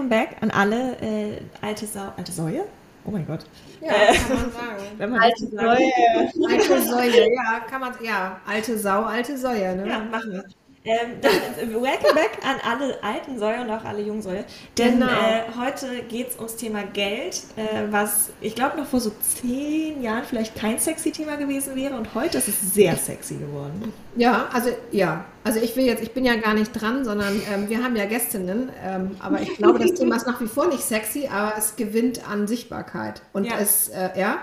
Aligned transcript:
Welcome 0.00 0.08
back 0.08 0.42
an 0.42 0.50
alle 0.50 0.96
äh, 1.02 1.42
alte 1.60 1.86
Sau, 1.86 2.12
alte 2.16 2.32
Säue? 2.32 2.64
Oh 3.04 3.10
mein 3.10 3.26
Gott. 3.26 3.44
Ja, 3.82 3.92
äh, 3.92 4.16
kann 4.16 4.34
man 4.34 4.50
sagen. 4.50 4.82
Wenn 4.96 5.10
man 5.10 5.20
alte 5.20 5.46
Säue. 5.46 6.50
Alte 6.50 6.82
Säue, 6.82 7.34
ja, 7.34 7.60
kann 7.68 7.80
man, 7.82 7.92
ja, 8.02 8.40
alte 8.46 8.78
Sau, 8.78 9.02
alte 9.02 9.36
Säue, 9.36 9.76
ne? 9.76 9.86
Ja, 9.86 9.98
machen 9.98 10.32
wir. 10.32 10.44
Ähm, 10.82 11.20
dann, 11.20 11.32
äh, 11.32 11.74
welcome 11.74 12.14
back 12.14 12.38
an 12.42 12.56
alle 12.64 13.04
alten 13.04 13.38
Säue 13.38 13.60
und 13.60 13.68
auch 13.68 13.84
alle 13.84 14.00
jungen 14.00 14.22
Säue. 14.22 14.46
Denn 14.78 14.94
genau. 14.94 15.08
äh, 15.08 15.42
heute 15.58 16.02
geht 16.08 16.30
es 16.30 16.36
ums 16.36 16.56
Thema 16.56 16.84
Geld, 16.84 17.42
äh, 17.56 17.84
was 17.90 18.30
ich 18.40 18.54
glaube 18.54 18.78
noch 18.78 18.86
vor 18.86 19.00
so 19.00 19.12
zehn 19.20 20.02
Jahren 20.02 20.24
vielleicht 20.24 20.56
kein 20.56 20.78
sexy 20.78 21.10
Thema 21.10 21.36
gewesen 21.36 21.76
wäre 21.76 21.94
und 21.96 22.14
heute 22.14 22.38
ist 22.38 22.48
es 22.48 22.72
sehr 22.72 22.96
sexy 22.96 23.34
geworden. 23.34 23.92
Ja, 24.16 24.48
also 24.54 24.70
ja, 24.90 25.26
also 25.44 25.60
ich 25.60 25.76
will 25.76 25.84
jetzt, 25.84 26.02
ich 26.02 26.12
bin 26.12 26.24
ja 26.24 26.36
gar 26.36 26.54
nicht 26.54 26.72
dran, 26.72 27.04
sondern 27.04 27.42
ähm, 27.52 27.68
wir 27.68 27.84
haben 27.84 27.94
ja 27.94 28.06
Gästinnen, 28.06 28.70
ähm, 28.82 29.10
aber 29.18 29.42
ich 29.42 29.56
glaube, 29.58 29.80
das 29.80 29.92
Thema 29.92 30.16
ist 30.16 30.26
nach 30.26 30.40
wie 30.40 30.48
vor 30.48 30.66
nicht 30.66 30.82
sexy, 30.82 31.28
aber 31.30 31.58
es 31.58 31.76
gewinnt 31.76 32.26
an 32.26 32.46
Sichtbarkeit 32.46 33.20
und 33.34 33.44
ja. 33.44 33.58
es, 33.60 33.88
äh, 33.88 34.18
ja, 34.18 34.38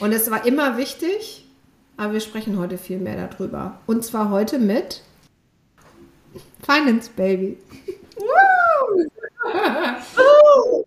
und 0.00 0.10
es 0.10 0.28
war 0.28 0.44
immer 0.44 0.76
wichtig, 0.76 1.46
aber 1.96 2.14
wir 2.14 2.20
sprechen 2.20 2.58
heute 2.58 2.78
viel 2.78 2.98
mehr 2.98 3.28
darüber. 3.28 3.80
Und 3.86 4.04
zwar 4.04 4.30
heute 4.30 4.58
mit 4.58 5.02
Finance 6.62 7.10
Baby. 7.16 7.56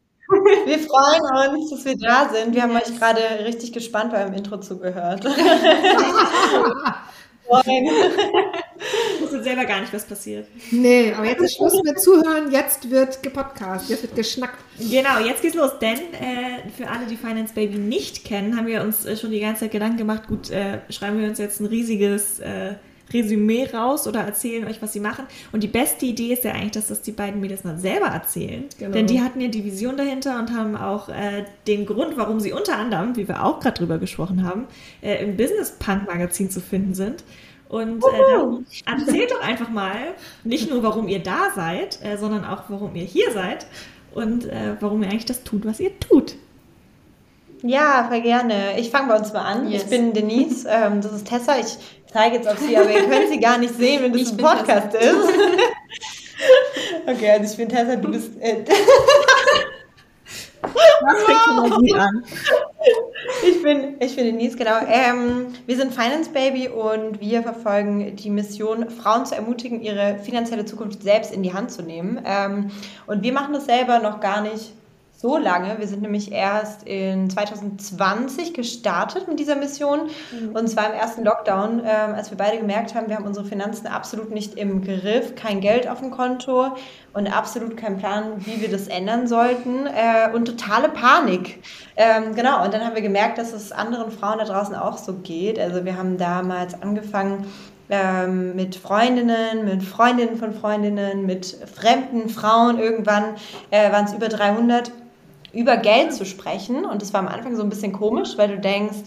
Wir 0.65 0.79
freuen 0.79 1.57
uns, 1.57 1.71
dass 1.71 1.83
wir 1.83 1.97
da 1.97 2.29
sind. 2.29 2.55
Wir 2.55 2.63
haben 2.63 2.75
euch 2.75 2.97
gerade 2.97 3.19
richtig 3.43 3.73
gespannt 3.73 4.13
beim 4.13 4.33
Intro 4.33 4.59
zugehört. 4.59 5.25
Ich 7.53 9.21
wusste 9.21 9.43
selber 9.43 9.65
gar 9.65 9.81
nicht, 9.81 9.93
was 9.93 10.05
passiert. 10.05 10.47
Nee, 10.71 11.13
aber 11.13 11.25
jetzt 11.25 11.41
ist 11.41 11.57
Schluss 11.57 11.81
mit 11.83 11.99
Zuhören. 11.99 12.49
Jetzt 12.49 12.89
wird 12.89 13.21
gepodcast, 13.21 13.89
jetzt 13.89 14.03
wird 14.03 14.15
geschnackt. 14.15 14.57
Genau, 14.79 15.19
jetzt 15.19 15.41
geht's 15.41 15.55
los. 15.55 15.77
Denn 15.79 16.13
äh, 16.13 16.69
für 16.75 16.89
alle, 16.89 17.05
die 17.07 17.17
Finance 17.17 17.53
Baby 17.53 17.77
nicht 17.77 18.23
kennen, 18.23 18.55
haben 18.55 18.67
wir 18.67 18.81
uns 18.81 19.05
äh, 19.05 19.17
schon 19.17 19.31
die 19.31 19.41
ganze 19.41 19.61
Zeit 19.61 19.71
Gedanken 19.71 19.97
gemacht. 19.97 20.27
Gut, 20.27 20.49
äh, 20.49 20.79
schreiben 20.89 21.19
wir 21.19 21.27
uns 21.27 21.39
jetzt 21.39 21.59
ein 21.59 21.65
riesiges 21.65 22.39
äh, 22.39 22.75
Resümee 23.13 23.67
raus 23.73 24.07
oder 24.07 24.21
erzählen 24.21 24.65
euch, 24.67 24.81
was 24.81 24.93
sie 24.93 24.99
machen. 24.99 25.25
Und 25.51 25.63
die 25.63 25.67
beste 25.67 26.05
Idee 26.05 26.33
ist 26.33 26.43
ja 26.43 26.51
eigentlich, 26.51 26.71
dass 26.71 26.87
das 26.87 27.01
die 27.01 27.11
beiden 27.11 27.41
Mädels 27.41 27.63
mal 27.63 27.77
selber 27.77 28.07
erzählen. 28.07 28.65
Genau. 28.77 28.91
Denn 28.91 29.07
die 29.07 29.21
hatten 29.21 29.41
ja 29.41 29.47
die 29.47 29.63
Vision 29.63 29.97
dahinter 29.97 30.39
und 30.39 30.51
haben 30.55 30.75
auch 30.75 31.09
äh, 31.09 31.45
den 31.67 31.85
Grund, 31.85 32.17
warum 32.17 32.39
sie 32.39 32.51
unter 32.51 32.77
anderem, 32.77 33.15
wie 33.15 33.27
wir 33.27 33.43
auch 33.43 33.59
gerade 33.59 33.77
drüber 33.77 33.97
gesprochen 33.97 34.43
haben, 34.43 34.65
äh, 35.01 35.23
im 35.23 35.37
Business 35.37 35.71
Punk 35.79 36.07
Magazin 36.07 36.49
zu 36.49 36.61
finden 36.61 36.93
sind. 36.93 37.23
Und 37.69 38.03
äh, 38.03 38.89
erzählt 38.91 39.31
doch 39.31 39.41
einfach 39.41 39.69
mal, 39.69 39.95
nicht 40.43 40.69
nur, 40.69 40.83
warum 40.83 41.07
ihr 41.07 41.19
da 41.19 41.51
seid, 41.55 41.99
äh, 42.03 42.17
sondern 42.17 42.43
auch, 42.43 42.63
warum 42.67 42.95
ihr 42.95 43.05
hier 43.05 43.31
seid 43.31 43.65
und 44.13 44.45
äh, 44.45 44.75
warum 44.81 45.03
ihr 45.03 45.09
eigentlich 45.09 45.25
das 45.25 45.43
tut, 45.43 45.65
was 45.65 45.79
ihr 45.79 45.97
tut. 45.99 46.35
Ja, 47.63 48.05
voll 48.09 48.21
gerne. 48.21 48.79
Ich 48.79 48.89
fange 48.89 49.09
bei 49.09 49.17
uns 49.17 49.31
mal 49.33 49.41
an. 49.41 49.69
Yes. 49.69 49.83
Ich 49.83 49.89
bin 49.89 50.13
Denise, 50.13 50.67
ähm, 50.69 51.01
das 51.01 51.11
ist 51.13 51.27
Tessa. 51.27 51.59
Ich 51.59 51.77
zeige 52.11 52.37
jetzt 52.37 52.47
auf 52.47 52.57
sie, 52.57 52.75
aber 52.75 52.89
ihr 52.91 53.07
könnt 53.07 53.29
sie 53.29 53.39
gar 53.39 53.57
nicht 53.57 53.75
sehen, 53.75 54.03
wenn 54.03 54.13
das 54.13 54.21
ich 54.21 54.31
ein 54.31 54.37
Podcast 54.37 54.91
Tessa. 54.91 55.05
ist. 55.05 55.29
okay, 57.07 57.31
also 57.31 57.51
ich 57.51 57.57
bin 57.57 57.69
Tessa, 57.69 57.95
du 57.95 58.11
bist. 58.11 58.31
Äh, 58.39 58.65
wow. 60.61 62.09
Ich 63.43 63.61
bin, 63.61 63.95
ich 63.99 64.15
bin 64.15 64.25
Denise, 64.25 64.57
genau. 64.57 64.79
Ähm, 64.87 65.47
wir 65.67 65.77
sind 65.77 65.93
Finance 65.93 66.31
Baby 66.31 66.67
und 66.67 67.19
wir 67.19 67.43
verfolgen 67.43 68.15
die 68.15 68.29
Mission, 68.31 68.89
Frauen 68.89 69.25
zu 69.25 69.35
ermutigen, 69.35 69.81
ihre 69.81 70.17
finanzielle 70.19 70.65
Zukunft 70.65 71.03
selbst 71.03 71.31
in 71.31 71.43
die 71.43 71.53
Hand 71.53 71.71
zu 71.71 71.83
nehmen. 71.83 72.21
Ähm, 72.25 72.71
und 73.05 73.21
wir 73.21 73.33
machen 73.33 73.53
das 73.53 73.65
selber 73.65 73.99
noch 73.99 74.19
gar 74.19 74.41
nicht 74.41 74.73
so 75.21 75.37
lange. 75.37 75.77
Wir 75.77 75.87
sind 75.87 76.01
nämlich 76.01 76.31
erst 76.31 76.81
in 76.83 77.29
2020 77.29 78.55
gestartet 78.55 79.27
mit 79.27 79.39
dieser 79.39 79.55
Mission. 79.55 80.09
Mhm. 80.31 80.55
Und 80.55 80.67
zwar 80.67 80.87
im 80.87 80.93
ersten 80.93 81.23
Lockdown, 81.23 81.81
ähm, 81.85 82.15
als 82.15 82.31
wir 82.31 82.37
beide 82.37 82.57
gemerkt 82.57 82.95
haben, 82.95 83.07
wir 83.07 83.17
haben 83.17 83.25
unsere 83.25 83.45
Finanzen 83.45 83.85
absolut 83.85 84.31
nicht 84.31 84.55
im 84.55 84.83
Griff, 84.83 85.35
kein 85.35 85.61
Geld 85.61 85.87
auf 85.87 85.99
dem 85.99 86.09
Konto 86.09 86.75
und 87.13 87.27
absolut 87.27 87.77
keinen 87.77 87.97
Plan, 87.97 88.33
wie 88.45 88.61
wir 88.61 88.71
das 88.71 88.87
ändern 88.87 89.27
sollten 89.27 89.85
äh, 89.85 90.33
und 90.33 90.45
totale 90.45 90.89
Panik. 90.89 91.61
Ähm, 91.95 92.33
genau, 92.33 92.65
und 92.65 92.73
dann 92.73 92.83
haben 92.83 92.95
wir 92.95 93.03
gemerkt, 93.03 93.37
dass 93.37 93.53
es 93.53 93.71
anderen 93.71 94.11
Frauen 94.11 94.39
da 94.39 94.45
draußen 94.45 94.73
auch 94.73 94.97
so 94.97 95.13
geht. 95.13 95.59
Also 95.59 95.85
wir 95.85 95.97
haben 95.97 96.17
damals 96.17 96.81
angefangen, 96.81 97.45
ähm, 97.91 98.55
mit 98.55 98.75
Freundinnen, 98.75 99.65
mit 99.65 99.83
Freundinnen 99.83 100.37
von 100.37 100.53
Freundinnen, 100.53 101.25
mit 101.25 101.45
fremden 101.45 102.29
Frauen. 102.29 102.79
Irgendwann 102.79 103.35
äh, 103.69 103.91
waren 103.91 104.05
es 104.05 104.13
über 104.13 104.29
300 104.29 104.91
über 105.53 105.77
Geld 105.77 106.13
zu 106.13 106.25
sprechen. 106.25 106.85
Und 106.85 107.01
das 107.01 107.13
war 107.13 107.21
am 107.21 107.27
Anfang 107.27 107.55
so 107.55 107.63
ein 107.63 107.69
bisschen 107.69 107.93
komisch, 107.93 108.37
weil 108.37 108.49
du 108.49 108.59
denkst, 108.59 108.99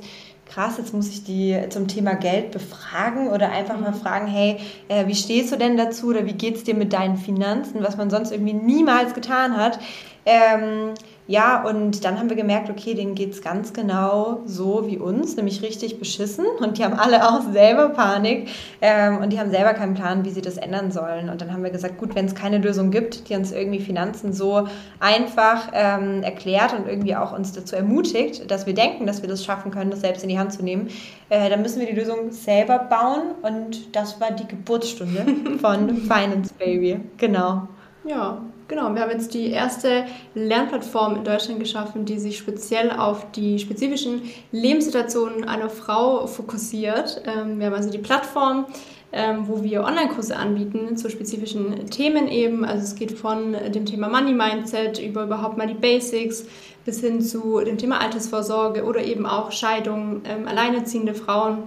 krass, 0.47 0.75
jetzt 0.79 0.93
muss 0.93 1.09
ich 1.09 1.25
die 1.25 1.59
zum 1.71 1.89
Thema 1.89 2.15
Geld 2.15 2.51
befragen 2.53 3.29
oder 3.29 3.51
einfach 3.51 3.79
mal 3.79 3.93
mhm. 3.93 3.97
fragen, 3.97 4.27
hey, 4.27 4.59
äh, 4.89 5.07
wie 5.07 5.15
stehst 5.15 5.53
du 5.53 5.57
denn 5.57 5.77
dazu 5.77 6.09
oder 6.09 6.27
wie 6.27 6.35
geht 6.35 6.57
es 6.57 6.65
dir 6.65 6.75
mit 6.75 6.93
deinen 6.93 7.17
Finanzen, 7.17 7.83
was 7.83 7.97
man 7.97 8.11
sonst 8.11 8.31
irgendwie 8.31 8.53
niemals 8.53 9.15
getan 9.15 9.57
hat. 9.57 9.79
Ähm, 10.27 10.95
ja, 11.27 11.65
und 11.65 12.05
dann 12.05 12.19
haben 12.19 12.29
wir 12.29 12.37
gemerkt, 12.37 12.69
okay, 12.69 12.93
denen 12.93 13.15
geht 13.15 13.33
es 13.33 13.41
ganz 13.41 13.73
genau 13.73 14.43
so 14.45 14.87
wie 14.87 14.99
uns, 14.99 15.37
nämlich 15.37 15.63
richtig 15.63 15.99
beschissen. 15.99 16.45
Und 16.61 16.77
die 16.77 16.85
haben 16.85 16.93
alle 16.93 17.27
auch 17.27 17.41
selber 17.51 17.89
Panik 17.89 18.51
ähm, 18.83 19.19
und 19.19 19.33
die 19.33 19.41
haben 19.41 19.51
selber 19.51 19.73
keinen 19.73 19.95
Plan, 19.95 20.27
wie 20.27 20.31
sie 20.31 20.43
das 20.43 20.59
ändern 20.59 20.93
sollen. 20.93 21.31
Und 21.31 21.41
dann 21.41 21.51
haben 21.51 21.63
wir 21.63 21.71
gesagt, 21.71 21.97
gut, 21.97 22.15
wenn 22.15 22.27
es 22.27 22.35
keine 22.35 22.59
Lösung 22.59 22.91
gibt, 22.91 23.31
die 23.31 23.37
uns 23.37 23.53
irgendwie 23.53 23.81
Finanzen 23.81 24.35
so 24.35 24.69
einfach 25.01 25.69
ähm, 25.73 26.23
erklärt 26.23 26.75
und 26.75 26.87
irgendwie 26.87 27.17
auch 27.17 27.33
uns 27.33 27.53
dazu 27.53 27.75
ermutigt, 27.75 28.51
dass 28.51 28.67
wir 28.67 28.75
denken, 28.75 29.07
dass 29.07 29.23
wir 29.23 29.29
das 29.29 29.43
schaffen 29.43 29.71
können, 29.71 29.91
das 29.91 30.03
selbst 30.03 30.23
in 30.25 30.29
die 30.29 30.39
Hand 30.39 30.53
zu 30.53 30.63
nehmen, 30.63 30.89
äh, 31.31 31.49
dann 31.49 31.63
müssen 31.63 31.81
wir 31.81 31.87
die 31.87 31.99
Lösung 31.99 32.33
selber 32.33 32.79
bauen. 32.79 33.31
Und 33.41 33.97
das 33.97 34.21
war 34.21 34.31
die 34.31 34.47
Geburtsstunde 34.47 35.25
von 35.59 35.97
Finance 35.97 36.53
Baby. 36.59 37.01
Genau. 37.17 37.67
Ja, 38.07 38.43
Genau, 38.67 38.95
wir 38.95 39.03
haben 39.03 39.11
jetzt 39.11 39.35
die 39.35 39.51
erste 39.51 40.07
Lernplattform 40.35 41.17
in 41.17 41.25
Deutschland 41.25 41.61
geschaffen, 41.61 42.07
die 42.07 42.19
sich 42.19 42.39
speziell 42.39 42.91
auf 42.91 43.31
die 43.33 43.59
spezifischen 43.59 44.23
Lebenssituationen 44.53 45.45
einer 45.45 45.69
Frau 45.69 46.27
fokussiert. 46.27 47.21
Ähm, 47.27 47.59
wir 47.59 47.67
haben 47.67 47.75
also 47.75 47.91
die 47.91 47.99
Plattform, 47.99 48.65
ähm, 49.13 49.49
wo 49.49 49.63
wir 49.63 49.85
Online-Kurse 49.85 50.35
anbieten 50.35 50.97
zu 50.97 51.11
spezifischen 51.11 51.91
Themen 51.91 52.27
eben. 52.27 52.65
Also 52.65 52.85
es 52.85 52.95
geht 52.95 53.13
von 53.13 53.53
dem 53.53 53.85
Thema 53.85 54.09
Money 54.09 54.33
Mindset 54.33 54.99
über 54.99 55.25
überhaupt 55.25 55.59
mal 55.59 55.67
die 55.67 55.75
Basics 55.75 56.47
bis 56.87 57.01
hin 57.01 57.21
zu 57.21 57.61
dem 57.61 57.77
Thema 57.77 58.01
Altersvorsorge 58.01 58.85
oder 58.85 59.05
eben 59.05 59.27
auch 59.27 59.53
Scheidung, 59.53 60.23
ähm, 60.25 60.49
alleinerziehende 60.49 61.15
Frauen 61.15 61.65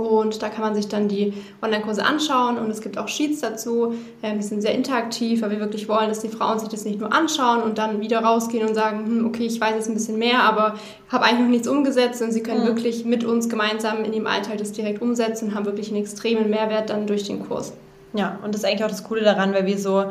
und 0.00 0.42
da 0.42 0.48
kann 0.48 0.62
man 0.62 0.74
sich 0.74 0.88
dann 0.88 1.08
die 1.08 1.32
Online-Kurse 1.62 2.04
anschauen 2.04 2.58
und 2.58 2.70
es 2.70 2.80
gibt 2.80 2.98
auch 2.98 3.08
Sheets 3.08 3.40
dazu. 3.40 3.94
Ähm, 4.22 4.38
die 4.38 4.44
sind 4.44 4.62
sehr 4.62 4.74
interaktiv, 4.74 5.42
weil 5.42 5.50
wir 5.50 5.60
wirklich 5.60 5.88
wollen, 5.88 6.08
dass 6.08 6.20
die 6.20 6.28
Frauen 6.28 6.58
sich 6.58 6.68
das 6.68 6.84
nicht 6.84 7.00
nur 7.00 7.12
anschauen 7.12 7.62
und 7.62 7.78
dann 7.78 8.00
wieder 8.00 8.20
rausgehen 8.20 8.66
und 8.66 8.74
sagen, 8.74 9.06
hm, 9.06 9.26
okay, 9.26 9.46
ich 9.46 9.60
weiß 9.60 9.74
jetzt 9.74 9.88
ein 9.88 9.94
bisschen 9.94 10.18
mehr, 10.18 10.42
aber 10.42 10.74
habe 11.08 11.24
eigentlich 11.24 11.40
noch 11.40 11.48
nichts 11.48 11.68
umgesetzt 11.68 12.22
und 12.22 12.32
sie 12.32 12.42
können 12.42 12.62
mhm. 12.62 12.68
wirklich 12.68 13.04
mit 13.04 13.24
uns 13.24 13.48
gemeinsam 13.48 14.04
in 14.04 14.12
dem 14.12 14.26
Alltag 14.26 14.58
das 14.58 14.72
direkt 14.72 15.02
umsetzen 15.02 15.48
und 15.48 15.54
haben 15.54 15.66
wirklich 15.66 15.88
einen 15.88 16.00
extremen 16.00 16.50
Mehrwert 16.50 16.90
dann 16.90 17.06
durch 17.06 17.24
den 17.24 17.46
Kurs. 17.46 17.72
Ja, 18.12 18.38
und 18.42 18.54
das 18.54 18.62
ist 18.62 18.68
eigentlich 18.68 18.84
auch 18.84 18.90
das 18.90 19.04
Coole 19.04 19.22
daran, 19.22 19.54
weil 19.54 19.66
wir 19.66 19.78
so 19.78 20.06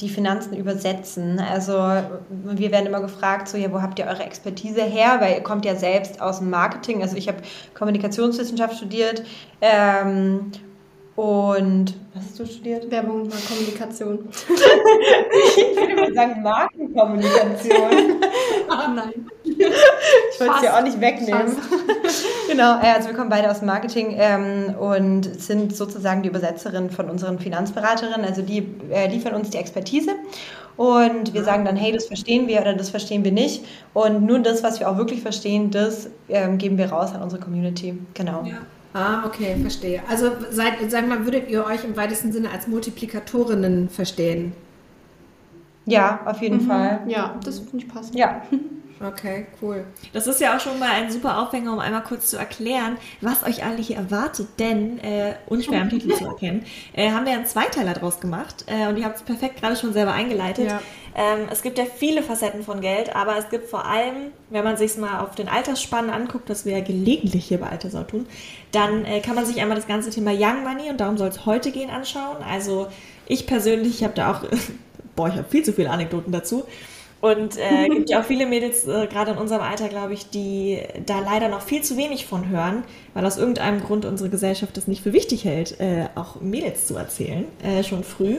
die 0.00 0.08
Finanzen 0.08 0.56
übersetzen. 0.56 1.38
Also 1.40 1.72
wir 2.28 2.70
werden 2.70 2.86
immer 2.86 3.00
gefragt, 3.00 3.48
so 3.48 3.56
ja, 3.56 3.72
wo 3.72 3.82
habt 3.82 3.98
ihr 3.98 4.06
eure 4.06 4.22
Expertise 4.22 4.82
her? 4.82 5.16
Weil 5.20 5.34
ihr 5.34 5.42
kommt 5.42 5.64
ja 5.64 5.74
selbst 5.74 6.20
aus 6.20 6.38
dem 6.38 6.50
Marketing. 6.50 7.02
Also 7.02 7.16
ich 7.16 7.28
habe 7.28 7.38
Kommunikationswissenschaft 7.74 8.76
studiert 8.76 9.22
ähm, 9.60 10.52
und 11.16 11.94
was 12.14 12.24
hast 12.24 12.38
du 12.38 12.46
studiert? 12.46 12.90
Werbung 12.90 13.22
und 13.22 13.48
Kommunikation. 13.48 14.28
ich 14.30 15.76
würde 15.76 15.94
mal 15.96 16.14
sagen 16.14 16.42
Markenkommunikation. 16.42 18.22
Ach 18.68 18.88
nein. 18.94 19.26
Ich 19.44 20.40
wollte 20.40 20.54
es 20.56 20.62
ja 20.62 20.78
auch 20.78 20.82
nicht 20.82 21.00
wegnehmen. 21.00 21.56
genau, 22.48 22.80
äh, 22.80 22.92
also 22.94 23.08
wir 23.08 23.16
kommen 23.16 23.28
beide 23.28 23.50
aus 23.50 23.60
Marketing 23.62 24.14
ähm, 24.18 24.74
und 24.78 25.24
sind 25.40 25.76
sozusagen 25.76 26.22
die 26.22 26.28
Übersetzerin 26.28 26.90
von 26.90 27.10
unseren 27.10 27.38
Finanzberaterinnen. 27.38 28.24
Also 28.24 28.42
die 28.42 28.66
äh, 28.90 29.08
liefern 29.08 29.34
uns 29.34 29.50
die 29.50 29.58
Expertise 29.58 30.12
und 30.76 31.34
wir 31.34 31.44
sagen 31.44 31.64
dann, 31.66 31.76
hey, 31.76 31.92
das 31.92 32.06
verstehen 32.06 32.48
wir 32.48 32.60
oder 32.60 32.72
das 32.74 32.88
verstehen 32.88 33.24
wir 33.24 33.32
nicht. 33.32 33.64
Und 33.92 34.24
nur 34.24 34.38
das, 34.38 34.62
was 34.62 34.80
wir 34.80 34.88
auch 34.88 34.96
wirklich 34.96 35.20
verstehen, 35.20 35.70
das 35.70 36.08
ähm, 36.28 36.56
geben 36.56 36.78
wir 36.78 36.90
raus 36.90 37.12
an 37.12 37.20
unsere 37.20 37.42
Community. 37.42 37.98
Genau. 38.14 38.44
Ja. 38.44 38.58
Ah, 38.92 39.24
okay, 39.24 39.56
verstehe. 39.60 40.02
Also 40.08 40.30
seid, 40.50 40.74
sag 40.88 41.06
mal, 41.08 41.24
würdet 41.24 41.48
ihr 41.48 41.64
euch 41.64 41.84
im 41.84 41.96
weitesten 41.96 42.32
Sinne 42.32 42.50
als 42.50 42.66
Multiplikatorinnen 42.66 43.88
verstehen? 43.88 44.52
Ja, 45.86 46.20
auf 46.24 46.42
jeden 46.42 46.64
mhm. 46.64 46.68
Fall. 46.68 47.00
Ja, 47.06 47.38
das 47.44 47.60
finde 47.60 47.78
ich 47.78 47.88
passend. 47.88 48.16
Ja. 48.16 48.42
Okay, 49.02 49.46
cool. 49.62 49.84
Das 50.12 50.26
ist 50.26 50.42
ja 50.42 50.54
auch 50.54 50.60
schon 50.60 50.78
mal 50.78 50.90
ein 50.90 51.10
super 51.10 51.40
Aufhänger, 51.40 51.72
um 51.72 51.78
einmal 51.78 52.02
kurz 52.02 52.28
zu 52.28 52.36
erklären, 52.36 52.98
was 53.22 53.42
euch 53.44 53.64
alle 53.64 53.78
hier 53.78 53.96
erwartet. 53.96 54.48
Denn, 54.58 54.98
äh, 54.98 55.36
unschwer 55.46 55.80
am 55.80 55.88
Titel 55.90 56.14
zu 56.14 56.26
erkennen, 56.26 56.66
äh, 56.92 57.10
haben 57.10 57.24
wir 57.24 57.32
einen 57.32 57.46
Zweiteiler 57.46 57.94
draus 57.94 58.20
gemacht. 58.20 58.66
Äh, 58.66 58.88
und 58.88 58.98
ihr 58.98 59.06
habt 59.06 59.16
es 59.16 59.22
perfekt 59.22 59.58
gerade 59.58 59.76
schon 59.76 59.94
selber 59.94 60.12
eingeleitet. 60.12 60.66
Ja. 60.66 60.82
Ähm, 61.14 61.48
es 61.50 61.62
gibt 61.62 61.78
ja 61.78 61.86
viele 61.86 62.22
Facetten 62.22 62.62
von 62.62 62.82
Geld, 62.82 63.16
aber 63.16 63.38
es 63.38 63.48
gibt 63.48 63.70
vor 63.70 63.86
allem, 63.86 64.32
wenn 64.50 64.64
man 64.64 64.76
sich 64.76 64.98
mal 64.98 65.20
auf 65.20 65.34
den 65.34 65.48
Altersspannen 65.48 66.10
anguckt, 66.10 66.50
was 66.50 66.66
wir 66.66 66.76
ja 66.76 66.84
gelegentlich 66.84 67.46
hier 67.46 67.58
bei 67.58 67.70
Altersau 67.70 68.02
tun, 68.02 68.26
dann 68.70 69.06
äh, 69.06 69.20
kann 69.20 69.34
man 69.34 69.46
sich 69.46 69.62
einmal 69.62 69.76
das 69.76 69.86
ganze 69.86 70.10
Thema 70.10 70.32
Young 70.32 70.62
Money, 70.62 70.90
und 70.90 71.00
darum 71.00 71.16
soll 71.16 71.28
es 71.28 71.46
heute 71.46 71.72
gehen, 71.72 71.88
anschauen. 71.88 72.36
Also 72.46 72.88
ich 73.26 73.46
persönlich, 73.46 73.94
ich 73.94 74.04
habe 74.04 74.14
da 74.14 74.30
auch, 74.30 74.44
boah, 75.16 75.28
ich 75.28 75.34
habe 75.34 75.48
viel 75.48 75.64
zu 75.64 75.72
viele 75.72 75.88
Anekdoten 75.88 76.32
dazu. 76.32 76.64
Und 77.20 77.58
äh, 77.58 77.88
gibt 77.94 78.10
ja 78.10 78.20
auch 78.20 78.24
viele 78.24 78.46
Mädels, 78.46 78.86
äh, 78.86 79.06
gerade 79.06 79.32
in 79.32 79.38
unserem 79.38 79.62
Alter, 79.62 79.88
glaube 79.88 80.14
ich, 80.14 80.30
die 80.30 80.80
da 81.06 81.20
leider 81.20 81.48
noch 81.48 81.62
viel 81.62 81.82
zu 81.82 81.96
wenig 81.96 82.26
von 82.26 82.48
hören, 82.48 82.82
weil 83.14 83.24
aus 83.26 83.36
irgendeinem 83.36 83.82
Grund 83.82 84.04
unsere 84.04 84.30
Gesellschaft 84.30 84.76
es 84.78 84.88
nicht 84.88 85.02
für 85.02 85.12
wichtig 85.12 85.44
hält, 85.44 85.80
äh, 85.80 86.06
auch 86.14 86.40
Mädels 86.40 86.86
zu 86.86 86.96
erzählen, 86.96 87.44
äh, 87.62 87.82
schon 87.82 88.04
früh. 88.04 88.38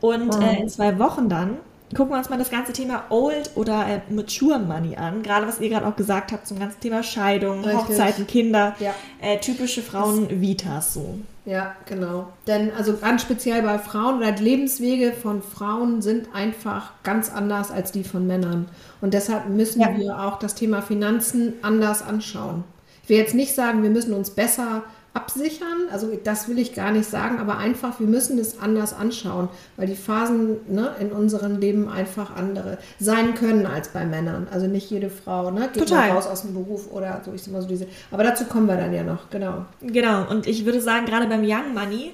Und 0.00 0.34
wow. 0.34 0.42
Äh, 0.42 0.60
in 0.60 0.68
zwei 0.68 0.98
Wochen 0.98 1.28
dann 1.28 1.58
gucken 1.94 2.14
wir 2.14 2.18
uns 2.18 2.28
mal 2.28 2.38
das 2.38 2.50
ganze 2.50 2.72
Thema 2.72 3.04
Old 3.10 3.52
oder 3.54 3.86
äh, 3.86 4.12
Mature 4.12 4.58
Money 4.58 4.96
an. 4.96 5.22
Gerade 5.22 5.46
was 5.46 5.60
ihr 5.60 5.68
gerade 5.68 5.86
auch 5.86 5.94
gesagt 5.94 6.32
habt 6.32 6.48
zum 6.48 6.58
ganzen 6.58 6.80
Thema 6.80 7.04
Scheidung, 7.04 7.64
Richtig. 7.64 7.80
Hochzeiten, 7.80 8.26
Kinder, 8.26 8.74
ja. 8.80 8.92
typische 9.36 9.82
Frauen-Vitas 9.82 10.94
so. 10.94 11.20
Ja, 11.46 11.76
genau. 11.86 12.28
Denn 12.48 12.72
also 12.76 12.96
ganz 12.96 13.22
speziell 13.22 13.62
bei 13.62 13.78
Frauen 13.78 14.18
oder 14.18 14.32
Lebenswege 14.32 15.12
von 15.12 15.42
Frauen 15.42 16.02
sind 16.02 16.34
einfach 16.34 16.92
ganz 17.04 17.30
anders 17.30 17.70
als 17.70 17.92
die 17.92 18.02
von 18.02 18.26
Männern. 18.26 18.68
Und 19.00 19.14
deshalb 19.14 19.48
müssen 19.48 19.80
ja. 19.80 19.96
wir 19.96 20.20
auch 20.20 20.40
das 20.40 20.56
Thema 20.56 20.82
Finanzen 20.82 21.54
anders 21.62 22.02
anschauen. 22.02 22.64
Ich 23.04 23.08
will 23.08 23.18
jetzt 23.18 23.36
nicht 23.36 23.54
sagen, 23.54 23.84
wir 23.84 23.90
müssen 23.90 24.12
uns 24.12 24.30
besser 24.30 24.82
absichern. 25.16 25.88
Also 25.90 26.12
das 26.22 26.48
will 26.48 26.58
ich 26.58 26.74
gar 26.74 26.92
nicht 26.92 27.08
sagen, 27.08 27.38
aber 27.38 27.56
einfach, 27.56 27.98
wir 27.98 28.06
müssen 28.06 28.38
es 28.38 28.60
anders 28.60 28.92
anschauen, 28.92 29.48
weil 29.76 29.86
die 29.86 29.96
Phasen 29.96 30.58
ne, 30.68 30.94
in 31.00 31.10
unserem 31.10 31.58
Leben 31.58 31.88
einfach 31.88 32.36
andere 32.36 32.78
sein 33.00 33.34
können 33.34 33.66
als 33.66 33.88
bei 33.88 34.04
Männern. 34.04 34.46
Also 34.52 34.66
nicht 34.66 34.90
jede 34.90 35.08
Frau 35.08 35.50
ne, 35.50 35.70
geht 35.72 35.88
Total. 35.88 36.10
raus 36.10 36.26
aus 36.26 36.42
dem 36.42 36.52
Beruf 36.52 36.92
oder 36.92 37.22
so. 37.24 37.32
Ich 37.32 37.42
sag 37.42 37.52
mal 37.52 37.62
so 37.62 37.68
diese. 37.68 37.86
Aber 38.10 38.22
dazu 38.22 38.44
kommen 38.44 38.68
wir 38.68 38.76
dann 38.76 38.92
ja 38.92 39.02
noch, 39.02 39.30
genau. 39.30 39.64
Genau. 39.80 40.28
Und 40.28 40.46
ich 40.46 40.64
würde 40.66 40.80
sagen, 40.80 41.06
gerade 41.06 41.26
beim 41.26 41.42
Young 41.42 41.72
Money. 41.74 42.12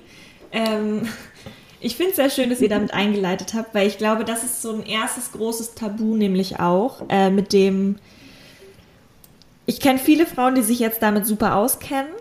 Ähm, 0.52 1.02
ich 1.81 1.96
finde 1.96 2.10
es 2.10 2.16
sehr 2.16 2.31
schön, 2.31 2.50
dass 2.50 2.60
ihr 2.60 2.69
damit 2.69 2.94
eingeleitet 2.94 3.52
habt, 3.55 3.75
weil 3.75 3.88
ich 3.88 3.98
glaube, 3.98 4.25
das 4.25 4.44
ist 4.44 4.62
so 4.62 4.72
ein 4.72 4.87
erstes 4.87 5.32
großes 5.32 5.75
Tabu, 5.75 6.16
nämlich 6.16 6.60
auch 6.60 7.02
äh, 7.08 7.31
mit 7.31 7.52
dem. 7.52 7.96
Ich 9.66 9.81
kenne 9.81 9.98
viele 9.98 10.26
Frauen, 10.26 10.55
die 10.55 10.62
sich 10.62 10.78
jetzt 10.81 11.02
damit 11.02 11.26
super 11.26 11.56
auskennen 11.56 12.12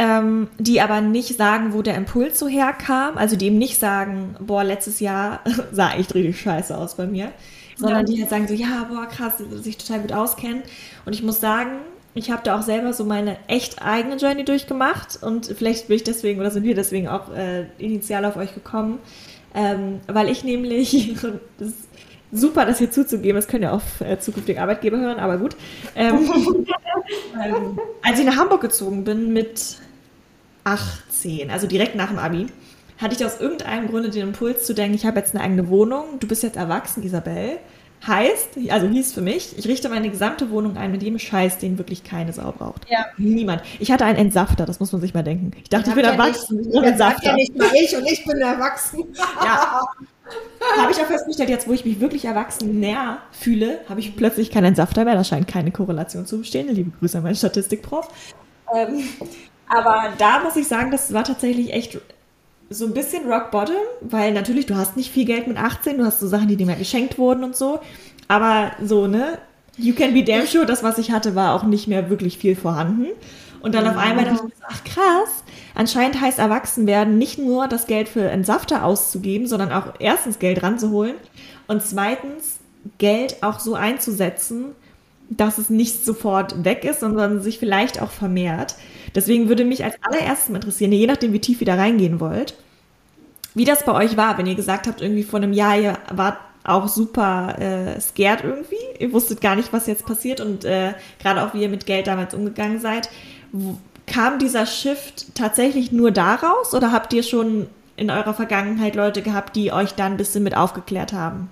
ähm, 0.00 0.48
die 0.58 0.80
aber 0.80 1.02
nicht 1.02 1.36
sagen, 1.36 1.74
wo 1.74 1.82
der 1.82 1.94
Impuls 1.94 2.38
so 2.38 2.48
herkam. 2.48 3.18
Also 3.18 3.36
die 3.36 3.48
eben 3.48 3.58
nicht 3.58 3.78
sagen, 3.78 4.34
boah, 4.40 4.64
letztes 4.64 4.98
Jahr 4.98 5.40
sah 5.72 5.92
echt 5.92 6.14
richtig 6.14 6.40
scheiße 6.40 6.76
aus 6.76 6.94
bei 6.94 7.06
mir. 7.06 7.32
Sondern 7.76 8.06
ja. 8.06 8.14
die 8.14 8.20
halt 8.22 8.30
sagen 8.30 8.48
so, 8.48 8.54
ja, 8.54 8.86
boah, 8.90 9.06
krass, 9.06 9.34
sich 9.62 9.76
total 9.76 10.00
gut 10.00 10.12
auskennen. 10.12 10.62
Und 11.04 11.12
ich 11.12 11.22
muss 11.22 11.40
sagen, 11.40 11.80
ich 12.14 12.30
habe 12.30 12.40
da 12.42 12.58
auch 12.58 12.62
selber 12.62 12.94
so 12.94 13.04
meine 13.04 13.36
echt 13.46 13.82
eigene 13.82 14.16
Journey 14.16 14.44
durchgemacht 14.44 15.22
und 15.22 15.46
vielleicht 15.46 15.88
bin 15.88 15.96
ich 15.96 16.02
deswegen 16.02 16.40
oder 16.40 16.50
sind 16.50 16.64
wir 16.64 16.74
deswegen 16.74 17.06
auch 17.06 17.32
äh, 17.32 17.66
initial 17.78 18.24
auf 18.24 18.36
euch 18.36 18.52
gekommen, 18.52 18.98
ähm, 19.54 20.00
weil 20.08 20.28
ich 20.28 20.42
nämlich, 20.42 21.14
das 21.58 21.68
ist 21.68 21.88
super, 22.32 22.66
das 22.66 22.78
hier 22.78 22.90
zuzugeben, 22.90 23.36
das 23.36 23.46
können 23.46 23.62
ja 23.62 23.72
auch 23.72 23.82
äh, 24.00 24.18
zukünftige 24.18 24.60
Arbeitgeber 24.60 24.98
hören, 24.98 25.20
aber 25.20 25.38
gut, 25.38 25.54
ähm, 25.94 26.18
ähm, 27.44 27.78
als 28.02 28.18
ich 28.18 28.26
nach 28.26 28.36
Hamburg 28.36 28.62
gezogen 28.62 29.04
bin 29.04 29.32
mit 29.32 29.78
18, 30.64 31.50
also 31.50 31.66
direkt 31.66 31.94
nach 31.94 32.08
dem 32.08 32.18
Abi, 32.18 32.46
hatte 32.98 33.14
ich 33.14 33.24
aus 33.24 33.40
irgendeinem 33.40 33.88
Grunde 33.88 34.10
den 34.10 34.28
Impuls 34.28 34.66
zu 34.66 34.74
denken, 34.74 34.94
ich 34.94 35.06
habe 35.06 35.18
jetzt 35.18 35.34
eine 35.34 35.42
eigene 35.42 35.68
Wohnung, 35.68 36.18
du 36.20 36.26
bist 36.26 36.42
jetzt 36.42 36.56
erwachsen, 36.56 37.02
Isabel. 37.02 37.58
Heißt, 38.06 38.56
also 38.70 38.88
hieß 38.88 39.12
für 39.12 39.20
mich, 39.20 39.58
ich 39.58 39.68
richte 39.68 39.90
meine 39.90 40.08
gesamte 40.08 40.48
Wohnung 40.50 40.78
ein 40.78 40.90
mit 40.90 41.02
jedem 41.02 41.18
Scheiß, 41.18 41.58
den 41.58 41.76
wirklich 41.76 42.02
keine 42.02 42.32
Sau 42.32 42.50
braucht. 42.50 42.88
Ja. 42.88 43.04
Niemand. 43.18 43.62
Ich 43.78 43.92
hatte 43.92 44.06
einen 44.06 44.16
Entsafter, 44.16 44.64
das 44.64 44.80
muss 44.80 44.90
man 44.92 45.02
sich 45.02 45.12
mal 45.12 45.22
denken. 45.22 45.50
Ich 45.62 45.68
dachte, 45.68 45.90
ich 45.90 45.96
bin 45.96 46.04
ja 46.06 46.12
erwachsen. 46.12 46.56
Nicht, 46.56 46.74
ich 46.74 46.82
Entsafter. 46.82 47.26
ja 47.26 47.34
nicht 47.34 47.58
mal 47.58 47.68
ich 47.74 47.94
und 47.94 48.10
ich 48.10 48.24
bin 48.24 48.38
erwachsen. 48.38 49.04
Ja. 49.44 49.82
habe 50.78 50.92
ich 50.92 50.98
auch 50.98 51.06
festgestellt, 51.06 51.50
jetzt 51.50 51.66
wo 51.68 51.72
ich 51.72 51.84
mich 51.84 52.00
wirklich 52.00 52.24
erwachsen 52.24 52.78
näher 52.80 53.18
fühle, 53.32 53.80
habe 53.88 54.00
ich 54.00 54.16
plötzlich 54.16 54.50
keinen 54.50 54.66
Entsafter 54.66 55.04
mehr. 55.04 55.14
Da 55.14 55.24
scheint 55.24 55.46
keine 55.48 55.70
Korrelation 55.70 56.24
zu 56.24 56.38
bestehen. 56.38 56.68
Liebe 56.68 56.92
Grüße 57.00 57.18
an 57.18 57.24
meinen 57.24 57.34
Statistikprof. 57.36 58.08
Ähm, 58.74 59.02
aber 59.70 60.12
da 60.18 60.40
muss 60.40 60.56
ich 60.56 60.66
sagen, 60.66 60.90
das 60.90 61.12
war 61.12 61.24
tatsächlich 61.24 61.72
echt 61.72 61.98
so 62.70 62.86
ein 62.86 62.92
bisschen 62.92 63.30
Rock 63.30 63.50
Bottom, 63.50 63.76
weil 64.00 64.32
natürlich, 64.32 64.66
du 64.66 64.76
hast 64.76 64.96
nicht 64.96 65.12
viel 65.12 65.24
Geld 65.24 65.46
mit 65.46 65.56
18, 65.56 65.98
du 65.98 66.04
hast 66.04 66.20
so 66.20 66.26
Sachen, 66.26 66.48
die 66.48 66.56
dir 66.56 66.66
mal 66.66 66.76
geschenkt 66.76 67.18
wurden 67.18 67.44
und 67.44 67.56
so. 67.56 67.80
Aber 68.28 68.72
so, 68.82 69.06
ne? 69.06 69.38
You 69.76 69.94
can 69.94 70.12
be 70.12 70.24
damn 70.24 70.46
sure, 70.46 70.66
das, 70.66 70.82
was 70.82 70.98
ich 70.98 71.12
hatte, 71.12 71.34
war 71.34 71.54
auch 71.54 71.62
nicht 71.62 71.88
mehr 71.88 72.10
wirklich 72.10 72.36
viel 72.36 72.56
vorhanden. 72.56 73.06
Und 73.60 73.74
dann 73.74 73.86
auf 73.86 73.96
einmal 73.96 74.24
dachte 74.24 74.48
ich, 74.48 74.62
ach 74.68 74.84
krass, 74.84 75.44
anscheinend 75.74 76.20
heißt 76.20 76.38
erwachsen 76.38 76.86
werden, 76.86 77.18
nicht 77.18 77.38
nur 77.38 77.68
das 77.68 77.86
Geld 77.86 78.08
für 78.08 78.28
Entsafter 78.28 78.84
auszugeben, 78.84 79.46
sondern 79.46 79.70
auch 79.72 79.94
erstens 79.98 80.38
Geld 80.38 80.62
ranzuholen 80.62 81.14
und 81.66 81.82
zweitens 81.82 82.58
Geld 82.98 83.42
auch 83.42 83.60
so 83.60 83.74
einzusetzen, 83.74 84.72
dass 85.28 85.58
es 85.58 85.70
nicht 85.70 86.04
sofort 86.04 86.64
weg 86.64 86.84
ist, 86.84 87.00
sondern 87.00 87.40
sich 87.40 87.58
vielleicht 87.58 88.02
auch 88.02 88.10
vermehrt. 88.10 88.74
Deswegen 89.14 89.48
würde 89.48 89.64
mich 89.64 89.84
als 89.84 89.96
allererstes 90.02 90.54
interessieren, 90.54 90.92
je 90.92 91.06
nachdem, 91.06 91.32
wie 91.32 91.40
tief 91.40 91.60
ihr 91.60 91.66
da 91.66 91.74
reingehen 91.74 92.20
wollt, 92.20 92.54
wie 93.54 93.64
das 93.64 93.84
bei 93.84 93.92
euch 93.92 94.16
war, 94.16 94.38
wenn 94.38 94.46
ihr 94.46 94.54
gesagt 94.54 94.86
habt, 94.86 95.00
irgendwie 95.00 95.24
vor 95.24 95.40
einem 95.40 95.52
Jahr, 95.52 95.78
ihr 95.78 95.98
wart 96.12 96.38
auch 96.62 96.88
super 96.88 97.56
äh, 97.58 98.00
scared 98.00 98.44
irgendwie. 98.44 98.76
Ihr 98.98 99.12
wusstet 99.12 99.40
gar 99.40 99.56
nicht, 99.56 99.72
was 99.72 99.86
jetzt 99.86 100.06
passiert 100.06 100.40
und 100.40 100.64
äh, 100.64 100.92
gerade 101.18 101.42
auch, 101.42 101.54
wie 101.54 101.62
ihr 101.62 101.68
mit 101.68 101.86
Geld 101.86 102.06
damals 102.06 102.34
umgegangen 102.34 102.80
seid. 102.80 103.08
Wo, 103.52 103.78
kam 104.06 104.38
dieser 104.38 104.66
Shift 104.66 105.34
tatsächlich 105.34 105.92
nur 105.92 106.10
daraus 106.10 106.74
oder 106.74 106.92
habt 106.92 107.12
ihr 107.12 107.22
schon 107.22 107.68
in 107.96 108.10
eurer 108.10 108.34
Vergangenheit 108.34 108.94
Leute 108.94 109.22
gehabt, 109.22 109.56
die 109.56 109.72
euch 109.72 109.94
dann 109.94 110.12
ein 110.12 110.16
bisschen 110.16 110.42
mit 110.42 110.56
aufgeklärt 110.56 111.12
haben? 111.12 111.48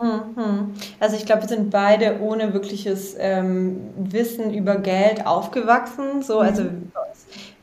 Mhm. 0.00 0.74
Also 1.00 1.16
ich 1.16 1.26
glaube, 1.26 1.42
wir 1.42 1.48
sind 1.48 1.70
beide 1.70 2.20
ohne 2.20 2.54
wirkliches 2.54 3.16
ähm, 3.18 3.80
Wissen 3.96 4.54
über 4.54 4.76
Geld 4.76 5.26
aufgewachsen. 5.26 6.22
So, 6.22 6.38
also 6.40 6.64
mhm. 6.64 6.92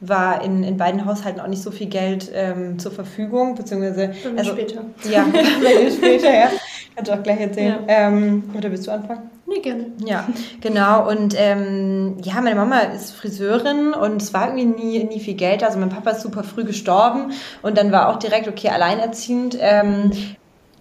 war 0.02 0.44
in, 0.44 0.64
in 0.64 0.78
beiden 0.78 1.06
Haushalten 1.06 1.40
auch 1.40 1.48
nicht 1.48 1.62
so 1.62 1.72
viel 1.72 1.88
Geld 1.88 2.32
ähm, 2.34 2.78
zur 2.80 2.92
Verfügung, 2.92 3.56
beziehungsweise 3.56 4.14
also, 4.36 4.52
später. 4.52 4.82
Ja, 5.10 5.26
später, 5.98 6.34
ja. 6.34 6.50
Kannst 6.96 7.12
du 7.12 7.16
auch 7.16 7.24
gleich 7.24 7.42
erzählen. 7.42 7.80
Ja. 7.88 8.08
Ähm, 8.08 8.44
oder 8.58 8.72
willst 8.72 8.88
du 8.88 8.92
anfangen? 8.92 9.30
Nee, 9.48 9.60
gerne. 9.60 9.92
Ja, 10.06 10.28
genau. 10.62 11.10
Und 11.10 11.36
ähm, 11.38 12.18
ja, 12.24 12.42
meine 12.42 12.56
Mama 12.56 12.80
ist 12.80 13.12
Friseurin 13.12 13.94
und 13.94 14.22
es 14.22 14.34
war 14.34 14.48
irgendwie 14.48 14.66
nie, 14.66 15.04
nie 15.04 15.20
viel 15.20 15.36
Geld. 15.36 15.64
Also 15.64 15.78
mein 15.78 15.90
Papa 15.90 16.12
ist 16.12 16.22
super 16.22 16.44
früh 16.44 16.64
gestorben 16.64 17.32
und 17.62 17.78
dann 17.78 17.92
war 17.92 18.10
auch 18.10 18.18
direkt, 18.18 18.48
okay, 18.48 18.70
alleinerziehend. 18.70 19.58
Ähm, 19.60 20.12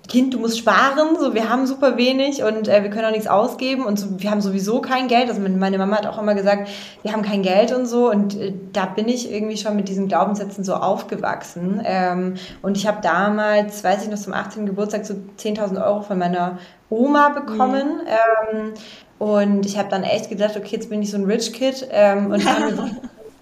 Kind, 0.06 0.34
du 0.34 0.38
musst 0.38 0.58
sparen, 0.58 1.16
so 1.18 1.32
wir 1.32 1.48
haben 1.48 1.66
super 1.66 1.96
wenig 1.96 2.42
und 2.42 2.68
äh, 2.68 2.82
wir 2.82 2.90
können 2.90 3.06
auch 3.06 3.10
nichts 3.10 3.26
ausgeben 3.26 3.86
und 3.86 3.98
so, 3.98 4.20
wir 4.20 4.30
haben 4.30 4.42
sowieso 4.42 4.82
kein 4.82 5.08
Geld. 5.08 5.30
Also 5.30 5.40
meine 5.40 5.78
Mama 5.78 5.96
hat 5.96 6.06
auch 6.06 6.20
immer 6.20 6.34
gesagt, 6.34 6.68
wir 7.02 7.12
haben 7.12 7.22
kein 7.22 7.42
Geld 7.42 7.72
und 7.72 7.86
so 7.86 8.10
und 8.10 8.38
äh, 8.38 8.52
da 8.74 8.84
bin 8.84 9.08
ich 9.08 9.32
irgendwie 9.32 9.56
schon 9.56 9.76
mit 9.76 9.88
diesen 9.88 10.08
Glaubenssätzen 10.08 10.62
so 10.62 10.74
aufgewachsen. 10.74 11.80
Ähm, 11.84 12.34
und 12.60 12.76
ich 12.76 12.86
habe 12.86 12.98
damals, 13.02 13.82
weiß 13.82 14.04
ich 14.04 14.10
noch, 14.10 14.18
zum 14.18 14.34
18. 14.34 14.66
Geburtstag 14.66 15.06
so 15.06 15.14
10.000 15.38 15.82
Euro 15.82 16.02
von 16.02 16.18
meiner 16.18 16.58
Oma 16.90 17.30
bekommen. 17.30 18.02
Mhm. 18.02 18.58
Ähm, 18.58 18.72
und 19.18 19.64
ich 19.64 19.78
habe 19.78 19.88
dann 19.88 20.02
echt 20.02 20.28
gedacht, 20.28 20.54
okay, 20.56 20.76
jetzt 20.76 20.90
bin 20.90 21.00
ich 21.00 21.10
so 21.10 21.16
ein 21.16 21.24
Rich 21.24 21.54
Kid 21.54 21.88
ähm, 21.90 22.30
und 22.30 22.44
habe 22.48 22.90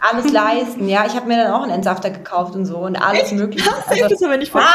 alles 0.03 0.31
leisten. 0.33 0.89
Ja, 0.89 1.05
ich 1.07 1.15
habe 1.15 1.27
mir 1.27 1.37
dann 1.37 1.53
auch 1.53 1.63
einen 1.63 1.73
Entsafter 1.73 2.11
gekauft 2.11 2.55
und 2.55 2.67
so 2.67 2.79
und 2.79 2.97
alles 2.97 3.25
Echt? 3.25 3.33
mögliche. 3.33 3.71
Also, 3.87 4.09
das 4.09 4.23
aber 4.23 4.37
nicht 4.37 4.55
ah, 4.55 4.75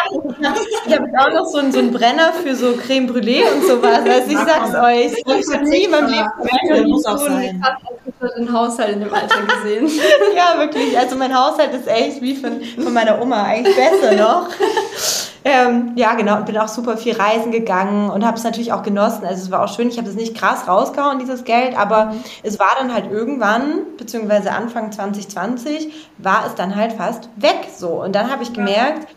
ich 0.86 0.94
habe 0.96 1.06
auch 1.20 1.34
noch 1.34 1.46
so 1.46 1.58
einen, 1.58 1.72
so 1.72 1.80
einen 1.80 1.92
Brenner 1.92 2.34
für 2.34 2.56
so 2.56 2.74
Creme 2.74 3.08
Brûlée 3.08 3.44
und 3.54 3.66
sowas. 3.66 4.00
Also 4.08 4.32
ich 4.32 4.38
sag's 4.38 4.74
euch, 4.76 5.14
ich 5.18 5.54
habe 5.54 5.66
nie 5.66 5.84
in 5.84 5.92
meinem 5.92 6.10
Leben 6.10 6.90
muss 6.90 7.06
auch 7.06 7.18
sein. 7.18 7.62
den 8.38 8.52
Haushalt 8.52 8.94
in 8.94 9.00
dem 9.02 9.14
Alter 9.14 9.42
gesehen. 9.42 9.88
ja, 10.36 10.58
wirklich. 10.58 10.98
Also 10.98 11.16
mein 11.16 11.34
Haushalt 11.38 11.74
ist 11.74 11.88
echt 11.88 12.22
wie 12.22 12.36
von, 12.36 12.62
von 12.62 12.94
meiner 12.94 13.22
Oma, 13.22 13.44
eigentlich 13.44 13.76
besser 13.76 14.16
noch. 14.16 14.48
Ähm, 15.44 15.94
ja, 15.96 16.14
genau. 16.16 16.38
Und 16.38 16.46
bin 16.46 16.58
auch 16.58 16.68
super 16.68 16.98
viel 16.98 17.16
reisen 17.16 17.52
gegangen 17.52 18.10
und 18.10 18.26
habe 18.26 18.38
es 18.38 18.44
natürlich 18.44 18.74
auch 18.74 18.84
genossen. 18.84 19.26
Also 19.26 19.44
es 19.44 19.52
war 19.52 19.64
auch 19.64 19.74
schön. 19.74 19.90
Ich 19.90 19.98
habe 19.98 20.10
es 20.10 20.16
nicht 20.16 20.36
krass 20.36 20.68
rausgehauen, 20.68 21.20
dieses 21.20 21.44
Geld, 21.44 21.78
aber 21.78 22.06
mhm. 22.06 22.24
es 22.44 22.60
war 22.60 22.76
dann 22.80 22.94
halt 22.94 23.12
irgendwann, 23.12 23.82
beziehungsweise 23.98 24.52
Anfang 24.52 24.92
2020, 24.92 26.10
war 26.18 26.46
es 26.48 26.56
dann 26.56 26.76
halt 26.76 26.94
fast 26.94 27.30
weg 27.38 27.68
so. 27.76 28.04
Und 28.04 28.16
dann 28.16 28.32
habe 28.32 28.44
ich 28.44 28.54
gemerkt, 28.54 29.08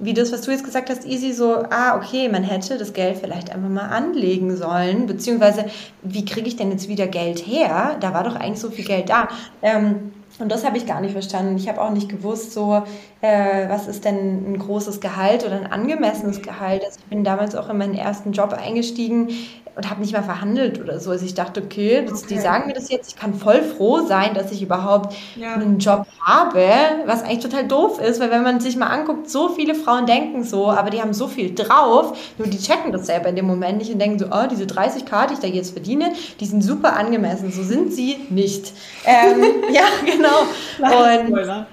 wie 0.00 0.14
das, 0.14 0.32
was 0.32 0.40
du 0.42 0.50
jetzt 0.50 0.64
gesagt 0.64 0.88
hast, 0.88 1.04
easy 1.04 1.32
so, 1.32 1.62
ah, 1.70 1.96
okay, 1.96 2.28
man 2.28 2.42
hätte 2.42 2.78
das 2.78 2.94
Geld 2.94 3.18
vielleicht 3.18 3.54
einfach 3.54 3.68
mal 3.68 3.88
anlegen 3.88 4.56
sollen, 4.56 5.06
beziehungsweise 5.06 5.66
wie 6.02 6.24
kriege 6.24 6.48
ich 6.48 6.56
denn 6.56 6.70
jetzt 6.70 6.88
wieder 6.88 7.06
Geld 7.06 7.46
her? 7.46 7.96
Da 8.00 8.14
war 8.14 8.24
doch 8.24 8.34
eigentlich 8.34 8.60
so 8.60 8.70
viel 8.70 8.86
Geld 8.86 9.10
da. 9.10 9.28
Ähm, 9.60 10.12
und 10.38 10.50
das 10.50 10.64
habe 10.64 10.78
ich 10.78 10.86
gar 10.86 11.02
nicht 11.02 11.12
verstanden. 11.12 11.56
Ich 11.56 11.68
habe 11.68 11.80
auch 11.82 11.90
nicht 11.90 12.08
gewusst, 12.08 12.52
so, 12.52 12.82
äh, 13.22 13.68
was 13.68 13.86
ist 13.86 14.04
denn 14.04 14.52
ein 14.52 14.58
großes 14.58 15.00
Gehalt 15.00 15.44
oder 15.44 15.56
ein 15.56 15.70
angemessenes 15.70 16.42
Gehalt. 16.42 16.84
Also 16.84 16.98
ich 17.00 17.06
bin 17.06 17.24
damals 17.24 17.54
auch 17.54 17.68
in 17.68 17.78
meinen 17.78 17.94
ersten 17.94 18.32
Job 18.32 18.52
eingestiegen 18.52 19.28
und 19.76 19.88
habe 19.88 20.00
nicht 20.00 20.12
mal 20.12 20.22
verhandelt 20.22 20.80
oder 20.80 21.00
so. 21.00 21.10
Also 21.10 21.24
ich 21.24 21.34
dachte, 21.34 21.62
okay, 21.62 22.04
das, 22.06 22.24
okay, 22.24 22.34
die 22.34 22.40
sagen 22.40 22.66
mir 22.66 22.72
das 22.72 22.90
jetzt, 22.90 23.10
ich 23.10 23.16
kann 23.16 23.34
voll 23.34 23.62
froh 23.62 24.00
sein, 24.06 24.34
dass 24.34 24.52
ich 24.52 24.62
überhaupt 24.62 25.14
ja. 25.36 25.54
einen 25.54 25.78
Job 25.78 26.06
habe, 26.20 26.64
was 27.06 27.22
eigentlich 27.22 27.40
total 27.40 27.66
doof 27.66 28.00
ist, 28.00 28.20
weil 28.20 28.30
wenn 28.30 28.42
man 28.42 28.60
sich 28.60 28.76
mal 28.76 28.88
anguckt, 28.88 29.30
so 29.30 29.48
viele 29.50 29.74
Frauen 29.74 30.06
denken 30.06 30.42
so, 30.44 30.70
aber 30.70 30.90
die 30.90 31.00
haben 31.00 31.12
so 31.12 31.28
viel 31.28 31.54
drauf, 31.54 32.18
nur 32.38 32.48
die 32.48 32.58
checken 32.58 32.92
das 32.92 33.06
selber 33.06 33.28
in 33.28 33.36
dem 33.36 33.46
Moment 33.46 33.78
nicht 33.78 33.92
und 33.92 33.98
denken 33.98 34.18
so, 34.18 34.26
oh, 34.26 34.46
diese 34.50 34.64
30k, 34.64 35.28
die 35.28 35.34
ich 35.34 35.40
da 35.40 35.46
jetzt 35.46 35.72
verdiene, 35.72 36.12
die 36.40 36.46
sind 36.46 36.62
super 36.62 36.96
angemessen. 36.96 37.52
So 37.52 37.62
sind 37.62 37.92
sie 37.92 38.16
nicht. 38.28 38.72
Ähm, 39.04 39.44
ja, 39.72 39.84
genau. 40.04 40.46
Und 41.26 41.66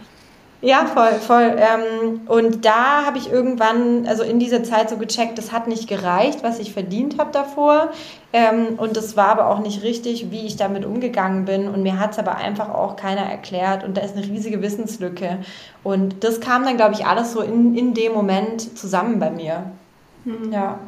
ja, 0.62 0.86
voll, 0.88 1.14
voll. 1.20 1.56
Ähm, 1.56 2.22
und 2.28 2.66
da 2.66 3.06
habe 3.06 3.20
ich 3.20 3.32
irgendwann, 3.32 4.08
also 4.08 4.24
in 4.24 4.40
dieser 4.40 4.64
Zeit 4.64 4.90
so 4.90 4.98
gecheckt, 4.98 5.38
das 5.38 5.52
hat 5.52 5.68
nicht 5.68 5.88
gereicht, 5.88 6.44
was 6.44 6.58
ich 6.58 6.74
verdient 6.74 7.20
habe 7.20 7.32
davor. 7.32 7.92
Ähm, 8.34 8.76
und 8.78 8.98
das 8.98 9.16
war 9.16 9.28
aber 9.28 9.50
auch 9.50 9.60
nicht 9.60 9.84
richtig, 9.84 10.32
wie 10.32 10.48
ich 10.48 10.56
damit 10.56 10.84
umgegangen 10.84 11.46
bin. 11.46 11.68
Und 11.68 11.84
mir 11.84 12.00
hat 12.00 12.14
es 12.14 12.20
aber 12.20 12.38
einfach 12.38 12.70
auch 12.70 12.96
keiner 12.96 13.22
erklärt. 13.22 13.84
Und 13.84 13.98
da 13.98 14.02
ist 14.02 14.18
eine 14.18 14.26
riesige 14.26 14.62
Wissenslücke. 14.64 15.40
Und 15.84 16.24
das 16.24 16.40
kam 16.40 16.66
dann, 16.66 16.76
glaube 16.76 16.96
ich, 16.96 17.06
alles 17.06 17.34
so 17.34 17.42
in, 17.42 17.76
in 17.76 17.94
dem 17.94 18.14
Moment 18.14 18.78
zusammen 18.78 19.20
bei 19.20 19.30
mir. 19.30 19.72
Mhm. 20.26 20.52
Ja. 20.52 20.80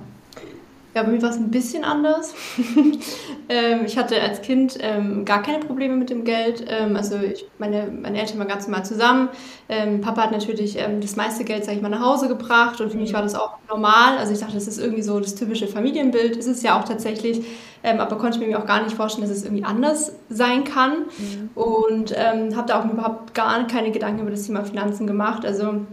Ja, 0.95 1.03
bei 1.03 1.11
mir 1.11 1.21
war 1.21 1.29
es 1.29 1.35
ein 1.35 1.51
bisschen 1.51 1.83
anders. 1.83 2.33
ähm, 3.49 3.81
ich 3.85 3.95
hatte 3.95 4.19
als 4.19 4.41
Kind 4.41 4.75
ähm, 4.81 5.23
gar 5.23 5.43
keine 5.43 5.59
Probleme 5.59 5.95
mit 5.95 6.09
dem 6.09 6.23
Geld. 6.23 6.65
Ähm, 6.67 6.95
also 6.95 7.15
ich, 7.17 7.45
meine, 7.59 7.91
meine 7.91 8.19
Eltern 8.19 8.39
waren 8.39 8.47
ganz 8.47 8.67
normal 8.67 8.85
zusammen. 8.85 9.29
Ähm, 9.69 10.01
Papa 10.01 10.23
hat 10.23 10.31
natürlich 10.31 10.79
ähm, 10.79 10.99
das 10.99 11.15
meiste 11.15 11.43
Geld, 11.43 11.63
sage 11.63 11.77
ich 11.77 11.83
mal, 11.83 11.89
nach 11.89 12.03
Hause 12.03 12.27
gebracht 12.27 12.81
und 12.81 12.91
für 12.91 12.97
mich 12.97 13.13
war 13.13 13.21
das 13.21 13.35
auch 13.35 13.57
normal. 13.69 14.17
Also 14.17 14.33
ich 14.33 14.39
dachte, 14.39 14.55
das 14.55 14.67
ist 14.67 14.79
irgendwie 14.79 15.03
so 15.03 15.19
das 15.19 15.35
typische 15.35 15.67
Familienbild. 15.67 16.35
Ist 16.35 16.47
es 16.47 16.63
ja 16.63 16.79
auch 16.79 16.85
tatsächlich, 16.85 17.45
ähm, 17.83 17.99
aber 17.99 18.17
konnte 18.17 18.39
ich 18.39 18.47
mir 18.47 18.57
auch 18.57 18.65
gar 18.65 18.83
nicht 18.83 18.95
vorstellen, 18.95 19.27
dass 19.27 19.37
es 19.37 19.43
irgendwie 19.43 19.65
anders 19.65 20.13
sein 20.29 20.63
kann. 20.63 21.05
Mhm. 21.19 21.49
Und 21.53 22.17
habe 22.17 22.67
da 22.67 22.79
auch 22.79 22.91
überhaupt 22.91 23.35
gar 23.35 23.67
keine 23.67 23.91
Gedanken 23.91 24.21
über 24.21 24.31
das 24.31 24.47
Thema 24.47 24.63
Finanzen 24.63 25.05
gemacht. 25.05 25.45
Also 25.45 25.85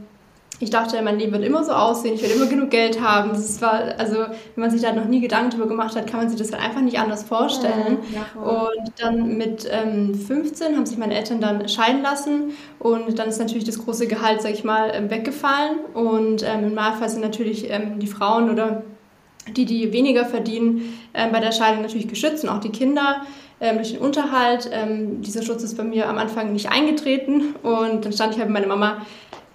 ich 0.59 0.71
dachte, 0.71 1.01
mein 1.03 1.19
Leben 1.19 1.33
wird 1.33 1.45
immer 1.45 1.65
so 1.65 1.73
aussehen, 1.73 2.15
ich 2.15 2.23
werde 2.23 2.35
immer 2.35 2.47
genug 2.47 2.71
Geld 2.71 3.01
haben. 3.01 3.31
Das 3.31 3.61
war, 3.61 3.83
also, 3.99 4.17
wenn 4.17 4.63
man 4.63 4.71
sich 4.71 4.81
da 4.81 4.93
noch 4.93 5.05
nie 5.05 5.21
Gedanken 5.21 5.51
darüber 5.51 5.69
gemacht 5.69 5.95
hat, 5.97 6.07
kann 6.07 6.21
man 6.21 6.31
sich 6.31 6.39
das 6.39 6.53
halt 6.53 6.63
einfach 6.63 6.81
nicht 6.81 6.99
anders 6.99 7.25
vorstellen. 7.25 7.99
Ja, 8.15 8.41
und 8.41 8.93
dann 8.99 9.37
mit 9.37 9.69
ähm, 9.71 10.15
15 10.15 10.77
haben 10.77 10.87
sich 10.87 10.97
meine 10.97 11.15
Eltern 11.15 11.41
dann 11.41 11.69
scheiden 11.69 12.03
lassen 12.03 12.53
und 12.79 13.19
dann 13.19 13.29
ist 13.29 13.39
natürlich 13.39 13.65
das 13.65 13.79
große 13.79 14.07
Gehalt, 14.07 14.41
sag 14.41 14.53
ich 14.53 14.65
mal, 14.65 14.91
ähm, 14.95 15.11
weggefallen. 15.11 15.79
Und 15.93 16.43
ähm, 16.43 16.65
im 16.65 16.69
Normalfall 16.75 17.11
sind 17.11 17.21
natürlich 17.21 17.71
ähm, 17.71 17.99
die 17.99 18.07
Frauen 18.07 18.51
oder 18.51 18.83
die, 19.55 19.65
die 19.67 19.93
weniger 19.93 20.25
verdienen, 20.25 20.99
ähm, 21.13 21.33
bei 21.33 21.41
der 21.41 21.53
Scheidung 21.53 21.83
natürlich 21.83 22.09
geschützt 22.09 22.45
und 22.45 22.51
auch 22.51 22.61
die 22.61 22.71
Kinder 22.71 23.23
ähm, 23.61 23.77
durch 23.77 23.93
den 23.93 24.01
Unterhalt. 24.01 24.71
Ähm, 24.73 25.21
dieser 25.23 25.43
Schutz 25.43 25.63
ist 25.63 25.77
bei 25.77 25.85
mir 25.85 26.09
am 26.09 26.19
Anfang 26.19 26.53
nicht 26.53 26.71
eingetreten 26.71 27.55
und 27.63 28.05
dann 28.05 28.13
stand 28.13 28.33
ich 28.33 28.39
halt 28.39 28.49
mit 28.49 28.55
meiner 28.61 28.75
Mama 28.75 29.03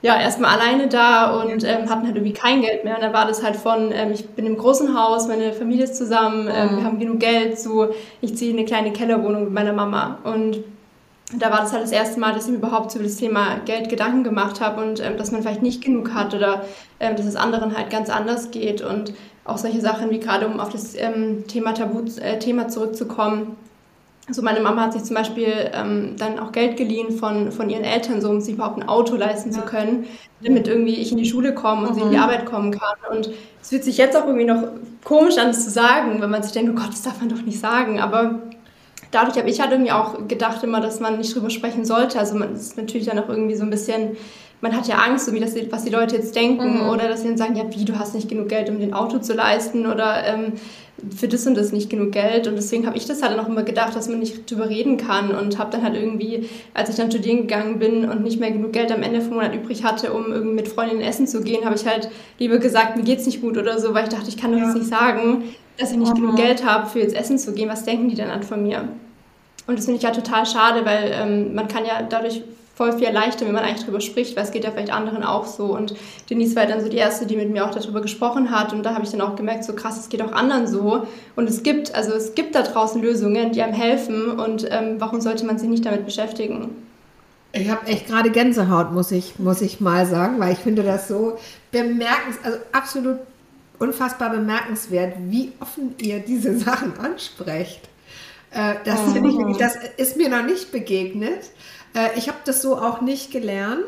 ja, 0.01 0.19
erstmal 0.19 0.59
alleine 0.59 0.87
da 0.87 1.41
und 1.41 1.63
ähm, 1.63 1.89
hatten 1.89 2.05
halt 2.05 2.15
irgendwie 2.15 2.33
kein 2.33 2.61
Geld 2.61 2.83
mehr. 2.83 2.95
Und 2.95 3.01
dann 3.01 3.13
war 3.13 3.27
das 3.27 3.43
halt 3.43 3.55
von, 3.55 3.91
ähm, 3.91 4.11
ich 4.11 4.27
bin 4.29 4.45
im 4.45 4.57
großen 4.57 4.97
Haus, 4.97 5.27
meine 5.27 5.53
Familie 5.53 5.83
ist 5.83 5.95
zusammen, 5.95 6.49
ähm, 6.51 6.77
wir 6.77 6.83
haben 6.83 6.99
genug 6.99 7.19
Geld, 7.19 7.59
so 7.59 7.89
ich 8.19 8.35
ziehe 8.35 8.53
eine 8.53 8.65
kleine 8.65 8.93
Kellerwohnung 8.93 9.45
mit 9.45 9.53
meiner 9.53 9.73
Mama. 9.73 10.17
Und 10.23 10.63
da 11.37 11.51
war 11.51 11.59
das 11.59 11.71
halt 11.71 11.83
das 11.83 11.91
erste 11.91 12.19
Mal, 12.19 12.33
dass 12.33 12.45
ich 12.45 12.51
mir 12.51 12.57
überhaupt 12.57 12.93
über 12.95 13.03
das 13.03 13.15
Thema 13.15 13.59
Geld 13.65 13.89
Gedanken 13.89 14.23
gemacht 14.23 14.59
habe 14.59 14.81
und 14.81 14.99
ähm, 14.99 15.17
dass 15.17 15.31
man 15.31 15.43
vielleicht 15.43 15.61
nicht 15.61 15.83
genug 15.83 16.13
hat 16.13 16.33
oder 16.33 16.65
ähm, 16.99 17.15
dass 17.15 17.25
es 17.25 17.35
anderen 17.35 17.77
halt 17.77 17.89
ganz 17.89 18.09
anders 18.09 18.51
geht. 18.51 18.81
Und 18.81 19.13
auch 19.45 19.57
solche 19.57 19.81
Sachen 19.81 20.09
wie 20.09 20.19
gerade, 20.19 20.47
um 20.47 20.59
auf 20.59 20.69
das 20.69 20.95
ähm, 20.95 21.45
Thema 21.47 21.73
Tabu, 21.73 22.03
äh, 22.19 22.39
Thema 22.39 22.67
zurückzukommen, 22.67 23.55
also 24.31 24.43
meine 24.43 24.61
Mama 24.61 24.83
hat 24.83 24.93
sich 24.93 25.03
zum 25.03 25.17
Beispiel 25.17 25.71
ähm, 25.73 26.15
dann 26.17 26.39
auch 26.39 26.53
Geld 26.53 26.77
geliehen 26.77 27.11
von, 27.11 27.51
von 27.51 27.69
ihren 27.69 27.83
Eltern, 27.83 28.21
so 28.21 28.29
um 28.29 28.39
sich 28.39 28.53
überhaupt 28.53 28.81
ein 28.81 28.87
Auto 28.87 29.17
leisten 29.17 29.51
ja. 29.51 29.57
zu 29.57 29.61
können, 29.63 30.05
damit 30.41 30.69
irgendwie 30.69 30.93
ich 30.93 31.11
in 31.11 31.17
die 31.17 31.25
Schule 31.25 31.53
komme 31.53 31.85
und 31.85 31.89
mhm. 31.89 31.95
sie 31.95 32.01
in 32.03 32.11
die 32.11 32.15
mhm. 32.15 32.23
Arbeit 32.23 32.45
kommen 32.45 32.71
kann. 32.71 32.95
Und 33.11 33.29
es 33.61 33.67
fühlt 33.67 33.83
sich 33.83 33.97
jetzt 33.97 34.15
auch 34.15 34.25
irgendwie 34.25 34.45
noch 34.45 34.63
komisch 35.03 35.37
an, 35.37 35.47
das 35.47 35.65
zu 35.65 35.69
sagen, 35.69 36.21
wenn 36.21 36.29
man 36.29 36.43
sich 36.43 36.53
denkt, 36.53 36.71
oh 36.71 36.79
Gott, 36.79 36.93
das 36.93 37.01
darf 37.01 37.19
man 37.19 37.27
doch 37.27 37.41
nicht 37.41 37.59
sagen. 37.59 37.99
Aber 37.99 38.39
dadurch 39.11 39.37
habe 39.37 39.49
ich 39.49 39.59
halt 39.59 39.73
irgendwie 39.73 39.91
auch 39.91 40.29
gedacht 40.29 40.63
immer, 40.63 40.79
dass 40.79 41.01
man 41.01 41.17
nicht 41.17 41.35
drüber 41.35 41.49
sprechen 41.49 41.83
sollte. 41.83 42.17
Also 42.17 42.35
man 42.35 42.55
ist 42.55 42.77
natürlich 42.77 43.07
dann 43.07 43.19
auch 43.19 43.27
irgendwie 43.27 43.55
so 43.55 43.63
ein 43.63 43.69
bisschen 43.69 44.15
man 44.61 44.75
hat 44.75 44.87
ja 44.87 44.97
Angst, 44.97 45.25
so 45.25 45.33
wie 45.33 45.39
das, 45.39 45.55
was 45.71 45.83
die 45.83 45.89
Leute 45.89 46.15
jetzt 46.15 46.35
denken, 46.35 46.83
mhm. 46.83 46.89
oder 46.89 47.07
dass 47.07 47.21
sie 47.21 47.27
dann 47.27 47.37
sagen, 47.37 47.55
ja, 47.55 47.63
wie, 47.69 47.83
du 47.83 47.97
hast 47.97 48.13
nicht 48.13 48.29
genug 48.29 48.47
Geld, 48.47 48.69
um 48.69 48.79
den 48.79 48.93
Auto 48.93 49.17
zu 49.17 49.33
leisten, 49.33 49.87
oder 49.87 50.23
ähm, 50.25 50.53
für 51.15 51.27
das 51.27 51.47
und 51.47 51.55
das 51.55 51.71
nicht 51.71 51.89
genug 51.89 52.11
Geld. 52.11 52.47
Und 52.47 52.55
deswegen 52.55 52.85
habe 52.85 52.95
ich 52.95 53.07
das 53.07 53.23
halt 53.23 53.37
auch 53.39 53.47
immer 53.47 53.63
gedacht, 53.63 53.95
dass 53.95 54.07
man 54.07 54.19
nicht 54.19 54.49
drüber 54.49 54.69
reden 54.69 54.97
kann. 54.97 55.31
Und 55.31 55.57
habe 55.57 55.71
dann 55.71 55.83
halt 55.83 55.95
irgendwie, 55.95 56.47
als 56.75 56.89
ich 56.89 56.95
dann 56.95 57.09
studieren 57.09 57.41
gegangen 57.41 57.79
bin 57.79 58.07
und 58.07 58.21
nicht 58.21 58.39
mehr 58.39 58.51
genug 58.51 58.71
Geld 58.71 58.91
am 58.91 59.01
Ende 59.01 59.21
vom 59.21 59.33
Monat 59.33 59.55
übrig 59.55 59.83
hatte, 59.83 60.13
um 60.13 60.31
irgendwie 60.31 60.53
mit 60.53 60.67
Freundinnen 60.67 61.01
essen 61.01 61.25
zu 61.25 61.41
gehen, 61.41 61.65
habe 61.65 61.75
ich 61.75 61.87
halt 61.87 62.09
lieber 62.37 62.59
gesagt, 62.59 62.97
mir 62.97 63.03
geht's 63.03 63.25
nicht 63.25 63.41
gut 63.41 63.57
oder 63.57 63.79
so, 63.79 63.95
weil 63.95 64.03
ich 64.03 64.09
dachte, 64.09 64.29
ich 64.29 64.37
kann 64.37 64.51
doch 64.51 64.59
ja. 64.59 64.65
jetzt 64.65 64.75
nicht 64.75 64.89
sagen, 64.89 65.43
dass 65.77 65.91
ich 65.91 65.97
nicht 65.97 66.13
mhm. 66.13 66.21
genug 66.21 66.35
Geld 66.35 66.63
habe, 66.63 66.87
für 66.87 66.99
jetzt 66.99 67.15
essen 67.15 67.39
zu 67.39 67.53
gehen. 67.53 67.67
Was 67.67 67.83
denken 67.83 68.09
die 68.09 68.15
dann 68.15 68.29
an 68.29 68.43
von 68.43 68.61
mir? 68.61 68.87
Und 69.65 69.77
das 69.77 69.85
finde 69.85 69.97
ich 69.97 70.03
ja 70.03 70.11
total 70.11 70.45
schade, 70.45 70.85
weil 70.85 71.11
ähm, 71.13 71.55
man 71.55 71.67
kann 71.67 71.85
ja 71.85 72.03
dadurch 72.07 72.43
voll 72.81 72.93
viel 72.93 73.05
erleichtern, 73.05 73.47
wenn 73.47 73.53
man 73.53 73.63
eigentlich 73.63 73.81
darüber 73.81 74.01
spricht, 74.01 74.35
weil 74.35 74.43
es 74.43 74.49
geht 74.49 74.63
ja 74.63 74.71
vielleicht 74.71 74.91
anderen 74.91 75.23
auch 75.23 75.45
so. 75.45 75.65
Und 75.65 75.93
Denise 76.31 76.55
war 76.55 76.65
dann 76.65 76.81
so 76.81 76.89
die 76.89 76.97
Erste, 76.97 77.27
die 77.27 77.35
mit 77.35 77.51
mir 77.51 77.63
auch 77.63 77.69
darüber 77.69 78.01
gesprochen 78.01 78.49
hat. 78.49 78.73
Und 78.73 78.81
da 78.81 78.95
habe 78.95 79.03
ich 79.03 79.11
dann 79.11 79.21
auch 79.21 79.35
gemerkt, 79.35 79.65
so 79.65 79.73
krass, 79.73 79.99
es 79.99 80.09
geht 80.09 80.19
auch 80.23 80.31
anderen 80.31 80.65
so. 80.65 81.05
Und 81.35 81.47
es 81.47 81.61
gibt, 81.61 81.93
also 81.93 82.11
es 82.13 82.33
gibt 82.33 82.55
da 82.55 82.63
draußen 82.63 82.99
Lösungen, 82.99 83.51
die 83.51 83.61
einem 83.61 83.75
helfen. 83.75 84.31
Und 84.31 84.67
ähm, 84.71 84.95
warum 84.97 85.21
sollte 85.21 85.45
man 85.45 85.59
sich 85.59 85.69
nicht 85.69 85.85
damit 85.85 86.05
beschäftigen? 86.05 86.71
Ich 87.51 87.69
habe 87.69 87.85
echt 87.85 88.07
gerade 88.07 88.31
Gänsehaut, 88.31 88.91
muss 88.91 89.11
ich, 89.11 89.37
muss 89.37 89.61
ich 89.61 89.79
mal 89.79 90.07
sagen, 90.07 90.39
weil 90.39 90.53
ich 90.53 90.59
finde 90.59 90.81
das 90.81 91.07
so 91.07 91.37
bemerkenswert, 91.71 92.45
also 92.45 92.57
absolut 92.71 93.17
unfassbar 93.77 94.31
bemerkenswert, 94.31 95.13
wie 95.27 95.51
offen 95.59 95.93
ihr 95.99 96.19
diese 96.19 96.57
Sachen 96.65 96.97
ansprecht. 96.97 97.81
Äh, 98.49 98.73
das, 98.85 99.01
oh. 99.05 99.15
ich 99.15 99.21
wirklich, 99.21 99.57
das 99.57 99.75
ist 99.97 100.17
mir 100.17 100.29
noch 100.29 100.43
nicht 100.43 100.71
begegnet. 100.71 101.51
Äh, 101.93 102.17
ich 102.17 102.27
habe 102.27 102.39
das 102.45 102.61
so 102.61 102.77
auch 102.77 103.01
nicht 103.01 103.31
gelernt. 103.31 103.85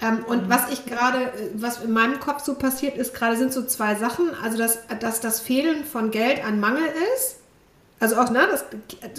Ähm, 0.00 0.24
und 0.26 0.44
mhm. 0.44 0.50
was 0.50 0.70
ich 0.70 0.86
gerade, 0.86 1.24
äh, 1.24 1.50
was 1.54 1.82
in 1.82 1.92
meinem 1.92 2.20
Kopf 2.20 2.44
so 2.44 2.54
passiert 2.54 2.96
ist, 2.96 3.14
gerade 3.14 3.36
sind 3.36 3.52
so 3.52 3.64
zwei 3.64 3.94
Sachen. 3.96 4.30
Also, 4.42 4.58
dass, 4.58 4.78
dass 5.00 5.20
das 5.20 5.40
Fehlen 5.40 5.84
von 5.84 6.10
Geld 6.10 6.44
ein 6.44 6.60
Mangel 6.60 6.84
ist. 7.14 7.36
Also 8.00 8.16
auch, 8.16 8.30
ne, 8.30 8.40
das 8.48 8.64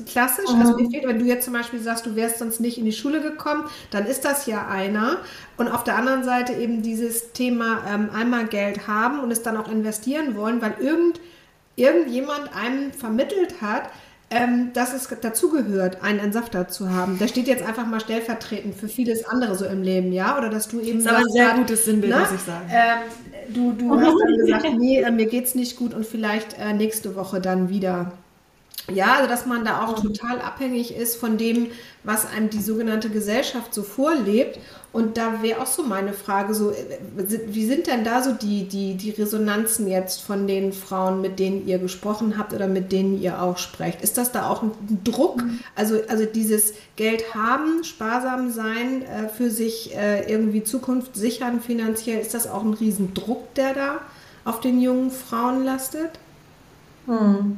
klassisch. 0.05 0.49
Mhm. 0.53 0.61
Also 0.61 0.77
mir 0.77 0.89
fehlt, 0.89 1.05
wenn 1.05 1.19
du 1.19 1.25
jetzt 1.25 1.43
zum 1.43 1.53
Beispiel 1.53 1.81
sagst, 1.81 2.05
du 2.05 2.15
wärst 2.15 2.39
sonst 2.39 2.61
nicht 2.61 2.77
in 2.77 2.85
die 2.85 2.93
Schule 2.93 3.21
gekommen, 3.21 3.65
dann 3.91 4.05
ist 4.05 4.23
das 4.23 4.45
ja 4.45 4.67
einer. 4.67 5.17
Und 5.57 5.67
auf 5.67 5.83
der 5.83 5.97
anderen 5.97 6.23
Seite 6.23 6.53
eben 6.53 6.81
dieses 6.81 7.33
Thema 7.33 7.83
ähm, 7.87 8.09
einmal 8.13 8.45
Geld 8.45 8.87
haben 8.87 9.19
und 9.19 9.31
es 9.31 9.43
dann 9.43 9.57
auch 9.57 9.69
investieren 9.69 10.35
wollen, 10.35 10.61
weil 10.61 10.75
irgend, 10.79 11.19
irgendjemand 11.75 12.55
einem 12.55 12.93
vermittelt 12.93 13.61
hat, 13.61 13.89
ähm, 14.31 14.71
dass 14.73 14.93
es 14.93 15.07
dazugehört, 15.21 16.03
einen 16.03 16.19
Entsafter 16.19 16.67
zu 16.67 16.91
haben. 16.91 17.17
Der 17.17 17.27
steht 17.27 17.47
jetzt 17.47 17.65
einfach 17.65 17.87
mal 17.87 17.99
stellvertretend 17.99 18.75
für 18.75 18.87
vieles 18.87 19.25
andere 19.25 19.55
so 19.55 19.65
im 19.65 19.81
Leben, 19.81 20.11
ja? 20.11 20.37
Oder 20.37 20.49
dass 20.49 20.67
du 20.67 20.79
eben. 20.79 21.03
Das 21.03 21.11
ist 21.13 21.17
aber 21.17 21.25
ein 21.25 21.31
sehr 21.31 21.53
gutes 21.55 21.85
Sinnbild, 21.85 22.13
ne? 22.13 22.19
muss 22.19 22.31
ich 22.33 22.41
sagen. 22.41 22.69
Ähm, 22.69 23.53
du 23.53 23.71
du 23.73 23.99
hast 23.99 24.15
dann 24.21 24.37
gesagt, 24.45 24.77
nee, 24.77 25.01
äh, 25.01 25.11
mir 25.11 25.25
geht's 25.25 25.55
nicht 25.55 25.77
gut 25.77 25.93
und 25.93 26.05
vielleicht 26.05 26.57
äh, 26.59 26.73
nächste 26.73 27.15
Woche 27.15 27.41
dann 27.41 27.69
wieder. 27.69 28.11
Ja, 28.91 29.15
also 29.15 29.29
dass 29.29 29.45
man 29.45 29.65
da 29.65 29.85
auch 29.85 29.99
total 29.99 30.41
abhängig 30.41 30.95
ist 30.95 31.15
von 31.15 31.37
dem, 31.37 31.67
was 32.03 32.25
einem 32.25 32.49
die 32.49 32.61
sogenannte 32.61 33.09
Gesellschaft 33.09 33.73
so 33.73 33.83
vorlebt. 33.83 34.59
Und 34.91 35.17
da 35.17 35.43
wäre 35.43 35.61
auch 35.61 35.67
so 35.67 35.83
meine 35.83 36.13
Frage, 36.13 36.55
so, 36.55 36.71
äh, 36.71 36.99
wie 37.47 37.65
sind 37.67 37.85
denn 37.85 38.03
da 38.03 38.23
so 38.23 38.33
die, 38.33 38.67
die, 38.67 38.95
die 38.95 39.11
Resonanzen 39.11 39.87
jetzt 39.87 40.21
von 40.21 40.47
den 40.47 40.73
Frauen, 40.73 41.21
mit 41.21 41.37
denen 41.37 41.67
ihr 41.67 41.77
gesprochen 41.77 42.37
habt 42.39 42.53
oder 42.53 42.67
mit 42.67 42.91
denen 42.91 43.21
ihr 43.21 43.39
auch 43.41 43.59
sprecht? 43.59 44.01
Ist 44.01 44.17
das 44.17 44.31
da 44.31 44.49
auch 44.49 44.63
ein 44.63 44.71
Druck? 45.03 45.43
Mhm. 45.43 45.59
Also, 45.75 45.99
also 46.07 46.25
dieses 46.25 46.73
Geld 46.95 47.35
haben, 47.35 47.83
sparsam 47.83 48.49
sein, 48.49 49.03
äh, 49.03 49.29
für 49.29 49.51
sich 49.51 49.95
äh, 49.95 50.31
irgendwie 50.31 50.63
Zukunft 50.63 51.15
sichern 51.15 51.61
finanziell, 51.61 52.19
ist 52.19 52.33
das 52.33 52.49
auch 52.49 52.63
ein 52.63 52.73
Riesendruck, 52.73 53.53
der 53.53 53.75
da 53.75 54.01
auf 54.43 54.59
den 54.59 54.81
jungen 54.81 55.11
Frauen 55.11 55.63
lastet? 55.63 56.17
Hm. 57.05 57.57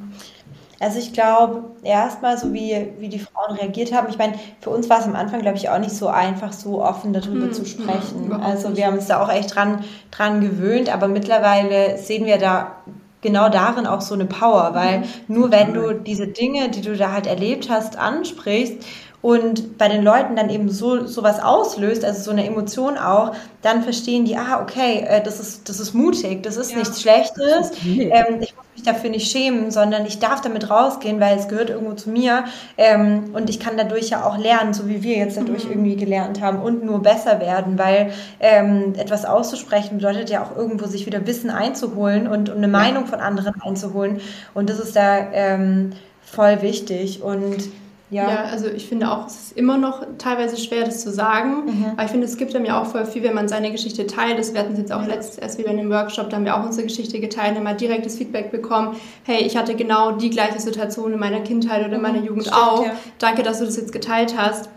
Also 0.81 0.97
ich 0.97 1.13
glaube, 1.13 1.63
erstmal 1.83 2.39
so 2.39 2.53
wie, 2.53 2.93
wie 2.97 3.07
die 3.07 3.19
Frauen 3.19 3.55
reagiert 3.55 3.93
haben, 3.93 4.07
ich 4.09 4.17
meine, 4.17 4.33
für 4.61 4.71
uns 4.71 4.89
war 4.89 5.00
es 5.00 5.05
am 5.05 5.15
Anfang, 5.15 5.41
glaube 5.41 5.57
ich, 5.57 5.69
auch 5.69 5.77
nicht 5.77 5.95
so 5.95 6.07
einfach, 6.07 6.53
so 6.53 6.83
offen 6.83 7.13
darüber 7.13 7.45
mhm. 7.45 7.53
zu 7.53 7.65
sprechen. 7.65 8.33
Also 8.41 8.75
wir 8.75 8.88
haben 8.88 8.95
uns 8.95 9.05
da 9.05 9.23
auch 9.23 9.31
echt 9.31 9.55
dran, 9.55 9.83
dran 10.09 10.41
gewöhnt, 10.41 10.91
aber 10.91 11.07
mittlerweile 11.07 12.00
sehen 12.00 12.25
wir 12.25 12.39
da 12.39 12.77
genau 13.21 13.50
darin 13.50 13.85
auch 13.85 14.01
so 14.01 14.15
eine 14.15 14.25
Power, 14.25 14.71
weil 14.73 15.03
nur 15.27 15.51
wenn 15.51 15.75
du 15.75 15.93
diese 15.93 16.27
Dinge, 16.27 16.69
die 16.69 16.81
du 16.81 16.97
da 16.97 17.11
halt 17.11 17.27
erlebt 17.27 17.69
hast, 17.69 17.97
ansprichst 17.97 18.83
und 19.21 19.77
bei 19.77 19.87
den 19.87 20.03
Leuten 20.03 20.35
dann 20.35 20.49
eben 20.49 20.69
so 20.69 21.05
sowas 21.05 21.41
auslöst, 21.41 22.03
also 22.03 22.21
so 22.21 22.31
eine 22.31 22.45
Emotion 22.45 22.97
auch, 22.97 23.35
dann 23.61 23.83
verstehen 23.83 24.25
die, 24.25 24.35
ah, 24.35 24.61
okay, 24.61 25.05
äh, 25.07 25.23
das 25.23 25.39
ist, 25.39 25.69
das 25.69 25.79
ist 25.79 25.93
mutig, 25.93 26.41
das 26.41 26.57
ist 26.57 26.71
ja. 26.71 26.79
nichts 26.79 27.01
Schlechtes, 27.01 27.71
ähm, 27.85 28.41
ich 28.41 28.55
muss 28.55 28.65
mich 28.73 28.83
dafür 28.83 29.11
nicht 29.11 29.31
schämen, 29.31 29.69
sondern 29.69 30.05
ich 30.07 30.17
darf 30.17 30.41
damit 30.41 30.69
rausgehen, 30.71 31.19
weil 31.19 31.37
es 31.37 31.47
gehört 31.47 31.69
irgendwo 31.69 31.93
zu 31.93 32.09
mir. 32.09 32.45
Ähm, 32.77 33.31
und 33.33 33.49
ich 33.49 33.59
kann 33.59 33.77
dadurch 33.77 34.09
ja 34.09 34.25
auch 34.25 34.37
lernen, 34.37 34.73
so 34.73 34.87
wie 34.87 35.03
wir 35.03 35.17
jetzt 35.17 35.37
dadurch 35.37 35.65
mhm. 35.65 35.71
irgendwie 35.71 35.95
gelernt 35.97 36.41
haben 36.41 36.59
und 36.59 36.83
nur 36.83 37.01
besser 37.03 37.39
werden, 37.39 37.77
weil 37.77 38.11
ähm, 38.39 38.93
etwas 38.97 39.25
auszusprechen 39.25 39.97
bedeutet 39.97 40.31
ja 40.31 40.43
auch 40.43 40.55
irgendwo 40.55 40.87
sich 40.87 41.05
wieder 41.05 41.27
Wissen 41.27 41.51
einzuholen 41.51 42.27
und, 42.27 42.49
und 42.49 42.57
eine 42.57 42.67
Meinung 42.67 43.05
von 43.05 43.19
anderen 43.19 43.61
einzuholen. 43.61 44.19
Und 44.55 44.69
das 44.69 44.79
ist 44.79 44.95
da 44.95 45.31
ähm, 45.31 45.91
voll 46.23 46.61
wichtig. 46.61 47.21
Und 47.21 47.69
ja. 48.11 48.29
ja, 48.29 48.43
also 48.43 48.67
ich 48.67 48.87
finde 48.87 49.09
auch, 49.09 49.25
es 49.25 49.35
ist 49.35 49.57
immer 49.57 49.77
noch 49.77 50.05
teilweise 50.17 50.57
schwer, 50.57 50.83
das 50.83 51.01
zu 51.01 51.11
sagen. 51.11 51.65
Mhm. 51.65 51.85
Aber 51.93 52.03
ich 52.03 52.11
finde, 52.11 52.27
es 52.27 52.35
gibt 52.35 52.53
einem 52.53 52.65
ja 52.65 52.81
auch 52.81 52.85
voll 52.85 53.05
viel, 53.05 53.23
wenn 53.23 53.33
man 53.33 53.47
seine 53.47 53.71
Geschichte 53.71 54.05
teilt. 54.05 54.37
Das 54.37 54.53
wir 54.53 54.59
hatten 54.59 54.75
jetzt 54.75 54.91
auch 54.91 55.07
letztes 55.07 55.37
erst 55.37 55.57
wieder 55.57 55.69
in 55.69 55.77
dem 55.77 55.89
Workshop, 55.89 56.29
da 56.29 56.35
haben 56.35 56.43
wir 56.43 56.57
auch 56.57 56.65
unsere 56.65 56.85
Geschichte 56.85 57.21
geteilt, 57.21 57.55
haben 57.55 57.63
mal 57.63 57.75
direktes 57.75 58.17
Feedback 58.17 58.51
bekommen. 58.51 58.97
Hey, 59.23 59.43
ich 59.45 59.55
hatte 59.55 59.75
genau 59.75 60.11
die 60.11 60.29
gleiche 60.29 60.59
Situation 60.59 61.13
in 61.13 61.19
meiner 61.19 61.39
Kindheit 61.39 61.85
oder 61.85 61.95
in 61.95 62.01
meiner 62.01 62.19
mhm. 62.19 62.25
Jugend 62.25 62.47
Stimmt, 62.47 62.61
auch. 62.61 62.85
Ja. 62.85 62.91
Danke, 63.17 63.43
dass 63.43 63.59
du 63.59 63.65
das 63.65 63.77
jetzt 63.77 63.93
geteilt 63.93 64.35
hast. 64.37 64.69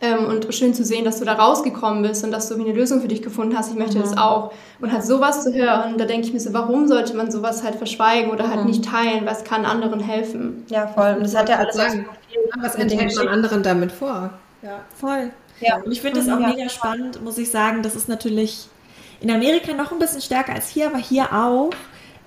Ähm, 0.00 0.26
und 0.26 0.52
schön 0.52 0.74
zu 0.74 0.84
sehen, 0.84 1.04
dass 1.04 1.20
du 1.20 1.24
da 1.24 1.34
rausgekommen 1.34 2.02
bist 2.02 2.24
und 2.24 2.32
dass 2.32 2.48
du 2.48 2.54
eine 2.54 2.72
Lösung 2.72 3.00
für 3.00 3.08
dich 3.08 3.22
gefunden 3.22 3.56
hast. 3.56 3.70
Ich 3.70 3.78
möchte 3.78 3.98
mhm. 3.98 4.02
das 4.02 4.16
auch. 4.16 4.52
Und 4.80 4.92
halt 4.92 5.04
sowas 5.04 5.44
zu 5.44 5.52
hören, 5.52 5.96
da 5.96 6.04
denke 6.04 6.26
ich 6.26 6.32
mir 6.32 6.40
so, 6.40 6.52
warum 6.52 6.88
sollte 6.88 7.16
man 7.16 7.30
sowas 7.30 7.62
halt 7.62 7.76
verschweigen 7.76 8.30
oder 8.30 8.48
halt 8.48 8.60
mhm. 8.60 8.66
nicht 8.66 8.84
teilen? 8.84 9.26
Was 9.26 9.44
kann 9.44 9.64
anderen 9.64 10.00
helfen? 10.00 10.64
Ja, 10.68 10.88
voll. 10.88 11.14
Und 11.16 11.22
das 11.22 11.36
hat 11.36 11.48
ja 11.48 11.58
alles 11.58 11.76
sagen. 11.76 12.06
Was 12.60 12.74
enthält 12.74 13.14
man 13.16 13.28
anderen 13.28 13.62
damit 13.62 13.92
vor? 13.92 14.38
Ja, 14.62 14.84
voll. 14.94 15.30
Ja. 15.60 15.76
Und 15.76 15.92
ich 15.92 16.00
finde 16.00 16.20
das 16.20 16.28
auch 16.28 16.40
ja. 16.40 16.48
mega 16.48 16.68
spannend, 16.68 17.22
muss 17.22 17.38
ich 17.38 17.50
sagen. 17.50 17.82
Das 17.82 17.94
ist 17.94 18.08
natürlich 18.08 18.68
in 19.20 19.30
Amerika 19.30 19.72
noch 19.74 19.92
ein 19.92 19.98
bisschen 19.98 20.20
stärker 20.20 20.54
als 20.54 20.68
hier, 20.68 20.86
aber 20.86 20.98
hier 20.98 21.32
auch. 21.32 21.70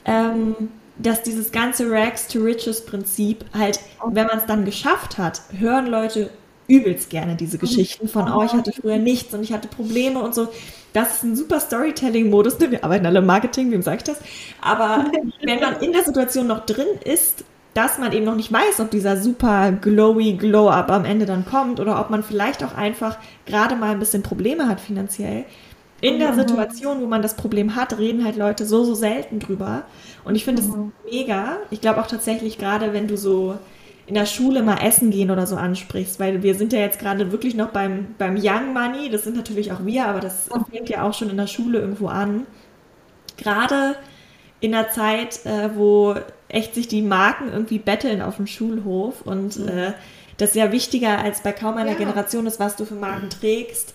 Ähm, 0.05 0.55
dass 0.97 1.23
dieses 1.23 1.51
ganze 1.51 1.89
Rags 1.89 2.27
to 2.27 2.39
Riches 2.39 2.85
Prinzip 2.85 3.43
halt, 3.53 3.79
wenn 4.07 4.27
man 4.27 4.37
es 4.37 4.45
dann 4.45 4.63
geschafft 4.63 5.17
hat, 5.17 5.41
hören 5.57 5.87
Leute 5.87 6.29
übelst 6.67 7.09
gerne 7.09 7.35
diese 7.35 7.57
Geschichten 7.57 8.07
von, 8.07 8.31
oh, 8.31 8.43
ich 8.43 8.53
hatte 8.53 8.71
früher 8.71 8.97
nichts 8.97 9.33
und 9.33 9.43
ich 9.43 9.53
hatte 9.53 9.67
Probleme 9.67 10.19
und 10.19 10.33
so. 10.33 10.47
Das 10.93 11.17
ist 11.17 11.23
ein 11.23 11.35
super 11.35 11.59
Storytelling-Modus. 11.59 12.59
Wir 12.59 12.83
arbeiten 12.83 13.05
alle 13.05 13.19
im 13.19 13.25
Marketing, 13.25 13.71
wem 13.71 13.81
sage 13.81 13.97
ich 13.97 14.03
das? 14.03 14.19
Aber 14.61 15.05
wenn 15.43 15.59
man 15.59 15.81
in 15.81 15.91
der 15.91 16.03
Situation 16.03 16.47
noch 16.47 16.65
drin 16.65 16.87
ist, 17.03 17.43
dass 17.75 17.97
man 17.97 18.13
eben 18.13 18.25
noch 18.25 18.35
nicht 18.35 18.51
weiß, 18.51 18.79
ob 18.79 18.89
dieser 18.89 19.17
super 19.17 19.73
glowy 19.73 20.33
Glow-Up 20.33 20.89
am 20.89 21.03
Ende 21.03 21.25
dann 21.25 21.45
kommt 21.45 21.81
oder 21.81 21.99
ob 21.99 22.09
man 22.09 22.23
vielleicht 22.23 22.63
auch 22.63 22.73
einfach 22.73 23.17
gerade 23.45 23.75
mal 23.75 23.91
ein 23.91 23.99
bisschen 23.99 24.23
Probleme 24.23 24.69
hat 24.69 24.79
finanziell. 24.79 25.43
In 25.99 26.19
der 26.19 26.31
mhm. 26.31 26.39
Situation, 26.39 27.01
wo 27.01 27.05
man 27.05 27.21
das 27.21 27.35
Problem 27.35 27.75
hat, 27.75 27.97
reden 27.97 28.23
halt 28.23 28.37
Leute 28.37 28.65
so, 28.65 28.85
so 28.85 28.95
selten 28.95 29.39
drüber. 29.39 29.83
Und 30.23 30.35
ich 30.35 30.45
finde 30.45 30.61
es 30.61 30.69
mhm. 30.69 30.93
mega. 31.11 31.57
Ich 31.69 31.81
glaube 31.81 31.99
auch 31.99 32.07
tatsächlich, 32.07 32.57
gerade 32.57 32.93
wenn 32.93 33.09
du 33.09 33.17
so 33.17 33.57
in 34.07 34.15
der 34.15 34.25
Schule 34.25 34.63
mal 34.63 34.77
essen 34.77 35.11
gehen 35.11 35.29
oder 35.29 35.45
so 35.45 35.57
ansprichst, 35.57 36.17
weil 36.17 36.43
wir 36.43 36.55
sind 36.55 36.71
ja 36.71 36.79
jetzt 36.79 36.99
gerade 36.99 37.33
wirklich 37.33 37.55
noch 37.55 37.71
beim, 37.71 38.15
beim 38.17 38.37
Young 38.37 38.71
Money, 38.71 39.09
das 39.09 39.23
sind 39.23 39.35
natürlich 39.35 39.73
auch 39.73 39.83
wir, 39.83 40.05
aber 40.05 40.21
das 40.21 40.47
fängt 40.71 40.87
ja 40.87 41.03
auch 41.03 41.13
schon 41.13 41.29
in 41.29 41.37
der 41.37 41.47
Schule 41.47 41.79
irgendwo 41.79 42.07
an. 42.07 42.45
Gerade 43.35 43.95
in 44.61 44.71
der 44.71 44.91
Zeit, 44.91 45.45
äh, 45.45 45.71
wo 45.75 46.15
echt 46.49 46.75
sich 46.75 46.87
die 46.87 47.01
Marken 47.01 47.51
irgendwie 47.51 47.79
betteln 47.79 48.21
auf 48.21 48.37
dem 48.37 48.47
Schulhof 48.47 49.21
und 49.21 49.59
mhm. 49.59 49.67
äh, 49.67 49.93
das 50.37 50.53
ja 50.53 50.71
wichtiger 50.71 51.19
als 51.19 51.41
bei 51.41 51.51
kaum 51.51 51.77
einer 51.77 51.91
ja. 51.91 51.97
Generation 51.97 52.45
ist, 52.45 52.59
was 52.59 52.75
du 52.75 52.85
für 52.85 52.95
Marken 52.95 53.29
trägst, 53.29 53.93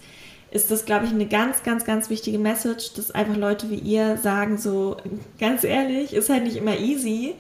ist 0.51 0.71
das, 0.71 0.85
glaube 0.85 1.07
ich, 1.07 1.13
eine 1.13 1.27
ganz, 1.27 1.63
ganz, 1.63 1.85
ganz 1.85 2.11
wichtige 2.11 2.39
Message, 2.39 2.95
dass 2.95 3.11
einfach 3.13 3.37
Leute 3.37 3.71
wie 3.71 3.77
ihr 3.77 4.17
sagen 4.17 4.59
so, 4.59 4.97
ganz 5.39 5.65
ehrlich, 5.65 6.13
ist 6.13 6.29
halt 6.29 6.45
nicht 6.45 6.57
immer 6.57 6.77
easy 6.79 7.35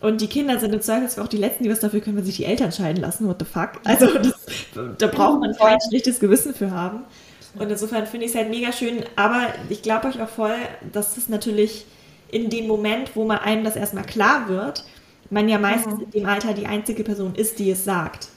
und 0.00 0.22
die 0.22 0.28
Kinder 0.28 0.58
sind 0.58 0.72
im 0.72 0.80
Zweifelsfall 0.80 1.24
auch 1.24 1.28
die 1.28 1.36
Letzten, 1.36 1.64
die 1.64 1.70
was 1.70 1.80
dafür 1.80 2.00
können, 2.00 2.16
wenn 2.16 2.24
sich 2.24 2.36
die 2.36 2.46
Eltern 2.46 2.72
scheiden 2.72 3.02
lassen. 3.02 3.28
What 3.28 3.36
the 3.38 3.44
fuck? 3.44 3.72
Also 3.84 4.06
das, 4.18 4.34
da 4.98 5.06
braucht 5.06 5.40
man 5.40 5.54
kein 5.54 5.78
schlechtes 5.88 6.20
Gewissen 6.20 6.54
für 6.54 6.70
haben. 6.70 7.04
Und 7.58 7.70
insofern 7.70 8.06
finde 8.06 8.26
ich 8.26 8.32
es 8.32 8.38
halt 8.38 8.48
mega 8.48 8.72
schön. 8.72 9.04
Aber 9.16 9.48
ich 9.68 9.82
glaube 9.82 10.08
euch 10.08 10.20
auch 10.22 10.28
voll, 10.28 10.56
dass 10.92 11.16
es 11.18 11.28
natürlich 11.28 11.84
in 12.32 12.50
dem 12.50 12.66
Moment, 12.66 13.16
wo 13.16 13.24
man 13.24 13.38
einem 13.38 13.64
das 13.64 13.76
erstmal 13.76 14.04
klar 14.04 14.48
wird, 14.48 14.84
man 15.30 15.48
ja 15.48 15.58
meistens 15.58 15.94
mhm. 15.94 16.02
in 16.02 16.10
dem 16.10 16.26
Alter 16.26 16.54
die 16.54 16.66
einzige 16.66 17.04
Person 17.04 17.34
ist, 17.34 17.58
die 17.58 17.70
es 17.70 17.84
sagt. 17.84 18.28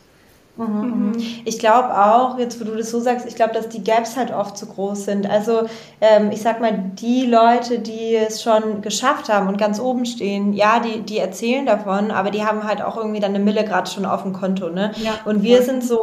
Mhm, 0.56 0.66
mhm. 0.66 1.14
Ich 1.46 1.58
glaube 1.58 1.98
auch, 1.98 2.38
jetzt 2.38 2.60
wo 2.60 2.64
du 2.64 2.76
das 2.78 2.92
so 2.92 3.00
sagst, 3.00 3.26
ich 3.28 3.36
glaube, 3.36 3.54
dass 3.54 3.70
die 3.70 3.84
Gaps 3.84 4.16
halt 4.16 4.32
oft 4.32 4.56
zu 4.56 4.68
groß 4.68 5.06
sind. 5.06 5.28
Also 5.28 5.68
ähm, 6.00 6.30
ich 6.32 6.44
sag 6.44 6.62
mal, 6.62 6.92
die 6.94 7.26
Leute, 7.26 7.80
die 7.80 8.16
es 8.16 8.44
schon 8.44 8.82
geschafft 8.82 9.30
haben 9.30 9.48
und 9.48 9.58
ganz 9.58 9.80
oben 9.80 10.06
stehen, 10.06 10.54
ja, 10.54 10.80
die, 10.80 11.02
die 11.02 11.18
erzählen 11.18 11.66
davon, 11.66 12.12
aber 12.12 12.30
die 12.30 12.46
haben 12.46 12.64
halt 12.66 12.84
auch 12.84 12.98
irgendwie 12.98 13.20
dann 13.20 13.34
eine 13.34 13.44
Mille 13.44 13.64
gerade 13.64 13.90
schon 13.90 14.06
auf 14.06 14.22
dem 14.22 14.34
Konto. 14.34 14.70
Ne? 14.70 14.92
Ja. 14.98 15.14
Und 15.26 15.42
wir 15.42 15.64
sind 15.64 15.84
so, 15.84 16.02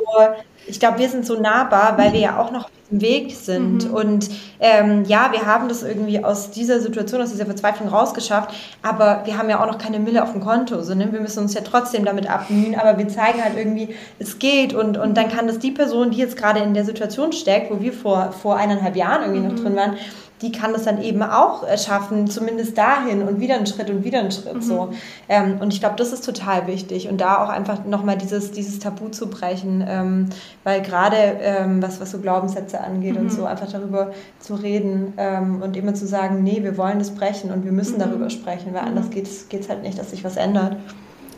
ich 0.66 0.80
glaube, 0.80 0.98
wir 0.98 1.08
sind 1.08 1.26
so 1.26 1.40
nahbar, 1.40 1.98
weil 1.98 2.12
wir 2.12 2.20
ja 2.20 2.38
auch 2.38 2.52
noch 2.52 2.68
Weg 2.90 3.34
sind. 3.34 3.88
Mhm. 3.88 3.94
Und 3.94 4.30
ähm, 4.58 5.04
ja, 5.04 5.30
wir 5.32 5.46
haben 5.46 5.68
das 5.68 5.82
irgendwie 5.82 6.22
aus 6.22 6.50
dieser 6.50 6.80
Situation, 6.80 7.22
aus 7.22 7.30
dieser 7.30 7.46
Verzweiflung 7.46 7.88
rausgeschafft, 7.88 8.52
aber 8.82 9.22
wir 9.24 9.38
haben 9.38 9.48
ja 9.48 9.62
auch 9.62 9.66
noch 9.66 9.78
keine 9.78 9.98
Mille 9.98 10.22
auf 10.22 10.32
dem 10.32 10.40
Konto. 10.40 10.82
So, 10.82 10.94
ne? 10.94 11.12
Wir 11.12 11.20
müssen 11.20 11.40
uns 11.40 11.54
ja 11.54 11.60
trotzdem 11.62 12.04
damit 12.04 12.28
abmühen, 12.28 12.74
aber 12.74 12.98
wir 12.98 13.08
zeigen 13.08 13.42
halt 13.42 13.56
irgendwie, 13.56 13.94
es 14.18 14.38
geht. 14.38 14.74
Und, 14.74 14.98
und 14.98 15.16
dann 15.16 15.28
kann 15.28 15.46
das 15.46 15.58
die 15.58 15.70
Person, 15.70 16.10
die 16.10 16.18
jetzt 16.18 16.36
gerade 16.36 16.60
in 16.60 16.74
der 16.74 16.84
Situation 16.84 17.32
steckt, 17.32 17.70
wo 17.70 17.80
wir 17.80 17.92
vor, 17.92 18.32
vor 18.32 18.56
eineinhalb 18.56 18.96
Jahren 18.96 19.22
irgendwie 19.22 19.40
mhm. 19.40 19.54
noch 19.54 19.62
drin 19.62 19.76
waren, 19.76 19.96
die 20.42 20.52
kann 20.52 20.72
das 20.72 20.84
dann 20.84 21.02
eben 21.02 21.22
auch 21.22 21.66
schaffen, 21.76 22.26
zumindest 22.26 22.76
dahin 22.78 23.22
und 23.22 23.40
wieder 23.40 23.56
einen 23.56 23.66
Schritt 23.66 23.90
und 23.90 24.04
wieder 24.04 24.20
einen 24.20 24.30
Schritt 24.30 24.54
mhm. 24.54 24.62
so. 24.62 24.90
Ähm, 25.28 25.58
und 25.60 25.72
ich 25.72 25.80
glaube, 25.80 25.96
das 25.96 26.12
ist 26.12 26.24
total 26.24 26.66
wichtig 26.66 27.08
und 27.08 27.20
da 27.20 27.44
auch 27.44 27.48
einfach 27.48 27.84
nochmal 27.84 28.16
dieses, 28.16 28.50
dieses 28.50 28.78
Tabu 28.78 29.08
zu 29.08 29.28
brechen, 29.28 29.84
ähm, 29.86 30.26
weil 30.64 30.80
gerade 30.80 31.16
ähm, 31.40 31.82
was, 31.82 32.00
was 32.00 32.10
so 32.10 32.18
Glaubenssätze 32.18 32.80
angeht 32.80 33.14
mhm. 33.14 33.22
und 33.22 33.32
so, 33.32 33.44
einfach 33.44 33.70
darüber 33.70 34.12
zu 34.38 34.54
reden 34.54 35.12
ähm, 35.18 35.60
und 35.62 35.76
immer 35.76 35.94
zu 35.94 36.06
sagen, 36.06 36.42
nee, 36.42 36.62
wir 36.62 36.76
wollen 36.76 36.98
das 36.98 37.10
brechen 37.10 37.50
und 37.52 37.64
wir 37.64 37.72
müssen 37.72 37.96
mhm. 37.96 38.00
darüber 38.00 38.30
sprechen, 38.30 38.72
weil 38.72 38.82
anders 38.82 39.06
mhm. 39.06 39.10
geht 39.10 39.26
es 39.26 39.68
halt 39.68 39.82
nicht, 39.82 39.98
dass 39.98 40.10
sich 40.10 40.24
was 40.24 40.36
ändert. 40.36 40.76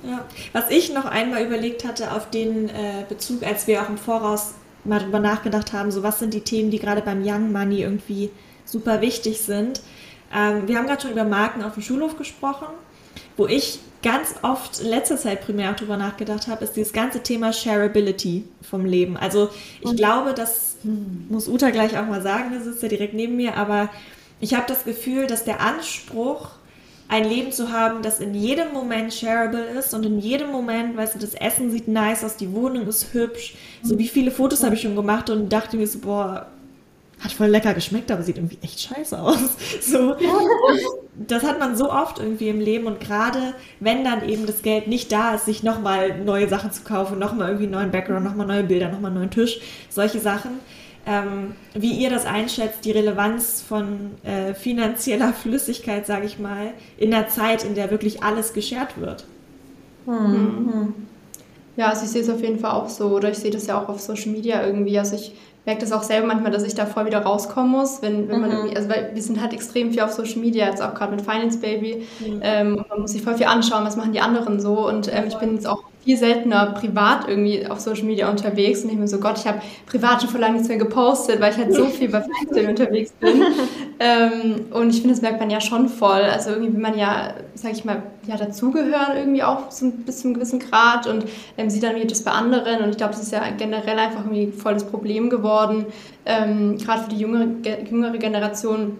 Ja. 0.04 0.24
Was 0.52 0.64
ich 0.70 0.92
noch 0.92 1.04
einmal 1.04 1.44
überlegt 1.44 1.86
hatte 1.86 2.12
auf 2.12 2.30
den 2.30 2.68
äh, 2.68 3.04
Bezug, 3.08 3.44
als 3.44 3.66
wir 3.66 3.82
auch 3.82 3.88
im 3.88 3.98
Voraus 3.98 4.54
mal 4.84 4.98
darüber 4.98 5.20
nachgedacht 5.20 5.72
haben, 5.72 5.90
so 5.90 6.02
was 6.02 6.18
sind 6.18 6.34
die 6.34 6.40
Themen, 6.40 6.70
die 6.70 6.78
gerade 6.78 7.02
beim 7.02 7.22
Young 7.24 7.52
Money 7.52 7.82
irgendwie 7.82 8.30
super 8.72 9.00
wichtig 9.00 9.40
sind. 9.40 9.82
Ähm, 10.34 10.66
wir 10.66 10.76
haben 10.76 10.86
gerade 10.86 11.02
schon 11.02 11.12
über 11.12 11.24
Marken 11.24 11.62
auf 11.62 11.74
dem 11.74 11.82
Schulhof 11.82 12.16
gesprochen. 12.16 12.66
Wo 13.36 13.46
ich 13.46 13.78
ganz 14.02 14.34
oft 14.42 14.80
in 14.80 14.88
letzter 14.88 15.16
Zeit 15.16 15.42
primär 15.42 15.70
auch 15.70 15.76
darüber 15.76 15.96
nachgedacht 15.96 16.48
habe, 16.48 16.64
ist 16.64 16.76
dieses 16.76 16.92
ganze 16.92 17.22
Thema 17.22 17.52
Shareability 17.52 18.44
vom 18.62 18.84
Leben. 18.84 19.16
Also 19.16 19.50
ich 19.80 19.86
Und, 19.86 19.96
glaube, 19.96 20.34
das 20.34 20.76
hm, 20.82 21.26
muss 21.28 21.48
Uta 21.48 21.70
gleich 21.70 21.96
auch 21.98 22.06
mal 22.06 22.22
sagen, 22.22 22.52
das 22.54 22.64
sitzt 22.64 22.82
ja 22.82 22.88
direkt 22.88 23.14
neben 23.14 23.36
mir, 23.36 23.56
aber 23.56 23.90
ich 24.40 24.54
habe 24.54 24.64
das 24.66 24.84
Gefühl, 24.84 25.26
dass 25.26 25.44
der 25.44 25.60
Anspruch, 25.60 26.50
ein 27.08 27.28
Leben 27.28 27.52
zu 27.52 27.70
haben, 27.70 28.02
das 28.02 28.20
in 28.20 28.34
jedem 28.34 28.72
Moment 28.72 29.12
shareable 29.12 29.62
ist 29.78 29.92
und 29.92 30.06
in 30.06 30.18
jedem 30.18 30.50
Moment, 30.50 30.96
weißt 30.96 31.14
du, 31.14 31.18
das 31.18 31.34
Essen 31.34 31.70
sieht 31.70 31.86
nice 31.86 32.24
aus, 32.24 32.36
die 32.36 32.52
Wohnung 32.52 32.86
ist 32.88 33.12
hübsch. 33.12 33.54
So 33.82 33.98
wie 33.98 34.08
viele 34.08 34.30
Fotos 34.30 34.64
habe 34.64 34.76
ich 34.76 34.80
schon 34.80 34.96
gemacht 34.96 35.28
und 35.28 35.50
dachte 35.52 35.76
mir 35.76 35.86
so, 35.86 35.98
boah, 35.98 36.46
hat 37.22 37.32
voll 37.32 37.48
lecker 37.48 37.74
geschmeckt, 37.74 38.10
aber 38.10 38.22
sieht 38.22 38.36
irgendwie 38.36 38.58
echt 38.62 38.80
scheiße 38.80 39.18
aus. 39.18 39.38
So. 39.80 40.16
Das 41.28 41.42
hat 41.42 41.58
man 41.58 41.76
so 41.76 41.90
oft 41.90 42.18
irgendwie 42.18 42.48
im 42.48 42.60
Leben 42.60 42.86
und 42.86 43.00
gerade 43.00 43.54
wenn 43.80 44.04
dann 44.04 44.28
eben 44.28 44.46
das 44.46 44.62
Geld 44.62 44.86
nicht 44.86 45.12
da 45.12 45.34
ist, 45.34 45.44
sich 45.44 45.62
nochmal 45.62 46.18
neue 46.24 46.48
Sachen 46.48 46.72
zu 46.72 46.82
kaufen, 46.82 47.18
nochmal 47.18 47.48
irgendwie 47.48 47.64
einen 47.64 47.72
neuen 47.72 47.90
Background, 47.90 48.24
nochmal 48.24 48.46
neue 48.46 48.64
Bilder, 48.64 48.88
nochmal 48.88 49.10
einen 49.10 49.20
neuen 49.20 49.30
Tisch, 49.30 49.60
solche 49.88 50.20
Sachen. 50.20 50.60
Ähm, 51.04 51.56
wie 51.74 51.92
ihr 51.92 52.10
das 52.10 52.26
einschätzt, 52.26 52.84
die 52.84 52.92
Relevanz 52.92 53.60
von 53.60 54.12
äh, 54.22 54.54
finanzieller 54.54 55.32
Flüssigkeit, 55.42 56.06
sage 56.06 56.26
ich 56.26 56.38
mal, 56.38 56.72
in 56.96 57.10
der 57.10 57.28
Zeit, 57.28 57.64
in 57.64 57.74
der 57.74 57.90
wirklich 57.90 58.22
alles 58.22 58.52
geschert 58.52 59.00
wird. 59.00 59.24
Mhm. 60.06 60.94
Ja, 61.76 61.88
also 61.88 62.04
ich 62.04 62.10
sehe 62.10 62.22
es 62.22 62.28
auf 62.28 62.40
jeden 62.40 62.58
Fall 62.58 62.72
auch 62.72 62.88
so, 62.88 63.08
oder 63.08 63.30
ich 63.30 63.38
sehe 63.38 63.50
das 63.50 63.66
ja 63.66 63.82
auch 63.82 63.88
auf 63.88 64.00
Social 64.00 64.30
Media 64.30 64.64
irgendwie. 64.64 64.98
Also 64.98 65.16
ich 65.16 65.32
merke 65.64 65.80
das 65.80 65.92
auch 65.92 66.02
selber 66.02 66.26
manchmal, 66.26 66.50
dass 66.50 66.64
ich 66.64 66.74
da 66.74 66.86
voll 66.86 67.06
wieder 67.06 67.20
rauskommen 67.20 67.70
muss, 67.70 68.02
wenn, 68.02 68.28
wenn 68.28 68.40
man 68.40 68.50
mhm. 68.50 68.56
irgendwie, 68.56 68.76
also 68.76 68.88
weil 68.88 69.10
wir 69.14 69.22
sind 69.22 69.40
halt 69.40 69.52
extrem 69.52 69.92
viel 69.92 70.00
auf 70.00 70.12
Social 70.12 70.38
Media, 70.38 70.66
jetzt 70.66 70.82
auch 70.82 70.94
gerade 70.94 71.14
mit 71.14 71.22
Finance 71.22 71.58
Baby, 71.58 72.06
mhm. 72.20 72.40
ähm, 72.42 72.84
man 72.88 73.00
muss 73.00 73.12
sich 73.12 73.22
voll 73.22 73.34
viel 73.34 73.46
anschauen, 73.46 73.84
was 73.84 73.96
machen 73.96 74.12
die 74.12 74.20
anderen 74.20 74.60
so 74.60 74.88
und 74.88 75.12
ähm, 75.12 75.24
ich 75.28 75.36
bin 75.36 75.54
jetzt 75.54 75.66
auch 75.66 75.84
viel 76.04 76.16
seltener 76.16 76.66
privat 76.72 77.28
irgendwie 77.28 77.66
auf 77.66 77.80
Social 77.80 78.04
Media 78.04 78.28
unterwegs 78.28 78.82
und 78.82 78.90
ich 78.90 78.98
mir 78.98 79.06
so, 79.06 79.20
Gott, 79.20 79.38
ich 79.38 79.46
habe 79.46 79.60
privat 79.86 80.20
schon 80.20 80.30
vor 80.30 80.40
langem 80.40 80.54
nichts 80.54 80.68
mehr 80.68 80.78
gepostet, 80.78 81.40
weil 81.40 81.52
ich 81.52 81.58
halt 81.58 81.72
so 81.72 81.86
viel 81.86 82.08
bei 82.08 82.22
Finance 82.22 82.68
unterwegs 82.68 83.12
bin. 83.12 83.42
Ähm, 84.04 84.66
und 84.72 84.90
ich 84.90 84.96
finde, 84.96 85.10
das 85.10 85.22
merkt 85.22 85.38
man 85.38 85.48
ja 85.48 85.60
schon 85.60 85.88
voll, 85.88 86.22
also 86.22 86.50
irgendwie 86.50 86.72
will 86.72 86.80
man 86.80 86.98
ja, 86.98 87.34
sag 87.54 87.70
ich 87.70 87.84
mal, 87.84 88.02
ja 88.26 88.36
dazugehören 88.36 89.16
irgendwie 89.16 89.44
auch 89.44 89.70
so 89.70 89.92
bis 89.92 90.22
zu 90.22 90.26
einem 90.26 90.34
gewissen 90.34 90.58
Grad 90.58 91.06
und 91.06 91.24
ähm, 91.56 91.70
sieht 91.70 91.84
dann 91.84 91.94
wie 91.94 92.04
das 92.04 92.24
bei 92.24 92.32
anderen. 92.32 92.82
Und 92.82 92.90
ich 92.90 92.96
glaube, 92.96 93.12
das 93.12 93.22
ist 93.22 93.30
ja 93.30 93.42
generell 93.56 93.96
einfach 94.00 94.24
irgendwie 94.24 94.50
voll 94.50 94.74
das 94.74 94.82
Problem 94.82 95.30
geworden, 95.30 95.86
ähm, 96.26 96.78
gerade 96.78 97.04
für 97.04 97.10
die 97.10 97.18
jüngere, 97.18 97.46
jüngere 97.88 98.18
Generation 98.18 98.98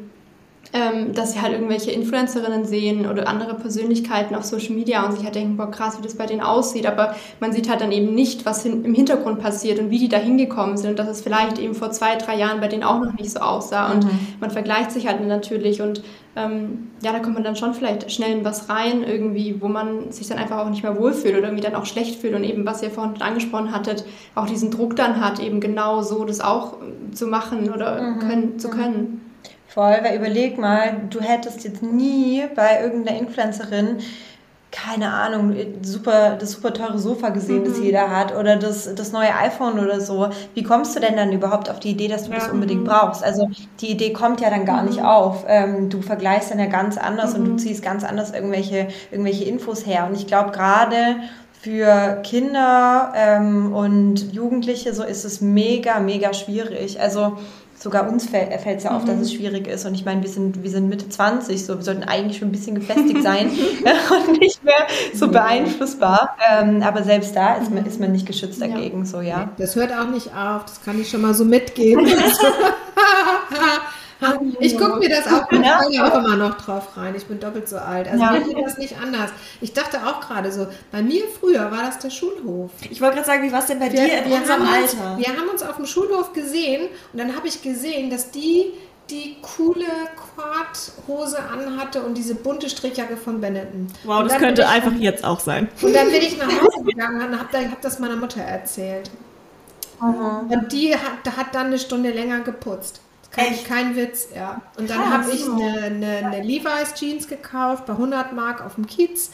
ähm, 0.72 1.12
dass 1.12 1.32
sie 1.32 1.42
halt 1.42 1.52
irgendwelche 1.52 1.90
Influencerinnen 1.90 2.64
sehen 2.64 3.06
oder 3.06 3.28
andere 3.28 3.54
Persönlichkeiten 3.54 4.34
auf 4.34 4.44
Social 4.44 4.74
Media 4.74 5.04
und 5.04 5.12
sich 5.12 5.24
halt 5.24 5.34
denken, 5.34 5.56
boah 5.56 5.70
krass, 5.70 5.98
wie 5.98 6.02
das 6.02 6.16
bei 6.16 6.26
denen 6.26 6.40
aussieht, 6.40 6.86
aber 6.86 7.14
man 7.40 7.52
sieht 7.52 7.68
halt 7.68 7.82
dann 7.82 7.92
eben 7.92 8.14
nicht, 8.14 8.46
was 8.46 8.62
hin, 8.62 8.84
im 8.84 8.94
Hintergrund 8.94 9.38
passiert 9.38 9.78
und 9.78 9.90
wie 9.90 9.98
die 9.98 10.08
da 10.08 10.16
hingekommen 10.16 10.78
sind 10.78 10.90
und 10.90 10.98
dass 10.98 11.08
es 11.08 11.20
vielleicht 11.20 11.58
eben 11.58 11.74
vor 11.74 11.90
zwei, 11.90 12.16
drei 12.16 12.36
Jahren 12.36 12.60
bei 12.60 12.68
denen 12.68 12.84
auch 12.84 13.00
noch 13.00 13.12
nicht 13.12 13.30
so 13.30 13.40
aussah 13.40 13.92
und 13.92 14.04
mhm. 14.04 14.18
man 14.40 14.50
vergleicht 14.50 14.92
sich 14.92 15.06
halt 15.06 15.26
natürlich 15.26 15.82
und 15.82 16.02
ähm, 16.34 16.88
ja, 17.02 17.12
da 17.12 17.18
kommt 17.18 17.34
man 17.34 17.44
dann 17.44 17.56
schon 17.56 17.74
vielleicht 17.74 18.10
schnell 18.10 18.38
in 18.38 18.44
was 18.44 18.70
rein, 18.70 19.02
irgendwie, 19.02 19.60
wo 19.60 19.68
man 19.68 20.10
sich 20.10 20.28
dann 20.28 20.38
einfach 20.38 20.58
auch 20.58 20.70
nicht 20.70 20.82
mehr 20.82 20.98
wohlfühlt 20.98 21.36
oder 21.36 21.48
irgendwie 21.48 21.62
dann 21.62 21.74
auch 21.74 21.84
schlecht 21.84 22.20
fühlt 22.20 22.34
und 22.34 22.44
eben, 22.44 22.64
was 22.64 22.82
ihr 22.82 22.90
vorhin 22.90 23.20
angesprochen 23.20 23.72
hattet, 23.72 24.06
auch 24.34 24.46
diesen 24.46 24.70
Druck 24.70 24.96
dann 24.96 25.20
hat, 25.20 25.40
eben 25.40 25.60
genau 25.60 26.00
so 26.00 26.24
das 26.24 26.40
auch 26.40 26.78
zu 27.12 27.26
machen 27.26 27.70
oder 27.70 28.00
mhm. 28.00 28.18
können, 28.20 28.58
zu 28.58 28.68
mhm. 28.68 28.72
können. 28.72 29.31
Voll, 29.72 29.98
weil 30.02 30.16
überleg 30.16 30.58
mal, 30.58 30.96
du 31.08 31.20
hättest 31.20 31.64
jetzt 31.64 31.82
nie 31.82 32.44
bei 32.54 32.82
irgendeiner 32.82 33.18
Influencerin 33.18 33.98
keine 34.72 35.12
Ahnung, 35.12 35.54
super, 35.82 36.36
das 36.40 36.52
super 36.52 36.72
teure 36.72 36.98
Sofa 36.98 37.28
gesehen, 37.28 37.60
mhm. 37.60 37.64
das 37.66 37.78
jeder 37.78 38.10
hat 38.10 38.34
oder 38.34 38.56
das, 38.56 38.92
das 38.94 39.12
neue 39.12 39.32
iPhone 39.36 39.78
oder 39.78 40.00
so. 40.00 40.30
Wie 40.54 40.62
kommst 40.62 40.96
du 40.96 41.00
denn 41.00 41.14
dann 41.14 41.30
überhaupt 41.30 41.70
auf 41.70 41.78
die 41.78 41.90
Idee, 41.90 42.08
dass 42.08 42.24
du 42.24 42.30
ja. 42.30 42.38
das 42.38 42.48
unbedingt 42.48 42.84
brauchst? 42.84 43.22
Also 43.22 43.50
die 43.80 43.90
Idee 43.90 44.14
kommt 44.14 44.40
ja 44.40 44.48
dann 44.48 44.64
gar 44.64 44.82
mhm. 44.82 44.88
nicht 44.88 45.04
auf. 45.04 45.44
Ähm, 45.46 45.90
du 45.90 46.00
vergleichst 46.00 46.50
dann 46.50 46.58
ja 46.58 46.66
ganz 46.66 46.96
anders 46.96 47.34
mhm. 47.34 47.38
und 47.38 47.44
du 47.44 47.52
mhm. 47.52 47.58
ziehst 47.58 47.84
ganz 47.84 48.02
anders 48.02 48.32
irgendwelche, 48.32 48.88
irgendwelche 49.10 49.44
Infos 49.44 49.86
her. 49.86 50.06
Und 50.08 50.16
ich 50.16 50.26
glaube 50.26 50.52
gerade 50.52 51.16
für 51.60 52.22
Kinder 52.24 53.12
ähm, 53.14 53.74
und 53.74 54.32
Jugendliche 54.32 54.94
so 54.94 55.04
ist 55.04 55.24
es 55.24 55.42
mega, 55.42 56.00
mega 56.00 56.32
schwierig. 56.32 56.98
Also 56.98 57.36
sogar 57.82 58.08
uns 58.08 58.26
fällt 58.26 58.50
es 58.52 58.84
ja 58.84 58.96
auf, 58.96 59.02
mhm. 59.02 59.08
dass 59.08 59.18
es 59.18 59.32
schwierig 59.32 59.66
ist. 59.66 59.84
Und 59.84 59.94
ich 59.94 60.04
meine, 60.04 60.22
wir 60.22 60.28
sind, 60.28 60.62
wir 60.62 60.70
sind 60.70 60.88
Mitte 60.88 61.08
20, 61.08 61.64
so 61.64 61.76
wir 61.76 61.82
sollten 61.82 62.04
eigentlich 62.04 62.38
schon 62.38 62.48
ein 62.48 62.52
bisschen 62.52 62.76
gefestigt 62.76 63.22
sein 63.22 63.50
und 64.28 64.38
nicht 64.38 64.62
mehr 64.62 64.86
so 65.14 65.28
beeinflussbar. 65.28 66.36
Ähm, 66.50 66.82
aber 66.82 67.02
selbst 67.02 67.34
da 67.34 67.54
ist 67.54 67.72
man, 67.72 67.84
ist 67.84 67.98
man 67.98 68.12
nicht 68.12 68.26
geschützt 68.26 68.60
dagegen, 68.60 69.00
ja. 69.00 69.04
so 69.04 69.20
ja. 69.20 69.50
Das 69.58 69.74
hört 69.74 69.92
auch 69.92 70.08
nicht 70.08 70.28
auf, 70.28 70.64
das 70.64 70.82
kann 70.84 71.00
ich 71.00 71.10
schon 71.10 71.22
mal 71.22 71.34
so 71.34 71.44
mitgeben. 71.44 72.06
Ich 74.60 74.78
gucke 74.78 74.98
mir 74.98 75.08
das 75.08 75.26
auch, 75.26 75.50
ja. 75.52 75.80
auch 75.80 76.18
immer 76.18 76.36
noch 76.36 76.56
drauf 76.58 76.96
rein. 76.96 77.14
Ich 77.16 77.26
bin 77.26 77.40
doppelt 77.40 77.68
so 77.68 77.76
alt. 77.76 78.08
Also 78.08 78.22
ja. 78.22 78.32
mir 78.32 78.40
geht 78.42 78.64
das 78.64 78.78
nicht 78.78 78.96
anders. 79.00 79.30
Ich 79.60 79.72
dachte 79.72 79.98
auch 80.06 80.20
gerade 80.20 80.52
so, 80.52 80.66
bei 80.90 81.02
mir 81.02 81.24
früher 81.40 81.70
war 81.70 81.82
das 81.82 81.98
der 81.98 82.10
Schulhof. 82.10 82.70
Ich 82.90 83.00
wollte 83.00 83.16
gerade 83.16 83.26
sagen, 83.26 83.42
wie 83.42 83.52
war 83.52 83.60
es 83.60 83.66
denn 83.66 83.78
bei 83.78 83.92
wir, 83.92 84.04
dir 84.04 84.24
in 84.24 84.32
unserem 84.32 84.62
Alter? 84.62 85.18
wir 85.18 85.28
haben 85.28 85.48
uns 85.50 85.62
auf 85.62 85.76
dem 85.76 85.86
Schulhof 85.86 86.32
gesehen 86.32 86.88
und 87.12 87.18
dann 87.18 87.36
habe 87.36 87.48
ich 87.48 87.62
gesehen, 87.62 88.10
dass 88.10 88.30
die 88.30 88.72
die 89.10 89.36
coole 89.42 89.84
Quad-Hose 90.16 91.38
anhatte 91.38 92.02
und 92.02 92.16
diese 92.16 92.34
bunte 92.34 92.70
Strickjacke 92.70 93.16
von 93.16 93.40
Benetton. 93.40 93.88
Wow, 94.04 94.24
das 94.26 94.38
könnte 94.38 94.66
einfach 94.68 94.92
jetzt 94.92 95.24
auch 95.24 95.40
sein. 95.40 95.68
Und 95.82 95.94
dann 95.94 96.10
bin 96.10 96.22
ich 96.22 96.38
nach 96.38 96.46
Hause 96.46 96.84
gegangen 96.84 97.20
und 97.28 97.38
habe 97.38 97.70
hab 97.70 97.82
das 97.82 97.98
meiner 97.98 98.16
Mutter 98.16 98.40
erzählt. 98.40 99.10
Mhm. 100.00 100.50
Und 100.50 100.72
die 100.72 100.94
hat, 100.94 101.36
hat 101.36 101.54
dann 101.54 101.66
eine 101.66 101.78
Stunde 101.78 102.10
länger 102.10 102.40
geputzt. 102.40 103.00
Kein, 103.32 103.64
kein 103.64 103.96
Witz, 103.96 104.28
ja. 104.34 104.60
Und 104.76 104.90
dann 104.90 105.10
habe 105.10 105.30
ich 105.32 105.42
eine, 105.44 105.82
eine, 105.82 106.06
eine 106.26 106.42
Levi's 106.42 106.94
Jeans 106.94 107.26
gekauft 107.26 107.86
bei 107.86 107.94
100 107.94 108.32
Mark 108.34 108.64
auf 108.64 108.74
dem 108.74 108.86
Kiez. 108.86 109.30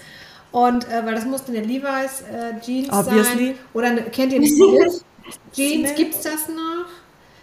Und 0.52 0.88
äh, 0.88 1.04
weil 1.04 1.14
das 1.14 1.24
musste 1.24 1.52
eine 1.52 1.62
Levi's 1.62 2.22
äh, 2.22 2.58
Jeans 2.60 2.90
Obviously. 2.90 3.46
sein. 3.48 3.58
Oder 3.74 3.88
eine, 3.88 4.02
kennt 4.02 4.32
ihr 4.32 4.40
die 4.40 4.54
Jeans? 5.52 5.94
Gibt 5.96 6.14
es 6.14 6.22
das 6.22 6.48
noch? 6.48 6.86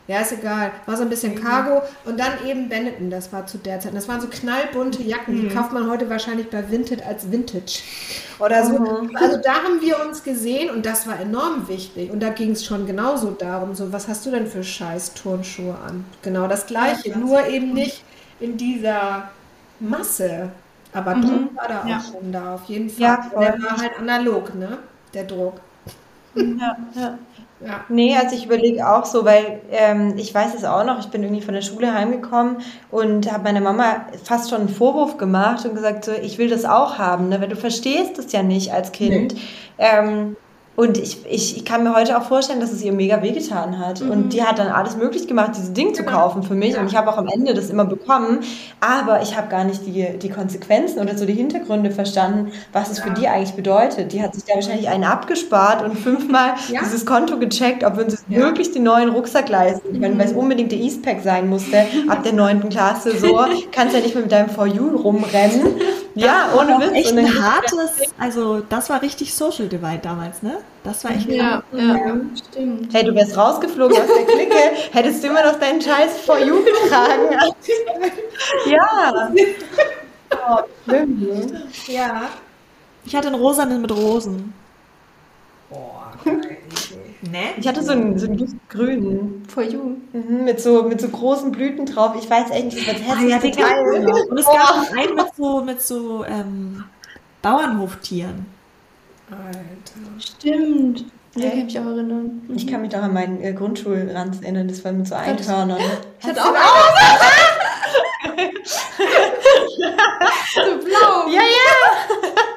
Ja, 0.08 0.20
ist 0.22 0.34
egal. 0.34 0.72
War 0.86 0.98
so 0.98 1.04
ein 1.04 1.10
bisschen 1.10 1.36
Cargo. 1.36 1.82
Und 2.06 2.20
dann 2.20 2.46
eben 2.46 2.70
Benetton, 2.70 3.10
das 3.10 3.34
war 3.34 3.48
zu 3.48 3.58
der 3.58 3.80
Zeit. 3.80 3.92
Und 3.92 3.98
das 3.98 4.08
waren 4.08 4.22
so 4.22 4.28
knallbunte 4.28 5.02
Jacken, 5.02 5.36
die 5.36 5.44
mhm. 5.44 5.54
kauft 5.54 5.72
man 5.72 5.90
heute 5.90 6.10
wahrscheinlich 6.10 6.50
bei 6.50 6.70
Vinted 6.70 7.06
als 7.06 7.32
Vintage. 7.32 7.82
Oder 8.40 8.66
so. 8.66 8.78
Mhm. 8.78 9.16
Also 9.16 9.38
da 9.38 9.56
haben 9.64 9.82
wir 9.82 10.00
uns 10.06 10.24
gesehen 10.24 10.70
und 10.70 10.86
das 10.86 11.08
war 11.08 11.20
enorm 11.20 11.68
wichtig. 11.68 12.12
Und 12.12 12.22
da 12.22 12.30
ging 12.30 12.52
es 12.52 12.64
schon 12.64 12.86
genauso 12.86 13.32
darum, 13.32 13.74
so, 13.74 13.92
was 13.92 14.08
hast 14.08 14.26
du 14.26 14.32
denn 14.32 14.46
für 14.46 14.64
scheiß 14.64 15.16
Turnschuhe 15.16 15.76
an? 15.88 16.06
Genau 16.22 16.48
das 16.48 16.68
Gleiche, 16.68 17.10
ja, 17.10 17.18
nur 17.18 17.48
eben 17.48 17.74
nicht 17.74 18.04
in 18.40 18.58
dieser 18.58 19.30
Masse. 19.80 20.52
Aber 20.94 21.16
mhm. 21.16 21.22
Druck 21.22 21.56
war 21.56 21.68
da 21.68 21.82
auch 21.82 21.88
ja. 21.88 22.00
schon 22.00 22.32
da, 22.32 22.56
auf 22.56 22.66
jeden 22.66 22.90
Fall. 22.90 23.02
Ja, 23.02 23.32
der 23.32 23.62
war 23.62 23.78
halt 23.78 23.92
analog, 24.00 24.54
ne? 24.54 24.78
Der 25.14 25.24
Druck. 25.24 25.60
Ja, 26.36 26.78
ja. 26.96 27.18
Ja. 27.62 27.86
Nee, 27.88 28.16
also 28.18 28.36
ich 28.36 28.46
überlege 28.46 28.88
auch 28.88 29.06
so, 29.06 29.24
weil 29.24 29.62
ähm, 29.72 30.16
ich 30.18 30.34
weiß 30.34 30.54
es 30.56 30.66
auch 30.66 30.84
noch, 30.84 31.00
ich 31.00 31.08
bin 31.08 31.24
irgendwie 31.24 31.42
von 31.42 31.54
der 31.54 31.62
Schule 31.62 31.94
heimgekommen 31.94 32.58
und 32.92 33.32
habe 33.32 33.46
meiner 33.46 33.62
Mama 33.62 34.08
fast 34.24 34.50
schon 34.50 34.60
einen 34.60 34.70
Vorwurf 34.70 35.18
gemacht 35.18 35.66
und 35.66 35.74
gesagt, 35.74 36.04
so, 36.04 36.12
ich 36.12 36.38
will 36.38 36.50
das 36.50 36.66
auch 36.66 36.98
haben, 36.98 37.30
ne? 37.30 37.40
weil 37.40 37.48
du 37.48 37.56
verstehst 37.56 38.18
das 38.18 38.32
ja 38.34 38.44
nicht 38.44 38.74
als 38.74 38.92
Kind. 38.92 39.34
Nee. 39.34 39.40
Ähm, 39.78 40.36
und 40.76 40.98
ich, 40.98 41.26
ich, 41.30 41.56
ich 41.56 41.64
kann 41.64 41.84
mir 41.84 41.96
heute 41.96 42.18
auch 42.18 42.24
vorstellen, 42.24 42.60
dass 42.60 42.74
es 42.74 42.84
ihr 42.84 42.92
mega 42.92 43.22
wehgetan 43.22 43.80
hat. 43.80 44.02
Mhm. 44.02 44.12
Und 44.12 44.34
die 44.34 44.44
hat 44.44 44.60
dann 44.60 44.68
alles 44.68 44.98
möglich 44.98 45.26
gemacht, 45.26 45.52
dieses 45.56 45.72
Ding 45.72 45.94
zu 45.94 46.04
kaufen 46.04 46.44
für 46.44 46.54
mich. 46.54 46.74
Ja. 46.74 46.82
Und 46.82 46.88
ich 46.88 46.98
habe 46.98 47.10
auch 47.10 47.18
am 47.18 47.28
Ende 47.28 47.54
das 47.54 47.70
immer 47.70 47.86
bekommen. 47.86 48.40
Aber 48.82 49.22
ich 49.22 49.38
habe 49.38 49.48
gar 49.48 49.64
nicht 49.64 49.86
die, 49.86 50.18
die 50.18 50.30
Konsequenzen 50.30 51.00
oder 51.00 51.18
so 51.18 51.26
die 51.26 51.34
Hintergründe 51.34 51.92
verstanden, 51.92 52.52
was 52.74 52.92
es 52.92 52.98
ja. 52.98 53.06
für 53.06 53.12
die 53.12 53.28
eigentlich 53.30 53.54
bedeutet. 53.54 54.12
Die 54.12 54.22
hat 54.22 54.36
sich 54.36 54.44
da 54.44 54.56
wahrscheinlich 54.56 54.90
einen 54.90 55.06
abgespart 55.06 55.82
und 55.82 55.98
fünfmal 55.98 56.56
ja. 56.70 56.82
dieses 56.84 57.06
Konto 57.06 57.40
gecheckt, 57.40 57.86
ob 57.86 57.96
wir 57.96 58.04
uns 58.04 58.26
wirklich 58.28 58.74
den 58.74 58.84
neuen 58.84 59.10
Rucksack 59.10 59.48
leisten 59.48 60.02
können, 60.02 60.16
mhm. 60.16 60.20
weil 60.20 60.28
es 60.28 60.34
unbedingt 60.34 60.74
der 60.74 60.80
Eastpack 60.80 61.22
sein 61.24 61.48
musste. 61.48 61.86
Ab 62.10 62.24
der 62.24 62.34
neunten 62.34 62.68
Klasse 62.68 63.18
so. 63.18 63.40
Kannst 63.72 63.96
ja 63.96 64.02
nicht 64.02 64.14
mehr 64.14 64.24
mit 64.24 64.32
deinem 64.32 64.50
For 64.50 64.68
You 64.68 64.98
rumrennen. 64.98 65.76
Ja, 66.24 66.50
ohne 66.58 66.80
Witz. 66.80 66.94
Echt 66.94 67.18
ein 67.18 67.44
hartes, 67.44 68.14
also 68.18 68.62
das 68.62 68.90
war 68.90 69.02
richtig 69.02 69.34
Social 69.34 69.68
Divide 69.68 70.00
damals, 70.02 70.42
ne? 70.42 70.60
Das 70.84 71.04
war 71.04 71.12
echt 71.12 71.28
ja, 71.30 71.62
ja, 71.74 71.96
ja, 71.96 72.16
stimmt. 72.50 72.94
Hey, 72.94 73.04
du 73.04 73.14
wärst 73.14 73.36
rausgeflogen 73.36 73.98
aus 73.98 74.08
der 74.08 74.26
Clique, 74.26 74.56
hättest 74.94 75.24
du 75.24 75.28
immer 75.28 75.44
noch 75.44 75.60
deinen 75.60 75.82
Scheiß 75.82 76.22
For 76.22 76.40
You 76.40 76.64
getragen. 76.64 77.36
ja. 78.66 79.30
Oh, 80.32 80.60
schlimm. 80.86 81.28
Ja. 81.88 82.30
Ich 83.04 83.14
hatte 83.14 83.28
einen 83.28 83.36
rosanen 83.36 83.82
mit 83.82 83.92
Rosen. 83.92 84.54
Boah, 85.70 86.14
ne? 87.22 87.54
Ich 87.58 87.68
hatte 87.68 87.84
so 87.84 87.92
einen, 87.92 88.18
so 88.18 88.28
einen 88.28 88.60
grünen. 88.70 89.44
For 89.48 89.64
you. 89.64 89.98
Mhm, 90.14 90.44
mit, 90.46 90.60
so, 90.62 90.84
mit 90.84 91.02
so 91.02 91.08
großen 91.08 91.52
Blüten 91.52 91.86
drauf. 91.86 92.16
Ich 92.20 92.30
weiß 92.30 92.52
echt 92.52 92.66
nicht, 92.66 92.88
was 92.88 92.96
hässlich 92.96 93.34
ah, 93.34 93.40
ja, 93.44 93.52
Teil. 93.52 94.28
Und 94.30 94.38
es 94.38 94.46
gab 94.46 94.76
noch 94.78 94.98
einen 94.98 95.16
mit 95.16 95.36
so, 95.36 95.62
mit 95.62 95.82
so 95.82 96.26
ähm, 96.26 96.84
Bauernhoftieren. 97.42 98.46
Alter. 99.30 100.20
Stimmt. 100.20 101.06
Ja, 101.36 101.50
kann 101.50 101.66
mich 101.66 101.80
auch 101.80 101.86
erinnern. 101.86 102.42
Mhm. 102.48 102.56
Ich 102.56 102.66
kann 102.66 102.82
mich 102.82 102.96
auch 102.96 103.02
an 103.02 103.14
meinen 103.14 103.42
äh, 103.42 103.54
Grundschulranz 103.54 104.42
erinnern, 104.42 104.70
das 104.70 104.86
war 104.86 104.94
mit 104.94 105.08
so 105.08 105.16
Einhörnern. 105.16 105.80
Ich 106.20 106.28
hatte 106.28 106.42
auch 106.42 106.48
auch 106.48 106.96
So 110.54 110.78
blau. 110.86 111.28
Ja, 111.28 111.42
ja. 111.42 112.55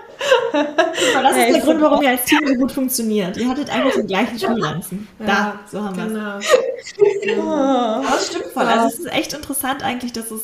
Das 0.53 1.37
ist 1.37 1.55
der 1.55 1.61
Grund, 1.61 1.81
warum 1.81 2.03
ihr 2.03 2.11
als 2.11 2.25
Team 2.25 2.41
so 2.47 2.55
gut 2.55 2.73
funktioniert. 2.73 3.37
Ihr 3.37 3.49
hattet 3.49 3.71
einfach 3.71 3.93
den 3.93 4.07
gleichen 4.07 4.39
Schulranzen. 4.39 5.09
Da, 5.19 5.61
so 5.71 5.83
haben 5.83 5.97
wir 5.97 6.41
genau. 7.23 7.45
Ja. 7.45 8.03
Das 8.03 8.27
stimmt 8.29 8.47
voll. 8.47 8.65
Also 8.65 8.87
es 8.87 8.99
ist 9.01 9.13
echt 9.13 9.33
interessant 9.33 9.83
eigentlich, 9.83 10.13
dass 10.13 10.31
es 10.31 10.43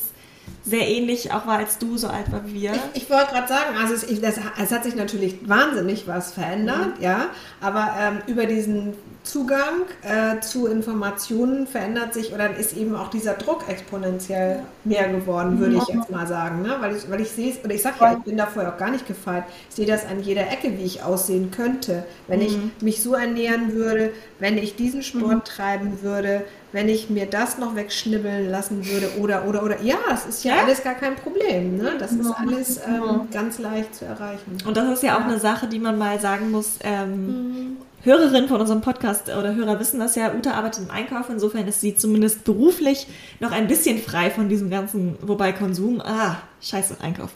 sehr 0.65 0.87
ähnlich 0.87 1.31
auch 1.31 1.45
war, 1.45 1.59
als 1.59 1.77
du 1.77 1.97
so 1.97 2.07
alt 2.07 2.31
war 2.31 2.45
wie 2.45 2.61
wir. 2.61 2.71
Ich, 2.93 3.03
ich 3.03 3.09
wollte 3.09 3.31
gerade 3.31 3.47
sagen, 3.47 3.77
also 3.79 3.93
es, 3.93 4.21
das, 4.21 4.39
es, 4.61 4.71
hat 4.71 4.83
sich 4.83 4.95
natürlich 4.95 5.47
wahnsinnig 5.47 6.07
was 6.07 6.33
verändert, 6.33 6.97
mhm. 6.97 7.03
ja, 7.03 7.27
aber 7.61 7.93
ähm, 7.99 8.17
über 8.27 8.47
diesen 8.47 8.93
Zugang 9.23 9.85
äh, 10.03 10.39
zu 10.39 10.67
Informationen 10.67 11.67
verändert 11.67 12.13
sich 12.13 12.33
oder 12.33 12.55
ist 12.55 12.77
eben 12.77 12.95
auch 12.95 13.09
dieser 13.09 13.33
Druck 13.33 13.67
exponentiell 13.67 14.59
mehr 14.83 15.09
geworden, 15.09 15.59
würde 15.59 15.77
ich 15.77 15.87
jetzt 15.87 16.11
mal 16.11 16.27
sagen. 16.27 16.61
Ne? 16.61 16.75
Weil 16.79 16.95
ich, 16.95 17.09
weil 17.09 17.21
ich 17.21 17.31
sehe 17.31 17.51
es, 17.51 17.63
oder 17.63 17.73
ich 17.73 17.81
sage 17.81 17.95
ja, 18.01 18.13
ich 18.13 18.23
bin 18.23 18.37
da 18.37 18.45
vorher 18.45 18.73
auch 18.73 18.77
gar 18.77 18.91
nicht 18.91 19.07
gefeit. 19.07 19.43
Ich 19.69 19.75
sehe 19.75 19.87
das 19.87 20.05
an 20.05 20.21
jeder 20.21 20.51
Ecke, 20.51 20.77
wie 20.77 20.83
ich 20.83 21.03
aussehen 21.03 21.49
könnte, 21.49 22.05
wenn 22.27 22.39
mhm. 22.39 22.45
ich 22.45 22.57
mich 22.81 23.03
so 23.03 23.15
ernähren 23.15 23.73
würde, 23.73 24.11
wenn 24.39 24.57
ich 24.57 24.75
diesen 24.75 25.01
Sport 25.01 25.33
mhm. 25.33 25.43
treiben 25.43 26.03
würde, 26.03 26.43
wenn 26.71 26.89
ich 26.89 27.09
mir 27.09 27.25
das 27.25 27.57
noch 27.57 27.75
wegschnibbeln 27.75 28.49
lassen 28.49 28.85
würde 28.85 29.09
oder, 29.19 29.45
oder, 29.47 29.63
oder. 29.63 29.81
Ja, 29.81 29.97
es 30.13 30.25
ist 30.25 30.43
ja, 30.43 30.54
alles 30.61 30.83
gar 30.83 30.95
kein 30.95 31.15
Problem. 31.15 31.77
Ne? 31.77 31.93
Das 31.99 32.11
ist 32.11 32.31
alles 32.31 32.77
ähm, 32.85 33.27
ganz 33.31 33.59
leicht 33.59 33.95
zu 33.95 34.05
erreichen. 34.05 34.57
Und 34.65 34.77
das 34.77 34.89
ist 34.89 35.03
ja 35.03 35.17
auch 35.17 35.23
eine 35.23 35.39
Sache, 35.39 35.67
die 35.67 35.79
man 35.79 35.97
mal 35.97 36.19
sagen 36.19 36.51
muss. 36.51 36.79
Ähm, 36.83 37.27
mhm 37.27 37.77
Hörerinnen 38.05 38.47
von 38.47 38.61
unserem 38.61 38.81
Podcast 38.81 39.29
oder 39.29 39.55
Hörer 39.55 39.79
wissen 39.79 39.99
das 39.99 40.15
ja, 40.15 40.31
Uta 40.31 40.51
arbeitet 40.51 40.83
im 40.83 40.91
Einkauf, 40.91 41.27
insofern 41.29 41.67
ist 41.67 41.81
sie 41.81 41.95
zumindest 41.95 42.43
beruflich 42.43 43.07
noch 43.39 43.51
ein 43.51 43.67
bisschen 43.67 43.97
frei 43.97 44.29
von 44.29 44.47
diesem 44.47 44.69
ganzen, 44.69 45.17
wobei 45.21 45.51
Konsum, 45.53 46.01
ah, 46.01 46.37
scheiße, 46.61 46.97
Einkauf. 47.01 47.31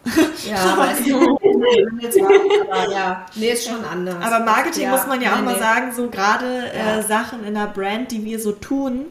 Ja, 0.47 0.77
weißt 0.77 1.07
du, 1.09 1.15
aber 2.71 2.91
ja, 2.91 3.25
nee, 3.33 3.49
ist 3.49 3.67
schon 3.67 3.83
anders. 3.83 4.17
Aber 4.21 4.45
Marketing 4.45 4.83
ja, 4.83 4.91
muss 4.91 5.07
man 5.07 5.19
ja 5.21 5.33
auch 5.33 5.39
nee, 5.39 5.45
mal 5.45 5.57
sagen, 5.57 5.91
so 5.91 6.07
gerade 6.07 6.65
ja. 6.71 6.99
äh, 6.99 7.03
Sachen 7.03 7.43
in 7.45 7.55
der 7.55 7.67
Brand, 7.67 8.11
die 8.11 8.23
wir 8.23 8.39
so 8.39 8.51
tun, 8.51 9.07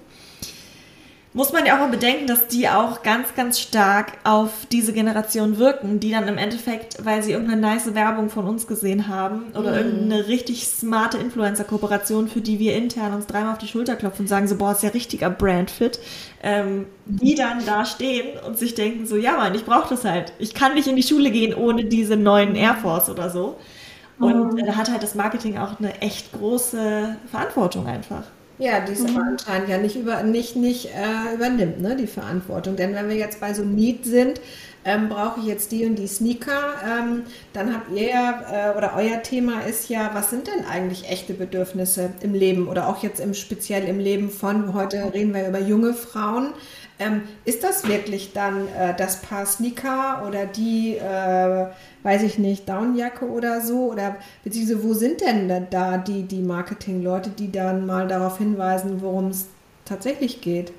muss 1.38 1.53
man 1.53 1.64
ja 1.64 1.77
auch 1.77 1.79
mal 1.79 1.88
bedenken, 1.88 2.27
dass 2.27 2.48
die 2.48 2.68
auch 2.68 3.05
ganz, 3.05 3.37
ganz 3.37 3.61
stark 3.61 4.14
auf 4.24 4.51
diese 4.72 4.92
Generation 4.92 5.59
wirken, 5.59 6.01
die 6.01 6.11
dann 6.11 6.27
im 6.27 6.37
Endeffekt, 6.37 7.05
weil 7.05 7.22
sie 7.22 7.31
irgendeine 7.31 7.61
nice 7.61 7.94
Werbung 7.94 8.29
von 8.29 8.44
uns 8.44 8.66
gesehen 8.66 9.07
haben 9.07 9.53
oder 9.55 9.70
mm. 9.70 9.74
irgendeine 9.77 10.27
richtig 10.27 10.66
smarte 10.66 11.16
Influencer-Kooperation, 11.18 12.27
für 12.27 12.40
die 12.40 12.59
wir 12.59 12.74
intern 12.74 13.14
uns 13.14 13.29
dreimal 13.29 13.53
auf 13.53 13.59
die 13.59 13.68
Schulter 13.68 13.94
klopfen 13.94 14.24
und 14.24 14.27
sagen 14.27 14.48
so, 14.48 14.57
boah, 14.57 14.72
ist 14.72 14.83
ja 14.83 14.88
richtiger 14.88 15.31
Brandfit, 15.31 16.01
ähm, 16.42 16.87
die 17.07 17.37
dann 17.37 17.64
da 17.64 17.85
stehen 17.85 18.37
und 18.44 18.59
sich 18.59 18.74
denken 18.74 19.07
so, 19.07 19.14
ja 19.14 19.37
Mann, 19.37 19.55
ich 19.55 19.64
brauche 19.64 19.90
das 19.90 20.05
halt. 20.05 20.33
Ich 20.40 20.55
kann 20.55 20.74
nicht 20.74 20.88
in 20.88 20.96
die 20.96 21.05
Schule 21.05 21.31
gehen 21.31 21.55
ohne 21.55 21.85
diese 21.85 22.16
neuen 22.16 22.57
Air 22.57 22.74
Force 22.83 23.11
oder 23.11 23.31
so. 23.31 23.59
Und 24.18 24.55
mm. 24.55 24.66
da 24.66 24.74
hat 24.74 24.90
halt 24.90 25.05
das 25.05 25.14
Marketing 25.14 25.57
auch 25.57 25.79
eine 25.79 26.01
echt 26.01 26.33
große 26.33 27.16
Verantwortung 27.31 27.87
einfach. 27.87 28.24
Ja, 28.59 28.81
die 28.81 28.92
es 28.92 29.01
mhm. 29.01 29.16
anscheinend 29.16 29.68
ja 29.68 29.79
nicht, 29.79 29.97
über, 29.97 30.23
nicht, 30.25 30.57
nicht 30.57 30.87
äh, 30.87 31.35
übernimmt, 31.35 31.81
ne, 31.81 31.94
die 31.94 32.09
Verantwortung. 32.09 32.75
Denn 32.75 32.94
wenn 32.94 33.09
wir 33.09 33.16
jetzt 33.16 33.40
bei 33.40 33.55
so 33.55 33.62
Need 33.62 34.05
sind, 34.05 34.40
ähm, 34.85 35.09
brauche 35.09 35.40
ich 35.40 35.47
jetzt 35.47 35.71
die 35.71 35.85
und 35.85 35.97
die 35.97 36.07
Sneaker, 36.07 36.75
ähm, 36.85 37.23
dann 37.53 37.75
habt 37.75 37.90
ihr 37.92 38.09
ja, 38.09 38.71
äh, 38.73 38.77
oder 38.77 38.94
euer 38.97 39.23
Thema 39.23 39.61
ist 39.61 39.88
ja, 39.88 40.11
was 40.12 40.31
sind 40.31 40.47
denn 40.47 40.64
eigentlich 40.64 41.09
echte 41.09 41.35
Bedürfnisse 41.35 42.11
im 42.21 42.35
Leben 42.35 42.68
oder 42.68 42.88
auch 42.88 43.03
jetzt 43.03 43.21
im 43.21 43.35
speziell 43.35 43.85
im 43.85 43.99
Leben 43.99 44.31
von, 44.31 44.75
heute 44.75 45.12
reden 45.12 45.35
wir 45.35 45.47
über 45.49 45.61
junge 45.61 45.94
Frauen. 45.94 46.53
Ähm, 47.00 47.22
ist 47.44 47.62
das 47.62 47.87
wirklich 47.87 48.32
dann 48.32 48.66
äh, 48.68 48.94
das 48.96 49.22
Paar 49.22 49.46
Sneaker 49.46 50.24
oder 50.26 50.46
die 50.46 50.96
äh, 50.96 51.66
weiß 52.02 52.22
ich 52.22 52.38
nicht, 52.38 52.68
Downjacke 52.68 53.28
oder 53.28 53.61
so? 53.61 53.92
Oder 53.92 54.16
beziehungsweise 54.44 54.82
wo 54.82 54.94
sind 54.94 55.20
denn 55.20 55.66
da 55.70 55.98
die, 55.98 56.22
die 56.22 56.40
Marketingleute, 56.40 57.30
die 57.30 57.52
dann 57.52 57.87
mal 57.87 58.08
darauf 58.08 58.38
hinweisen, 58.38 59.02
worum 59.02 59.28
es 59.28 59.48
tatsächlich 59.84 60.40
geht? 60.40 60.72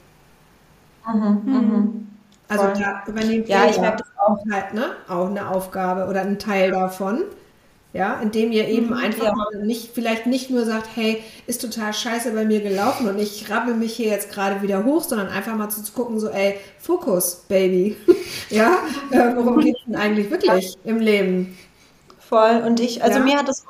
Mhm, 1.08 1.41
mhm. 1.45 2.08
Also 2.47 2.65
Voll. 2.65 2.73
da 2.79 3.03
übernehmt 3.08 3.47
ja, 3.47 3.65
ihr 3.65 3.69
ich 3.69 3.77
ja 3.77 3.95
auch 4.17 4.39
halt 4.51 4.73
ne, 4.73 4.91
auch 5.08 5.29
eine 5.29 5.49
Aufgabe 5.49 6.08
oder 6.08 6.21
einen 6.21 6.39
Teil 6.39 6.71
davon. 6.71 7.23
Ja, 7.91 8.19
indem 8.21 8.52
ihr 8.52 8.67
eben 8.67 8.88
mhm, 8.88 8.93
einfach 8.93 9.23
ja. 9.23 9.34
mal 9.34 9.63
nicht, 9.63 9.89
vielleicht 9.95 10.28
nicht 10.28 10.52
nur 10.52 10.63
sagt, 10.63 10.89
hey, 10.93 11.23
ist 11.47 11.60
total 11.62 11.91
scheiße 11.91 12.32
bei 12.34 12.45
mir 12.45 12.62
gelaufen 12.62 13.08
und 13.08 13.17
ich 13.17 13.49
rabbel 13.49 13.73
mich 13.73 13.95
hier 13.95 14.10
jetzt 14.10 14.32
gerade 14.32 14.62
wieder 14.62 14.84
hoch, 14.86 15.04
sondern 15.04 15.28
einfach 15.30 15.56
mal 15.56 15.69
zu, 15.69 15.84
zu 15.84 15.91
gucken, 15.93 16.19
so, 16.19 16.30
ey, 16.30 16.60
Fokus, 16.78 17.45
Baby. 17.47 17.97
ja, 18.52 18.78
äh, 19.10 19.36
worum 19.36 19.60
geht 19.60 19.75
es 19.75 19.86
denn 19.88 19.95
eigentlich 19.95 20.30
wirklich 20.30 20.75
im 20.84 20.99
Leben? 20.99 21.58
Voll. 22.19 22.62
Und 22.63 22.80
ich, 22.80 23.04
also 23.04 23.17
ja. 23.17 23.25
mir 23.25 23.38
hat 23.39 23.47
das 23.47 23.65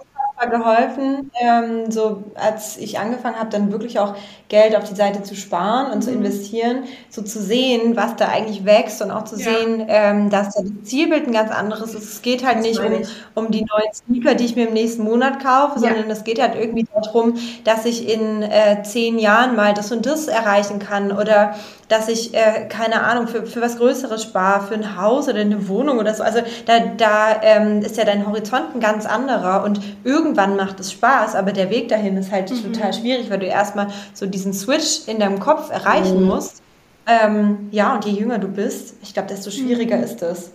geholfen, 0.47 1.31
ähm, 1.41 1.91
so 1.91 2.23
als 2.35 2.77
ich 2.77 2.99
angefangen 2.99 3.37
habe, 3.37 3.49
dann 3.49 3.71
wirklich 3.71 3.99
auch 3.99 4.15
Geld 4.47 4.75
auf 4.75 4.83
die 4.83 4.95
Seite 4.95 5.23
zu 5.23 5.35
sparen 5.35 5.91
und 5.91 5.97
mhm. 5.97 6.01
zu 6.01 6.11
investieren, 6.11 6.83
so 7.09 7.21
zu 7.21 7.41
sehen, 7.41 7.95
was 7.95 8.15
da 8.15 8.29
eigentlich 8.29 8.65
wächst 8.65 9.01
und 9.01 9.11
auch 9.11 9.23
zu 9.25 9.37
ja. 9.37 9.45
sehen, 9.45 9.85
ähm, 9.87 10.29
dass 10.29 10.55
da 10.55 10.61
das 10.61 10.71
Zielbild 10.83 11.27
ein 11.27 11.33
ganz 11.33 11.51
anderes 11.51 11.93
ist. 11.93 12.03
Es 12.03 12.21
geht 12.21 12.45
halt 12.45 12.57
das 12.57 12.63
nicht 12.63 12.79
um, 12.79 13.45
um 13.45 13.51
die 13.51 13.65
neuen 13.65 13.93
Sneaker, 13.93 14.35
die 14.35 14.45
ich 14.45 14.55
mir 14.55 14.67
im 14.67 14.73
nächsten 14.73 15.03
Monat 15.03 15.43
kaufe, 15.43 15.75
ja. 15.75 15.89
sondern 15.89 16.09
es 16.09 16.23
geht 16.23 16.41
halt 16.41 16.55
irgendwie 16.55 16.87
darum, 16.93 17.35
dass 17.63 17.85
ich 17.85 18.09
in 18.09 18.41
äh, 18.41 18.81
zehn 18.83 19.19
Jahren 19.19 19.55
mal 19.55 19.73
das 19.73 19.91
und 19.91 20.05
das 20.05 20.27
erreichen 20.27 20.79
kann 20.79 21.11
oder 21.11 21.55
dass 21.89 22.07
ich, 22.07 22.35
äh, 22.35 22.67
keine 22.69 23.03
Ahnung, 23.03 23.27
für, 23.27 23.45
für 23.45 23.61
was 23.61 23.77
Größeres 23.77 24.23
spare, 24.23 24.67
für 24.67 24.75
ein 24.75 24.95
Haus 24.95 25.27
oder 25.27 25.39
eine 25.39 25.67
Wohnung 25.67 25.97
oder 25.97 26.13
so. 26.13 26.23
Also 26.23 26.39
da, 26.65 26.79
da 26.79 27.41
ähm, 27.41 27.81
ist 27.81 27.97
ja 27.97 28.05
dein 28.05 28.25
Horizont 28.27 28.75
ein 28.75 28.79
ganz 28.79 29.05
anderer 29.05 29.63
und 29.63 29.81
irgendwann 30.29 30.55
macht 30.55 30.79
es 30.79 30.91
Spaß, 30.91 31.35
aber 31.35 31.51
der 31.51 31.69
Weg 31.69 31.89
dahin 31.89 32.15
ist 32.17 32.31
halt 32.31 32.51
mhm. 32.51 32.73
total 32.73 32.93
schwierig, 32.93 33.29
weil 33.29 33.39
du 33.39 33.47
erstmal 33.47 33.87
so 34.13 34.25
diesen 34.25 34.53
Switch 34.53 35.07
in 35.07 35.19
deinem 35.19 35.39
Kopf 35.39 35.71
erreichen 35.71 36.21
mhm. 36.21 36.27
musst. 36.27 36.61
Ähm, 37.07 37.69
ja, 37.71 37.95
und 37.95 38.05
je 38.05 38.11
jünger 38.11 38.37
du 38.37 38.47
bist, 38.47 38.95
ich 39.01 39.13
glaube, 39.13 39.29
desto 39.29 39.49
schwieriger 39.49 39.97
mhm. 39.97 40.03
ist 40.03 40.21
es. 40.21 40.51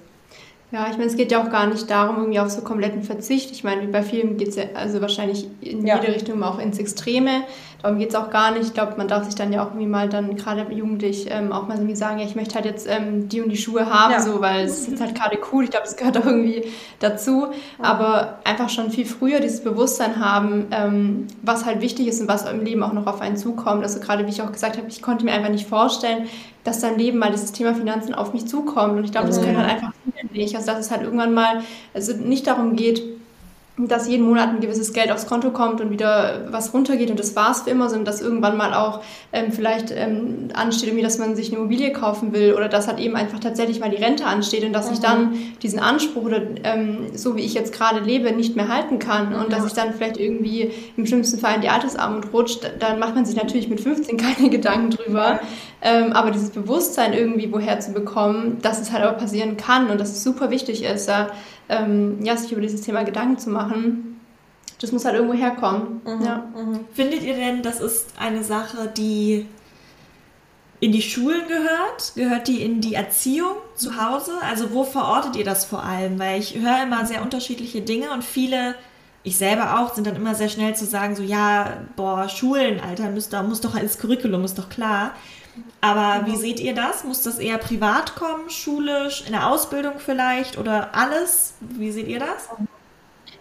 Ja, 0.71 0.87
ich 0.91 0.97
meine, 0.97 1.07
es 1.07 1.17
geht 1.17 1.31
ja 1.31 1.43
auch 1.43 1.51
gar 1.51 1.67
nicht 1.67 1.89
darum, 1.91 2.17
irgendwie 2.17 2.41
auf 2.41 2.51
so 2.51 2.63
kompletten 2.63 3.03
Verzicht. 3.03 3.51
Ich 3.53 3.65
meine, 3.65 3.87
bei 3.89 4.03
vielen 4.03 4.37
geht 4.37 4.49
es 4.49 4.57
ja 4.57 4.65
also 4.75 5.01
wahrscheinlich 5.01 5.49
in 5.61 5.87
ja. 5.87 6.01
jede 6.01 6.13
Richtung 6.13 6.43
auch 6.43 6.59
ins 6.59 6.79
Extreme. 6.79 7.43
Darum 7.85 7.99
geht 7.99 8.09
es 8.09 8.15
auch 8.15 8.31
gar 8.31 8.51
nicht. 8.53 8.69
Ich 8.69 8.73
glaube, 8.73 8.95
man 8.97 9.09
darf 9.09 9.25
sich 9.25 9.35
dann 9.35 9.53
ja 9.53 9.63
auch 9.63 9.67
irgendwie 9.67 9.87
mal 9.87 10.09
dann 10.09 10.37
gerade 10.37 10.73
jugendlich 10.73 11.27
ähm, 11.31 11.53
auch 11.53 11.69
mal 11.69 11.75
irgendwie 11.77 11.95
sagen, 11.95 12.19
ja, 12.19 12.25
ich 12.25 12.35
möchte 12.35 12.55
halt 12.55 12.65
jetzt 12.65 12.89
ähm, 12.89 13.29
die 13.29 13.43
und 13.43 13.51
die 13.51 13.59
Schuhe 13.59 13.93
haben, 13.93 14.11
ja. 14.11 14.23
so, 14.23 14.41
weil 14.41 14.65
es 14.65 14.89
ist 14.89 15.03
halt 15.03 15.15
gerade 15.15 15.37
cool. 15.53 15.65
Ich 15.65 15.71
glaube, 15.71 15.85
das 15.85 15.99
gehört 15.99 16.17
auch 16.17 16.25
irgendwie 16.25 16.65
dazu. 17.01 17.49
Aber 17.79 18.39
einfach 18.45 18.71
schon 18.71 18.91
viel 18.91 19.05
früher 19.05 19.39
dieses 19.39 19.63
Bewusstsein 19.63 20.19
haben, 20.19 20.69
ähm, 20.71 21.27
was 21.43 21.67
halt 21.67 21.83
wichtig 21.83 22.07
ist 22.09 22.23
und 22.23 22.29
was 22.29 22.51
im 22.51 22.65
Leben 22.65 22.83
auch 22.83 22.95
noch 22.95 23.07
auf 23.07 23.21
einen 23.21 23.37
zukommt. 23.37 23.83
Also 23.83 24.01
gerade 24.01 24.25
wie 24.25 24.31
ich 24.31 24.41
auch 24.41 24.53
gesagt 24.53 24.79
habe, 24.79 24.89
ich 24.89 25.03
konnte 25.03 25.27
mir 25.27 25.33
einfach 25.33 25.51
nicht 25.51 25.69
vorstellen, 25.69 26.27
dass 26.65 26.81
dein 26.81 26.97
Leben 26.97 27.19
mal 27.19 27.33
dieses 27.33 27.53
Thema 27.53 27.75
Finanzen 27.75 28.15
auf 28.15 28.33
mich 28.33 28.49
zukommt. 28.49 28.97
Und 28.97 29.05
ich 29.05 29.13
glaube, 29.13 29.27
das 29.27 29.43
können 29.43 29.59
halt 29.59 29.71
einfach 29.71 29.93
viele 30.05 30.33
nicht. 30.33 30.57
Also 30.57 30.69
dass 30.69 30.81
es 30.81 30.91
halt 30.91 31.03
irgendwann 31.03 31.35
mal, 31.35 31.61
also 31.93 32.15
nicht 32.15 32.47
darum 32.47 32.77
geht, 32.77 33.03
dass 33.77 34.07
jeden 34.07 34.25
Monat 34.25 34.51
ein 34.51 34.61
gewisses 34.61 34.93
Geld 34.93 35.11
aufs 35.11 35.27
Konto 35.27 35.51
kommt 35.51 35.81
und 35.81 35.91
wieder 35.91 36.47
was 36.51 36.73
runtergeht 36.73 37.11
und 37.11 37.19
das 37.19 37.35
war's 37.35 37.63
für 37.63 37.71
immer, 37.71 37.89
sondern 37.89 38.05
dass 38.05 38.21
irgendwann 38.21 38.57
mal 38.57 38.73
auch 38.73 39.01
ähm, 39.33 39.51
vielleicht 39.51 39.91
ähm, 39.91 40.49
ansteht, 40.55 40.91
irgendwie, 40.91 41.03
dass 41.03 41.19
man 41.19 41.35
sich 41.35 41.49
eine 41.49 41.57
Immobilie 41.57 41.93
kaufen 41.93 42.33
will 42.33 42.55
oder 42.55 42.69
dass 42.69 42.87
halt 42.87 43.01
eben 43.01 43.17
einfach 43.17 43.41
tatsächlich 43.41 43.81
mal 43.81 43.91
die 43.91 43.97
Rente 43.97 44.27
ansteht 44.27 44.63
und 44.63 44.73
dass 44.73 44.87
mhm. 44.87 44.93
ich 44.93 45.01
dann 45.01 45.35
diesen 45.63 45.81
Anspruch 45.81 46.23
oder 46.23 46.41
ähm, 46.63 47.09
so 47.15 47.37
wie 47.37 47.41
ich 47.41 47.55
jetzt 47.55 47.73
gerade 47.73 47.99
lebe 47.99 48.31
nicht 48.31 48.55
mehr 48.55 48.69
halten 48.69 49.01
kann 49.01 49.35
und 49.35 49.51
ja. 49.51 49.59
dass 49.59 49.67
ich 49.67 49.73
dann 49.73 49.93
vielleicht 49.93 50.19
irgendwie 50.19 50.71
im 50.97 51.05
schlimmsten 51.05 51.41
Fall 51.41 51.57
in 51.57 51.61
die 51.61 51.69
Altersarmut 51.69 52.33
rutscht, 52.33 52.71
dann 52.79 53.01
macht 53.01 53.17
man 53.17 53.25
sich 53.25 53.35
natürlich 53.35 53.69
mit 53.69 53.81
15 53.81 54.17
keine 54.39 54.51
Gedanken 54.51 54.91
drüber. 54.91 55.41
Ähm, 55.83 56.13
aber 56.13 56.31
dieses 56.31 56.51
Bewusstsein 56.51 57.13
irgendwie 57.13 57.53
woher 57.53 57.81
zu 57.81 57.93
bekommen, 57.93 58.59
dass 58.63 58.81
es 58.81 58.93
halt 58.93 59.05
auch 59.05 59.19
passieren 59.19 59.57
kann 59.57 59.91
und 59.91 60.01
dass 60.01 60.13
es 60.13 60.23
super 60.23 60.51
wichtig 60.51 60.85
ist, 60.85 61.09
da 61.09 61.29
ähm, 61.69 62.19
ja, 62.23 62.37
sich 62.37 62.53
über 62.53 62.61
dieses 62.61 62.83
Thema 62.83 63.05
Gedanken 63.05 63.39
zu 63.39 63.51
machen. 63.67 64.21
Das 64.81 64.93
muss 64.93 65.05
halt 65.05 65.15
irgendwo 65.15 65.35
herkommen. 65.35 66.01
Mhm, 66.05 66.25
ja. 66.25 66.47
mhm. 66.55 66.81
Findet 66.93 67.23
ihr 67.23 67.35
denn, 67.35 67.63
das 67.63 67.81
ist 67.81 68.15
eine 68.19 68.45
Sache, 68.45 68.93
die 68.97 69.47
in 70.81 70.93
die 70.93 71.03
Schulen 71.03 71.49
gehört? 71.49 72.13
Gehört 72.15 72.49
die 72.49 72.63
in 72.63 72.81
die 72.81 72.95
Erziehung 72.95 73.57
zu 73.75 73.97
Hause? 73.97 74.33
Also 74.43 74.73
wo 74.73 74.85
verortet 74.85 75.37
ihr 75.37 75.45
das 75.45 75.65
vor 75.65 75.83
allem? 75.83 76.19
Weil 76.19 76.41
ich 76.41 76.59
höre 76.59 76.83
immer 76.83 77.07
sehr 77.07 77.23
unterschiedliche 77.23 77.81
Dinge 77.81 78.11
und 78.13 78.23
viele, 78.23 78.75
ich 79.23 79.39
selber 79.39 79.81
auch, 79.81 79.95
sind 79.95 80.07
dann 80.07 80.17
immer 80.17 80.35
sehr 80.35 80.51
schnell 80.51 80.77
zu 80.77 80.85
sagen, 80.85 81.17
so 81.17 81.23
ja, 81.23 81.79
boah, 81.97 82.29
Schulen, 82.29 82.81
Alter, 82.81 83.11
muss, 83.11 83.31
da 83.31 83.43
muss 83.43 83.63
doch 83.63 83.75
ins 83.77 83.99
Curriculum, 83.99 84.45
ist 84.45 84.59
doch 84.59 84.69
klar. 84.69 85.13
Aber 85.81 86.27
wie 86.27 86.37
seht 86.37 86.61
ihr 86.61 86.75
das? 86.75 87.05
Muss 87.05 87.23
das 87.23 87.39
eher 87.39 87.59
privat 87.59 88.17
kommen, 88.17 88.51
schulisch, 88.51 89.23
in 89.25 89.33
der 89.33 89.49
Ausbildung 89.49 89.95
vielleicht 89.99 90.59
oder 90.59 90.95
alles? 90.95 91.55
Wie 91.61 91.93
seht 91.93 92.09
ihr 92.09 92.19
das? 92.19 92.49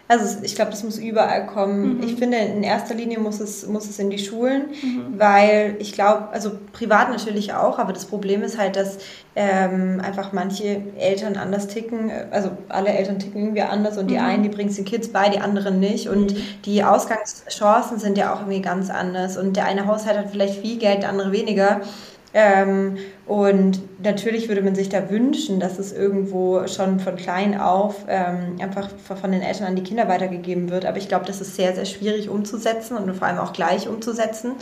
Also 0.09 0.43
ich 0.43 0.55
glaube, 0.55 0.71
das 0.71 0.83
muss 0.83 0.97
überall 0.97 1.47
kommen. 1.47 1.97
Mhm. 1.97 2.03
Ich 2.03 2.15
finde, 2.15 2.37
in 2.37 2.61
erster 2.61 2.93
Linie 2.93 3.19
muss 3.19 3.39
es, 3.39 3.65
muss 3.67 3.89
es 3.89 3.99
in 3.99 4.09
die 4.09 4.19
Schulen, 4.19 4.65
mhm. 4.81 5.13
weil 5.17 5.77
ich 5.79 5.93
glaube, 5.93 6.27
also 6.31 6.51
privat 6.73 7.09
natürlich 7.09 7.53
auch, 7.53 7.79
aber 7.79 7.93
das 7.93 8.05
Problem 8.05 8.43
ist 8.43 8.57
halt, 8.57 8.75
dass 8.75 8.97
ähm, 9.35 10.01
einfach 10.03 10.33
manche 10.33 10.81
Eltern 10.99 11.37
anders 11.37 11.67
ticken. 11.67 12.11
Also 12.31 12.51
alle 12.67 12.89
Eltern 12.89 13.17
ticken 13.17 13.41
irgendwie 13.41 13.61
anders 13.61 13.97
und 13.97 14.07
die 14.07 14.17
mhm. 14.17 14.25
einen, 14.25 14.43
die 14.43 14.49
bringen 14.49 14.69
es 14.69 14.75
den 14.75 14.85
Kids 14.85 15.07
bei, 15.07 15.29
die 15.29 15.39
anderen 15.39 15.79
nicht. 15.79 16.09
Und 16.09 16.33
mhm. 16.33 16.41
die 16.65 16.83
Ausgangschancen 16.83 17.97
sind 17.97 18.17
ja 18.17 18.33
auch 18.33 18.41
irgendwie 18.41 18.61
ganz 18.61 18.89
anders. 18.89 19.37
Und 19.37 19.55
der 19.55 19.65
eine 19.65 19.87
Haushalt 19.87 20.17
hat 20.17 20.29
vielleicht 20.31 20.59
viel 20.59 20.77
Geld, 20.77 21.03
der 21.03 21.09
andere 21.09 21.31
weniger. 21.31 21.81
Ähm, 22.33 22.97
und 23.25 23.79
natürlich 24.03 24.47
würde 24.47 24.61
man 24.61 24.75
sich 24.75 24.89
da 24.89 25.09
wünschen, 25.09 25.59
dass 25.59 25.79
es 25.79 25.93
irgendwo 25.93 26.67
schon 26.67 26.99
von 26.99 27.15
klein 27.15 27.59
auf 27.59 28.05
ähm, 28.07 28.57
einfach 28.59 28.89
von 29.21 29.31
den 29.31 29.41
Eltern 29.41 29.67
an 29.67 29.75
die 29.75 29.83
Kinder 29.83 30.09
weitergegeben 30.09 30.69
wird. 30.69 30.85
Aber 30.85 30.97
ich 30.97 31.07
glaube, 31.07 31.25
das 31.25 31.39
ist 31.41 31.55
sehr, 31.55 31.73
sehr 31.75 31.85
schwierig 31.85 32.29
umzusetzen 32.29 32.97
und 32.97 33.13
vor 33.15 33.27
allem 33.27 33.37
auch 33.37 33.53
gleich 33.53 33.87
umzusetzen. 33.87 34.53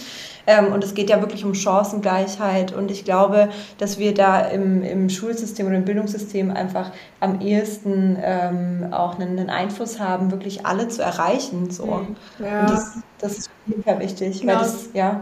Ähm, 0.45 0.73
und 0.73 0.83
es 0.83 0.93
geht 0.93 1.09
ja 1.09 1.21
wirklich 1.21 1.45
um 1.45 1.55
Chancengleichheit. 1.55 2.73
Und 2.73 2.91
ich 2.91 3.05
glaube, 3.05 3.49
dass 3.77 3.97
wir 3.97 4.13
da 4.13 4.41
im, 4.41 4.83
im 4.83 5.09
Schulsystem 5.09 5.65
oder 5.65 5.77
im 5.77 5.85
Bildungssystem 5.85 6.51
einfach 6.51 6.91
am 7.19 7.41
ehesten 7.41 8.17
ähm, 8.21 8.87
auch 8.91 9.17
einen, 9.17 9.39
einen, 9.39 9.49
Einfluss 9.49 9.99
haben, 9.99 10.31
wirklich 10.31 10.65
alle 10.65 10.87
zu 10.87 11.01
erreichen. 11.01 11.71
So. 11.71 11.85
Mhm. 11.85 12.15
Ja. 12.39 12.61
Und 12.61 12.69
das, 12.69 12.97
das 13.19 13.37
ist 13.37 13.49
super 13.67 13.99
wichtig. 13.99 14.41
Genau. 14.41 14.53
Weil 14.53 14.59
das, 14.59 14.89
ja. 14.93 15.21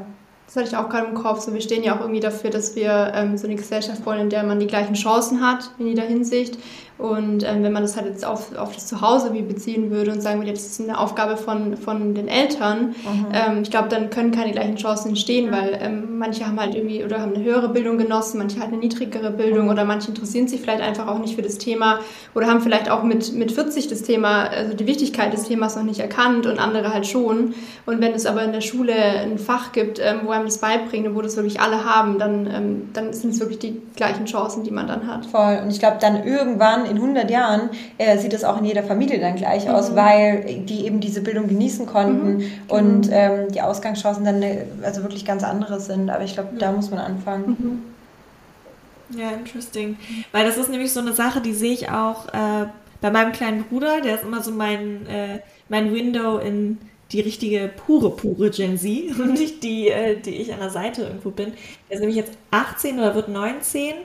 Das 0.49 0.55
hatte 0.55 0.69
ich 0.69 0.75
auch 0.75 0.89
gerade 0.89 1.05
im 1.05 1.13
Kopf. 1.13 1.41
So, 1.41 1.53
wir 1.53 1.61
stehen 1.61 1.83
ja 1.83 1.95
auch 1.95 2.01
irgendwie 2.01 2.21
dafür, 2.21 2.49
dass 2.49 2.75
wir 2.75 3.11
ähm, 3.13 3.37
so 3.37 3.45
eine 3.45 3.55
Gesellschaft 3.55 4.03
wollen, 4.03 4.21
in 4.21 4.29
der 4.31 4.41
man 4.41 4.59
die 4.59 4.65
gleichen 4.65 4.95
Chancen 4.95 5.41
hat 5.45 5.69
in 5.77 5.85
jeder 5.85 6.01
Hinsicht. 6.01 6.57
Und 6.99 7.43
ähm, 7.43 7.63
wenn 7.63 7.71
man 7.71 7.81
das 7.81 7.95
halt 7.95 8.07
jetzt 8.07 8.25
auf, 8.25 8.53
auf 8.57 8.75
das 8.75 8.87
Zuhause 8.87 9.33
wie 9.33 9.41
beziehen 9.41 9.89
würde 9.89 10.11
und 10.11 10.21
sagen 10.21 10.41
würde, 10.41 10.51
das 10.51 10.65
ist 10.65 10.81
eine 10.81 10.99
Aufgabe 10.99 11.37
von, 11.37 11.77
von 11.77 12.13
den 12.13 12.27
Eltern, 12.27 12.89
mhm. 12.89 13.27
ähm, 13.31 13.61
ich 13.63 13.71
glaube, 13.71 13.87
dann 13.87 14.09
können 14.09 14.31
keine 14.31 14.51
gleichen 14.51 14.75
Chancen 14.75 15.09
entstehen, 15.09 15.49
weil 15.49 15.79
ähm, 15.81 16.17
manche 16.17 16.45
haben 16.45 16.59
halt 16.59 16.75
irgendwie 16.75 17.05
oder 17.05 17.21
haben 17.21 17.33
eine 17.33 17.43
höhere 17.43 17.69
Bildung 17.69 17.97
genossen, 17.97 18.37
manche 18.37 18.59
halt 18.59 18.73
eine 18.73 18.79
niedrigere 18.79 19.31
Bildung 19.31 19.65
mhm. 19.65 19.71
oder 19.71 19.85
manche 19.85 20.09
interessieren 20.09 20.49
sich 20.49 20.59
vielleicht 20.59 20.81
einfach 20.81 21.07
auch 21.07 21.19
nicht 21.19 21.35
für 21.35 21.41
das 21.41 21.57
Thema 21.57 21.99
oder 22.35 22.47
haben 22.47 22.59
vielleicht 22.59 22.91
auch 22.91 23.03
mit, 23.03 23.33
mit 23.33 23.53
40 23.53 23.87
das 23.87 24.01
Thema, 24.01 24.49
also 24.49 24.73
die 24.75 24.85
Wichtigkeit 24.85 25.31
des 25.31 25.43
Themas 25.43 25.77
noch 25.77 25.83
nicht 25.83 26.01
erkannt 26.01 26.47
und 26.47 26.59
andere 26.59 26.93
halt 26.93 27.07
schon. 27.07 27.53
Und 27.85 28.01
wenn 28.01 28.13
es 28.13 28.25
aber 28.25 28.43
in 28.43 28.51
der 28.51 28.59
Schule 28.59 28.93
ein 28.93 29.37
Fach 29.37 29.71
gibt, 29.71 29.99
ähm, 29.99 30.21
wo 30.25 30.31
einem 30.31 30.45
das 30.45 30.57
beibringt 30.57 31.07
und 31.07 31.15
wo 31.15 31.21
das 31.21 31.37
wirklich 31.37 31.61
alle 31.61 31.85
haben, 31.85 32.19
dann, 32.19 32.45
ähm, 32.45 32.89
dann 32.91 33.13
sind 33.13 33.29
es 33.29 33.39
wirklich 33.39 33.59
die 33.59 33.81
gleichen 33.95 34.25
Chancen, 34.25 34.63
die 34.65 34.71
man 34.71 34.87
dann 34.87 35.07
hat. 35.07 35.25
Voll. 35.27 35.61
Und 35.63 35.71
ich 35.71 35.79
glaube, 35.79 35.97
dann 36.01 36.25
irgendwann 36.25 36.88
in 36.89 36.97
100 36.97 37.29
Jahren 37.29 37.69
äh, 37.97 38.17
sieht 38.17 38.33
es 38.33 38.43
auch 38.43 38.57
in 38.57 38.65
jeder 38.65 38.83
Familie 38.83 39.19
dann 39.19 39.35
gleich 39.35 39.65
mhm. 39.65 39.71
aus, 39.71 39.95
weil 39.95 40.63
die 40.65 40.85
eben 40.85 40.99
diese 40.99 41.21
Bildung 41.21 41.47
genießen 41.47 41.85
konnten 41.85 42.37
mhm. 42.37 42.51
und 42.67 43.07
mhm. 43.07 43.13
ähm, 43.13 43.51
die 43.51 43.61
Ausgangschancen 43.61 44.25
dann 44.25 44.41
äh, 44.41 44.65
also 44.83 45.03
wirklich 45.03 45.25
ganz 45.25 45.43
andere 45.43 45.79
sind. 45.79 46.09
Aber 46.09 46.23
ich 46.23 46.33
glaube, 46.33 46.49
da 46.57 46.71
muss 46.71 46.89
man 46.89 46.99
anfangen. 46.99 47.57
Mhm. 47.59 49.19
Ja, 49.19 49.31
interesting. 49.31 49.97
Weil 50.31 50.45
das 50.45 50.57
ist 50.57 50.69
nämlich 50.69 50.93
so 50.93 50.99
eine 50.99 51.13
Sache, 51.13 51.41
die 51.41 51.53
sehe 51.53 51.73
ich 51.73 51.89
auch 51.89 52.27
äh, 52.27 52.67
bei 53.01 53.11
meinem 53.11 53.31
kleinen 53.31 53.63
Bruder. 53.63 54.01
Der 54.01 54.15
ist 54.15 54.23
immer 54.23 54.43
so 54.43 54.51
mein, 54.51 55.07
äh, 55.07 55.39
mein 55.67 55.93
Window 55.93 56.37
in 56.37 56.77
die 57.11 57.21
richtige 57.21 57.69
pure, 57.69 58.11
pure 58.11 58.51
Gen 58.51 58.77
Z 58.77 59.19
und 59.19 59.33
nicht 59.33 59.63
die, 59.63 59.89
äh, 59.89 60.19
die 60.19 60.35
ich 60.35 60.53
an 60.53 60.59
der 60.59 60.69
Seite 60.69 61.03
irgendwo 61.03 61.31
bin. 61.31 61.53
Der 61.89 61.95
ist 61.95 61.99
nämlich 62.01 62.17
jetzt 62.17 62.33
18 62.51 62.99
oder 62.99 63.15
wird 63.15 63.29
19 63.29 63.95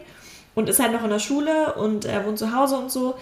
und 0.54 0.68
ist 0.68 0.80
halt 0.80 0.92
noch 0.92 1.04
in 1.04 1.10
der 1.10 1.18
Schule 1.18 1.74
und 1.74 2.04
er 2.04 2.24
wohnt 2.26 2.38
zu 2.38 2.54
Hause 2.54 2.76
und 2.76 2.90
so. 2.90 3.14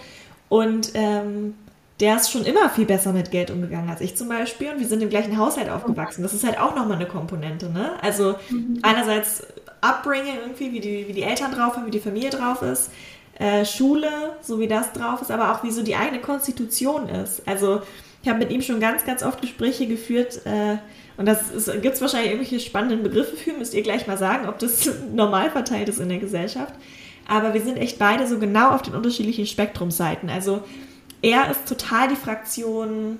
Und 0.49 0.91
ähm, 0.93 1.55
der 1.99 2.15
ist 2.15 2.31
schon 2.31 2.43
immer 2.43 2.69
viel 2.69 2.85
besser 2.85 3.13
mit 3.13 3.31
Geld 3.31 3.51
umgegangen 3.51 3.89
als 3.89 4.01
ich 4.01 4.15
zum 4.15 4.29
Beispiel. 4.29 4.71
Und 4.71 4.79
wir 4.79 4.87
sind 4.87 5.01
im 5.01 5.09
gleichen 5.09 5.37
Haushalt 5.37 5.69
aufgewachsen. 5.69 6.23
Das 6.23 6.33
ist 6.33 6.43
halt 6.43 6.59
auch 6.59 6.75
nochmal 6.75 6.97
eine 6.97 7.05
Komponente, 7.05 7.69
ne? 7.69 7.93
Also 8.01 8.35
mhm. 8.49 8.79
einerseits 8.81 9.43
Upbringing 9.81 10.35
irgendwie, 10.41 10.71
wie 10.71 10.79
die, 10.79 11.07
wie 11.07 11.13
die 11.13 11.23
Eltern 11.23 11.51
drauf 11.51 11.75
haben, 11.75 11.85
wie 11.85 11.91
die 11.91 11.99
Familie 11.99 12.29
drauf 12.29 12.61
ist. 12.61 12.91
Äh, 13.39 13.65
Schule, 13.65 14.09
so 14.41 14.59
wie 14.59 14.67
das 14.67 14.93
drauf 14.93 15.21
ist, 15.21 15.31
aber 15.31 15.51
auch 15.51 15.63
wie 15.63 15.71
so 15.71 15.81
die 15.81 15.95
eigene 15.95 16.21
Konstitution 16.21 17.09
ist. 17.09 17.47
Also 17.47 17.81
ich 18.21 18.29
habe 18.29 18.39
mit 18.39 18.51
ihm 18.51 18.61
schon 18.61 18.79
ganz, 18.79 19.05
ganz 19.05 19.23
oft 19.23 19.41
Gespräche 19.41 19.87
geführt. 19.87 20.41
Äh, 20.45 20.77
und 21.17 21.25
das 21.27 21.39
gibt 21.81 21.95
es 21.95 22.01
wahrscheinlich 22.01 22.31
irgendwelche 22.31 22.59
spannenden 22.59 23.03
Begriffe 23.03 23.35
für, 23.35 23.53
müsst 23.53 23.73
ihr 23.73 23.83
gleich 23.83 24.07
mal 24.07 24.17
sagen, 24.17 24.47
ob 24.47 24.59
das 24.59 24.89
normal 25.13 25.51
verteilt 25.51 25.89
ist 25.89 25.99
in 25.99 26.09
der 26.09 26.19
Gesellschaft 26.19 26.73
aber 27.27 27.53
wir 27.53 27.61
sind 27.61 27.77
echt 27.77 27.99
beide 27.99 28.27
so 28.27 28.39
genau 28.39 28.71
auf 28.71 28.81
den 28.81 28.95
unterschiedlichen 28.95 29.45
Spektrumseiten. 29.45 30.29
Also 30.29 30.63
er 31.21 31.49
ist 31.49 31.67
total 31.67 32.09
die 32.09 32.15
Fraktion, 32.15 33.19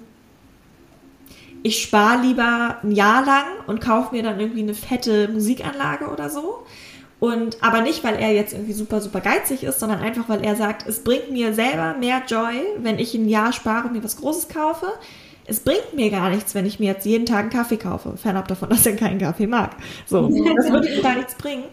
ich 1.64 1.82
spare 1.82 2.22
lieber 2.22 2.78
ein 2.84 2.92
Jahr 2.92 3.26
lang 3.26 3.46
und 3.68 3.80
kaufe 3.80 4.14
mir 4.14 4.22
dann 4.22 4.40
irgendwie 4.40 4.62
eine 4.62 4.74
fette 4.74 5.30
Musikanlage 5.30 6.10
oder 6.10 6.30
so. 6.30 6.66
Und 7.22 7.64
aber 7.64 7.80
nicht, 7.80 8.04
weil 8.04 8.16
er 8.16 8.34
jetzt 8.34 8.52
irgendwie 8.52 8.74
super, 8.74 9.00
super 9.00 9.22
geizig 9.22 9.64
ist, 9.64 9.80
sondern 9.80 10.02
einfach, 10.02 10.28
weil 10.28 10.44
er 10.44 10.58
sagt, 10.58 10.86
es 10.86 11.06
bringt 11.06 11.32
mir 11.32 11.54
selber 11.54 11.96
mehr 11.98 12.22
Joy, 12.28 12.62
wenn 12.80 13.00
ich 13.00 13.14
ein 13.14 13.30
Jahr 13.30 13.54
spare 13.54 13.88
und 13.88 13.94
mir 13.94 14.04
was 14.04 14.18
Großes 14.18 14.50
kaufe. 14.50 14.88
Es 15.46 15.62
bringt 15.62 15.94
mir 15.94 16.10
gar 16.10 16.30
nichts, 16.30 16.54
wenn 16.54 16.66
ich 16.66 16.80
mir 16.80 16.88
jetzt 16.88 17.06
jeden 17.06 17.26
Tag 17.26 17.40
einen 17.40 17.50
Kaffee 17.50 17.78
kaufe. 17.78 18.18
Fernab 18.18 18.50
davon, 18.50 18.70
dass 18.70 18.86
er 18.86 18.98
keinen 18.98 19.20
Kaffee 19.20 19.48
mag. 19.48 19.72
So, 20.06 20.28
das 20.28 20.70
würde 20.70 20.90
ihm 20.90 21.02
gar 21.02 21.16
nichts 21.16 21.36
bringen. 21.36 21.64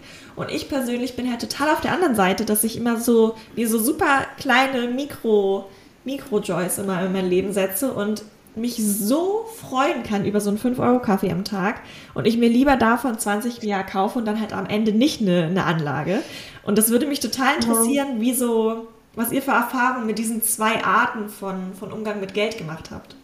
Und 0.40 0.50
ich 0.50 0.70
persönlich 0.70 1.16
bin 1.16 1.28
halt 1.28 1.42
total 1.42 1.68
auf 1.68 1.82
der 1.82 1.92
anderen 1.92 2.14
Seite, 2.14 2.46
dass 2.46 2.64
ich 2.64 2.78
immer 2.78 2.98
so 2.98 3.34
wie 3.54 3.66
so 3.66 3.78
super 3.78 4.22
kleine 4.38 4.88
Mikro, 4.88 5.68
Mikro-Joys 6.06 6.78
immer 6.78 7.04
in 7.04 7.12
mein 7.12 7.28
Leben 7.28 7.52
setze 7.52 7.92
und 7.92 8.22
mich 8.54 8.76
so 8.76 9.44
freuen 9.60 10.02
kann 10.02 10.24
über 10.24 10.40
so 10.40 10.48
einen 10.48 10.58
5-Euro-Kaffee 10.58 11.30
am 11.30 11.44
Tag 11.44 11.82
und 12.14 12.26
ich 12.26 12.38
mir 12.38 12.48
lieber 12.48 12.76
davon 12.76 13.18
20 13.18 13.62
im 13.62 13.68
Jahr 13.68 13.84
kaufe 13.84 14.18
und 14.18 14.24
dann 14.24 14.40
halt 14.40 14.54
am 14.54 14.64
Ende 14.64 14.92
nicht 14.92 15.20
eine, 15.20 15.44
eine 15.44 15.64
Anlage. 15.64 16.20
Und 16.64 16.78
das 16.78 16.88
würde 16.88 17.06
mich 17.06 17.20
total 17.20 17.56
interessieren, 17.56 18.22
wie 18.22 18.32
so, 18.32 18.88
was 19.14 19.32
ihr 19.32 19.42
für 19.42 19.50
Erfahrungen 19.50 20.06
mit 20.06 20.18
diesen 20.18 20.42
zwei 20.42 20.82
Arten 20.82 21.28
von, 21.28 21.74
von 21.74 21.92
Umgang 21.92 22.18
mit 22.18 22.32
Geld 22.32 22.56
gemacht 22.56 22.90
habt. 22.90 23.14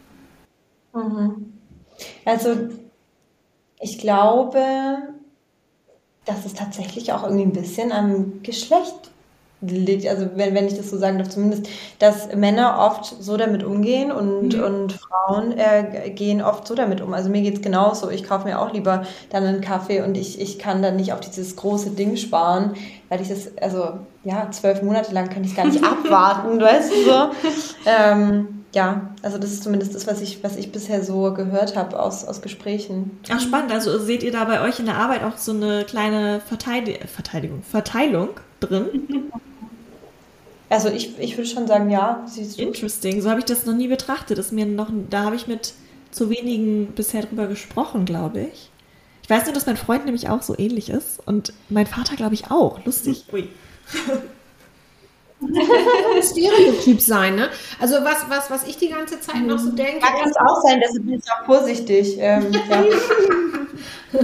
Mhm. 0.94 1.54
Also, 2.26 2.68
ich 3.80 3.98
glaube, 3.98 5.15
dass 6.26 6.44
es 6.44 6.54
tatsächlich 6.54 7.12
auch 7.12 7.22
irgendwie 7.22 7.44
ein 7.44 7.52
bisschen 7.52 7.92
am 7.92 8.42
Geschlecht 8.42 9.10
liegt. 9.62 10.06
Also 10.06 10.28
wenn, 10.34 10.54
wenn 10.54 10.66
ich 10.66 10.76
das 10.76 10.90
so 10.90 10.98
sagen 10.98 11.18
darf, 11.18 11.28
zumindest, 11.28 11.68
dass 11.98 12.34
Männer 12.34 12.78
oft 12.78 13.04
so 13.04 13.36
damit 13.36 13.64
umgehen 13.64 14.10
und, 14.12 14.54
mhm. 14.54 14.62
und 14.62 14.92
Frauen 14.92 15.56
äh, 15.56 16.10
gehen 16.10 16.42
oft 16.42 16.66
so 16.66 16.74
damit 16.74 17.00
um. 17.00 17.14
Also 17.14 17.30
mir 17.30 17.42
geht 17.42 17.54
es 17.54 17.62
genauso. 17.62 18.10
Ich 18.10 18.24
kaufe 18.24 18.46
mir 18.46 18.60
auch 18.60 18.72
lieber 18.72 19.06
dann 19.30 19.44
einen 19.44 19.60
Kaffee 19.60 20.02
und 20.02 20.16
ich, 20.16 20.40
ich 20.40 20.58
kann 20.58 20.82
dann 20.82 20.96
nicht 20.96 21.12
auf 21.12 21.20
dieses 21.20 21.56
große 21.56 21.90
Ding 21.90 22.16
sparen, 22.16 22.74
weil 23.08 23.20
ich 23.20 23.28
das, 23.28 23.56
also 23.58 24.00
ja, 24.24 24.50
zwölf 24.50 24.82
Monate 24.82 25.14
lang 25.14 25.30
kann 25.30 25.44
ich 25.44 25.56
gar 25.56 25.66
nicht 25.66 25.82
abwarten, 25.84 26.60
weißt 26.60 26.92
du 26.92 27.04
so. 27.04 27.30
Ähm, 27.86 28.55
ja, 28.76 29.14
also 29.22 29.38
das 29.38 29.52
ist 29.52 29.62
zumindest 29.62 29.94
das, 29.94 30.06
was 30.06 30.20
ich, 30.20 30.44
was 30.44 30.54
ich 30.56 30.70
bisher 30.70 31.02
so 31.02 31.32
gehört 31.32 31.76
habe 31.76 31.98
aus, 31.98 32.26
aus 32.26 32.42
Gesprächen. 32.42 33.18
Ach, 33.30 33.40
spannend. 33.40 33.72
Also 33.72 33.98
seht 33.98 34.22
ihr 34.22 34.32
da 34.32 34.44
bei 34.44 34.60
euch 34.60 34.78
in 34.78 34.84
der 34.84 34.96
Arbeit 34.98 35.22
auch 35.22 35.38
so 35.38 35.52
eine 35.52 35.86
kleine 35.86 36.42
Verteidig 36.46 37.00
Verteidigung, 37.08 37.62
Verteilung 37.62 38.28
drin? 38.60 39.30
Also 40.68 40.88
ich, 40.88 41.16
ich 41.20 41.36
würde 41.36 41.48
schon 41.48 41.68
sagen, 41.68 41.90
ja. 41.90 42.24
Siehst 42.26 42.58
du. 42.58 42.62
Interesting. 42.64 43.22
So 43.22 43.30
habe 43.30 43.38
ich 43.38 43.44
das 43.44 43.66
noch 43.66 43.76
nie 43.76 43.86
betrachtet. 43.86 44.36
Das 44.36 44.50
mir 44.50 44.66
noch, 44.66 44.90
da 45.08 45.22
habe 45.22 45.36
ich 45.36 45.46
mit 45.46 45.74
zu 46.10 46.28
wenigen 46.28 46.88
bisher 46.88 47.22
drüber 47.22 47.46
gesprochen, 47.46 48.04
glaube 48.04 48.40
ich. 48.52 48.68
Ich 49.22 49.30
weiß 49.30 49.44
nur, 49.44 49.54
dass 49.54 49.66
mein 49.66 49.76
Freund 49.76 50.06
nämlich 50.06 50.28
auch 50.28 50.42
so 50.42 50.58
ähnlich 50.58 50.90
ist 50.90 51.24
und 51.24 51.52
mein 51.68 51.86
Vater, 51.86 52.16
glaube 52.16 52.34
ich, 52.34 52.50
auch. 52.50 52.84
Lustig. 52.84 53.26
Ui. 53.32 53.48
Stereotyp 56.22 57.00
sein, 57.00 57.36
ne? 57.36 57.50
Also 57.78 57.96
was, 57.96 58.28
was, 58.28 58.50
was 58.50 58.66
ich 58.66 58.78
die 58.78 58.88
ganze 58.88 59.20
Zeit 59.20 59.42
noch 59.42 59.58
so 59.58 59.70
denke. 59.70 60.00
Ja, 60.00 60.18
kann 60.18 60.30
es 60.30 60.36
auch 60.36 60.62
sein, 60.62 60.80
deshalb 60.80 61.04
bin 61.04 61.14
ich 61.14 61.24
auch 61.30 61.44
vorsichtig. 61.44 62.16
Ähm, 62.18 62.52
ja. 62.68 62.84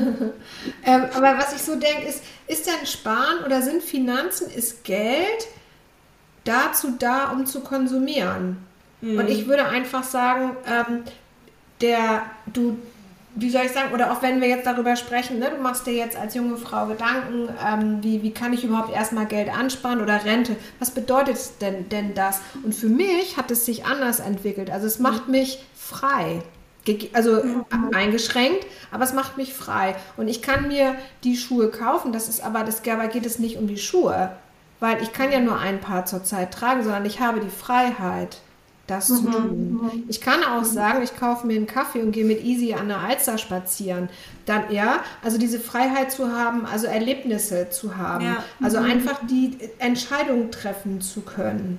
ähm, 0.85 1.05
aber 1.15 1.39
was 1.39 1.55
ich 1.55 1.63
so 1.63 1.77
denke, 1.77 2.07
ist, 2.09 2.23
ist 2.47 2.67
denn 2.67 2.87
Sparen 2.87 3.45
oder 3.45 3.61
sind 3.61 3.83
Finanzen, 3.83 4.51
ist 4.51 4.85
Geld 4.85 5.49
dazu 6.45 6.93
da, 6.99 7.31
um 7.31 7.45
zu 7.45 7.61
konsumieren? 7.61 8.57
Mhm. 9.03 9.19
Und 9.19 9.29
ich 9.29 9.47
würde 9.47 9.67
einfach 9.67 10.05
sagen, 10.05 10.57
ähm, 10.67 11.05
der, 11.83 12.23
du, 12.47 12.79
wie 13.35 13.51
soll 13.51 13.63
ich 13.65 13.73
sagen, 13.73 13.93
oder 13.95 14.13
auch 14.13 14.23
wenn 14.23 14.41
wir 14.41 14.49
jetzt 14.49 14.67
darüber 14.67 14.95
sprechen, 14.97 15.39
ne, 15.39 15.51
du 15.51 15.63
machst 15.63 15.87
dir 15.87 15.95
jetzt 15.95 16.17
als 16.17 16.35
junge 16.35 16.57
Frau 16.57 16.87
Gedanken, 16.87 17.49
ähm, 17.67 18.03
wie, 18.03 18.23
wie 18.23 18.33
kann 18.33 18.53
ich 18.53 18.65
überhaupt 18.65 18.93
erstmal 18.93 19.27
Geld 19.27 19.49
ansparen 19.49 20.03
oder 20.03 20.25
Rente? 20.25 20.57
Was 20.79 20.91
bedeutet 20.91 21.39
denn, 21.61 21.89
denn 21.89 22.15
das? 22.15 22.41
Und 22.63 22.75
für 22.75 22.89
mich 22.89 23.37
hat 23.37 23.51
es 23.51 23.65
sich 23.65 23.87
anders 23.87 24.21
entwickelt. 24.21 24.71
Also 24.71 24.87
es 24.87 24.99
macht 24.99 25.29
mich 25.29 25.65
frei. 25.75 26.43
Also 27.13 27.43
mhm. 27.45 27.65
eingeschränkt, 27.95 28.67
aber 28.91 29.05
es 29.05 29.13
macht 29.13 29.37
mich 29.37 29.55
frei. 29.55 29.95
Und 30.17 30.29
ich 30.29 30.43
kann 30.43 30.69
mir 30.69 30.97
die 31.25 31.37
Schuhe 31.37 31.71
kaufen, 31.71 32.13
das 32.13 32.29
ist 32.29 32.43
aber, 32.43 32.65
das, 32.65 32.83
dabei 32.83 33.07
geht 33.07 33.25
es 33.25 33.39
nicht 33.39 33.57
um 33.57 33.69
die 33.69 33.79
Schuhe, 33.79 34.33
weil 34.81 35.01
ich 35.01 35.13
kann 35.13 35.31
ja 35.31 35.39
nur 35.39 35.59
ein 35.59 35.81
Paar 35.81 36.07
zur 36.07 36.25
Zeit 36.25 36.53
tragen, 36.53 36.83
sondern 36.83 37.05
ich 37.05 37.21
habe 37.21 37.39
die 37.39 37.51
Freiheit 37.51 38.39
das 38.87 39.09
mhm. 39.09 39.15
zu 39.15 39.31
tun. 39.31 39.81
Mhm. 39.83 40.05
Ich 40.09 40.21
kann 40.21 40.43
auch 40.45 40.65
sagen, 40.65 41.03
ich 41.03 41.17
kaufe 41.17 41.47
mir 41.47 41.57
einen 41.57 41.67
Kaffee 41.67 42.03
und 42.03 42.13
gehe 42.13 42.25
mit 42.25 42.45
Easy 42.45 42.75
an 42.75 42.89
der 42.89 42.99
Alster 42.99 43.39
spazieren. 43.39 44.09
Dann, 44.47 44.71
ja, 44.71 45.01
also 45.23 45.39
diese 45.39 45.61
Freiheit 45.61 46.11
zu 46.11 46.33
haben, 46.33 46.67
also 46.67 46.87
Erlebnisse 46.87 47.71
zu 47.71 47.97
haben. 47.97 48.25
Ja. 48.25 48.45
Also 48.63 48.81
mhm. 48.81 48.87
einfach 48.87 49.21
die 49.29 49.59
Entscheidung 49.79 50.51
treffen 50.51 51.01
zu 51.01 51.21
können. 51.21 51.79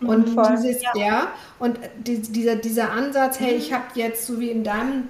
Und 0.00 0.30
Voll. 0.30 0.56
dieses, 0.56 0.82
ja. 0.82 0.90
ja, 0.94 1.28
und 1.58 1.78
dieser, 2.06 2.56
dieser 2.56 2.90
Ansatz, 2.90 3.38
hey, 3.38 3.54
ich 3.54 3.72
habe 3.72 3.84
jetzt, 3.94 4.26
so 4.26 4.40
wie 4.40 4.50
in 4.50 4.64
deinem 4.64 5.08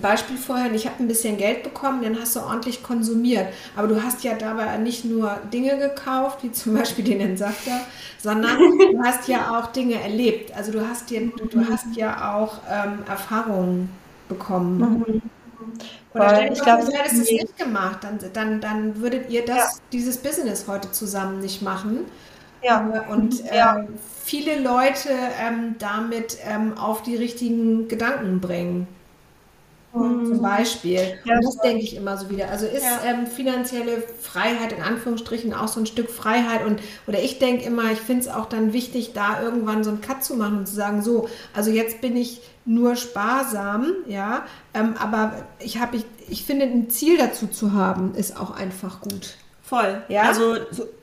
Beispiel 0.00 0.36
vorhin, 0.36 0.74
ich 0.74 0.86
habe 0.86 1.02
ein 1.02 1.08
bisschen 1.08 1.36
Geld 1.36 1.62
bekommen, 1.62 2.02
dann 2.02 2.18
hast 2.20 2.36
du 2.36 2.40
ordentlich 2.40 2.82
konsumiert. 2.82 3.48
Aber 3.76 3.88
du 3.88 4.02
hast 4.02 4.24
ja 4.24 4.34
dabei 4.34 4.76
nicht 4.78 5.04
nur 5.04 5.38
Dinge 5.52 5.78
gekauft, 5.78 6.42
wie 6.42 6.52
zum 6.52 6.74
Beispiel 6.78 7.04
den 7.04 7.20
Entsafter, 7.20 7.80
sondern 8.18 8.58
du 8.58 9.02
hast 9.02 9.28
ja 9.28 9.58
auch 9.58 9.68
Dinge 9.68 10.00
erlebt. 10.00 10.56
Also 10.56 10.72
du 10.72 10.86
hast, 10.86 11.10
dir, 11.10 11.30
du, 11.36 11.46
du 11.46 11.68
hast 11.68 11.94
ja 11.94 12.34
auch 12.34 12.58
ähm, 12.70 13.00
Erfahrungen 13.08 13.90
bekommen. 14.28 14.78
Mhm. 14.78 15.22
Oder 16.14 16.50
ich 16.50 16.60
glaube, 16.60 16.84
du 16.84 16.92
hättest 16.92 17.22
es 17.22 17.30
nicht 17.30 17.56
gemacht, 17.58 17.98
dann, 18.02 18.18
dann, 18.32 18.60
dann 18.60 19.00
würdet 19.00 19.30
ihr 19.30 19.44
das, 19.44 19.56
ja. 19.56 19.68
dieses 19.92 20.16
Business 20.18 20.66
heute 20.66 20.90
zusammen 20.90 21.40
nicht 21.40 21.62
machen. 21.62 22.06
Ja. 22.62 23.04
Und 23.08 23.44
äh, 23.50 23.56
ja. 23.56 23.86
viele 24.24 24.60
Leute 24.60 25.10
ähm, 25.40 25.76
damit 25.78 26.38
ähm, 26.44 26.76
auf 26.76 27.02
die 27.02 27.16
richtigen 27.16 27.88
Gedanken 27.88 28.40
bringen. 28.40 28.86
Mhm. 29.92 30.26
Zum 30.26 30.42
Beispiel. 30.42 31.18
Ja, 31.24 31.36
und 31.36 31.44
das 31.44 31.56
denke 31.58 31.82
ich 31.82 31.96
immer 31.96 32.16
so 32.16 32.28
wieder. 32.28 32.50
Also 32.50 32.66
ist 32.66 32.84
ja. 32.84 33.00
ähm, 33.04 33.26
finanzielle 33.26 34.02
Freiheit 34.20 34.72
in 34.72 34.82
Anführungsstrichen 34.82 35.54
auch 35.54 35.68
so 35.68 35.80
ein 35.80 35.86
Stück 35.86 36.10
Freiheit 36.10 36.66
und 36.66 36.80
oder 37.06 37.20
ich 37.20 37.38
denke 37.38 37.64
immer, 37.64 37.90
ich 37.92 37.98
finde 37.98 38.22
es 38.22 38.28
auch 38.28 38.46
dann 38.46 38.72
wichtig, 38.72 39.12
da 39.14 39.42
irgendwann 39.42 39.84
so 39.84 39.90
einen 39.90 40.00
Cut 40.00 40.22
zu 40.22 40.34
machen 40.34 40.58
und 40.58 40.68
zu 40.68 40.74
sagen, 40.74 41.02
so, 41.02 41.28
also 41.54 41.70
jetzt 41.70 42.00
bin 42.00 42.16
ich 42.16 42.42
nur 42.66 42.96
sparsam, 42.96 43.92
ja, 44.06 44.42
ähm, 44.74 44.94
aber 44.98 45.46
ich 45.58 45.80
habe, 45.80 45.96
ich, 45.96 46.04
ich 46.28 46.44
finde, 46.44 46.66
ein 46.66 46.90
Ziel 46.90 47.16
dazu 47.16 47.46
zu 47.46 47.72
haben, 47.72 48.14
ist 48.14 48.38
auch 48.38 48.50
einfach 48.50 49.00
gut. 49.00 49.36
Voll. 49.62 50.02
Ja. 50.08 50.22
Also 50.22 50.56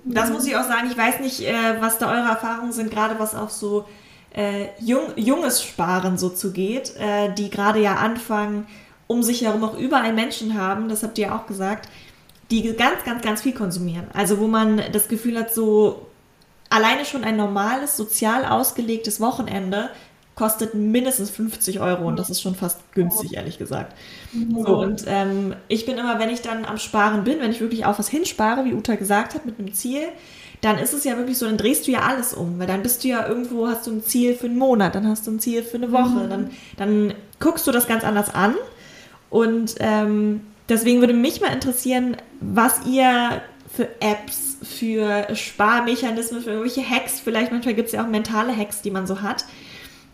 das 0.05 0.31
muss 0.31 0.45
ich 0.47 0.55
auch 0.55 0.63
sagen. 0.63 0.87
Ich 0.89 0.97
weiß 0.97 1.19
nicht, 1.19 1.41
äh, 1.41 1.53
was 1.81 1.99
da 1.99 2.09
eure 2.09 2.29
Erfahrungen 2.29 2.71
sind, 2.71 2.89
gerade 2.89 3.19
was 3.19 3.35
auch 3.35 3.51
so 3.51 3.85
äh, 4.35 4.67
jung, 4.79 5.13
junges 5.15 5.63
Sparen 5.63 6.17
so 6.17 6.29
zugeht, 6.29 6.93
äh, 6.97 7.33
die 7.33 7.49
gerade 7.49 7.79
ja 7.79 7.95
anfangen, 7.95 8.67
um 9.07 9.23
sich 9.23 9.41
herum 9.41 9.63
auch 9.63 9.77
überall 9.77 10.13
Menschen 10.13 10.59
haben, 10.59 10.89
das 10.89 11.03
habt 11.03 11.17
ihr 11.17 11.27
ja 11.27 11.37
auch 11.37 11.47
gesagt, 11.47 11.87
die 12.51 12.75
ganz, 12.75 13.03
ganz, 13.05 13.21
ganz 13.23 13.41
viel 13.41 13.53
konsumieren. 13.53 14.07
Also 14.13 14.39
wo 14.39 14.47
man 14.47 14.81
das 14.91 15.07
Gefühl 15.07 15.39
hat, 15.39 15.53
so 15.53 16.05
alleine 16.69 17.05
schon 17.05 17.23
ein 17.23 17.37
normales, 17.37 17.97
sozial 17.97 18.45
ausgelegtes 18.45 19.19
Wochenende 19.19 19.89
kostet 20.35 20.73
mindestens 20.73 21.29
50 21.29 21.79
Euro 21.79 22.05
und 22.05 22.19
das 22.19 22.29
ist 22.29 22.41
schon 22.41 22.55
fast 22.55 22.79
günstig, 22.93 23.35
ehrlich 23.35 23.57
gesagt. 23.57 23.95
So, 24.33 24.79
und 24.79 25.05
ähm, 25.07 25.55
ich 25.69 25.85
bin 25.85 25.97
immer, 25.97 26.19
wenn 26.19 26.29
ich 26.29 26.41
dann 26.41 26.65
am 26.65 26.77
Sparen 26.77 27.23
bin, 27.23 27.39
wenn 27.39 27.51
ich 27.51 27.61
wirklich 27.61 27.85
auf 27.85 27.99
was 27.99 28.09
hinspare, 28.09 28.65
wie 28.65 28.73
Uta 28.73 28.95
gesagt 28.95 29.33
hat, 29.33 29.45
mit 29.45 29.57
einem 29.59 29.73
Ziel, 29.73 30.03
dann 30.59 30.77
ist 30.77 30.93
es 30.93 31.05
ja 31.05 31.17
wirklich 31.17 31.37
so, 31.37 31.45
dann 31.45 31.57
drehst 31.57 31.87
du 31.87 31.91
ja 31.91 32.01
alles 32.01 32.33
um, 32.33 32.59
weil 32.59 32.67
dann 32.67 32.83
bist 32.83 33.03
du 33.03 33.07
ja 33.07 33.27
irgendwo, 33.27 33.67
hast 33.67 33.87
du 33.87 33.91
ein 33.91 34.03
Ziel 34.03 34.35
für 34.35 34.47
einen 34.47 34.57
Monat, 34.57 34.95
dann 34.95 35.07
hast 35.07 35.25
du 35.25 35.31
ein 35.31 35.39
Ziel 35.39 35.63
für 35.63 35.77
eine 35.77 35.91
Woche, 35.91 36.25
mhm. 36.25 36.29
dann, 36.29 36.49
dann 36.77 37.13
guckst 37.39 37.65
du 37.65 37.71
das 37.71 37.87
ganz 37.87 38.03
anders 38.03 38.33
an 38.33 38.55
und 39.29 39.75
ähm, 39.79 40.41
deswegen 40.67 40.99
würde 40.99 41.13
mich 41.13 41.39
mal 41.39 41.53
interessieren, 41.53 42.17
was 42.41 42.85
ihr 42.85 43.41
für 43.73 43.87
Apps, 44.01 44.57
für 44.63 45.27
Sparmechanismen, 45.35 46.41
für 46.41 46.51
irgendwelche 46.51 46.89
Hacks, 46.89 47.19
vielleicht 47.19 47.51
manchmal 47.51 47.75
gibt 47.75 47.87
es 47.87 47.93
ja 47.93 48.03
auch 48.03 48.07
mentale 48.07 48.55
Hacks, 48.55 48.81
die 48.81 48.91
man 48.91 49.07
so 49.07 49.21
hat, 49.21 49.45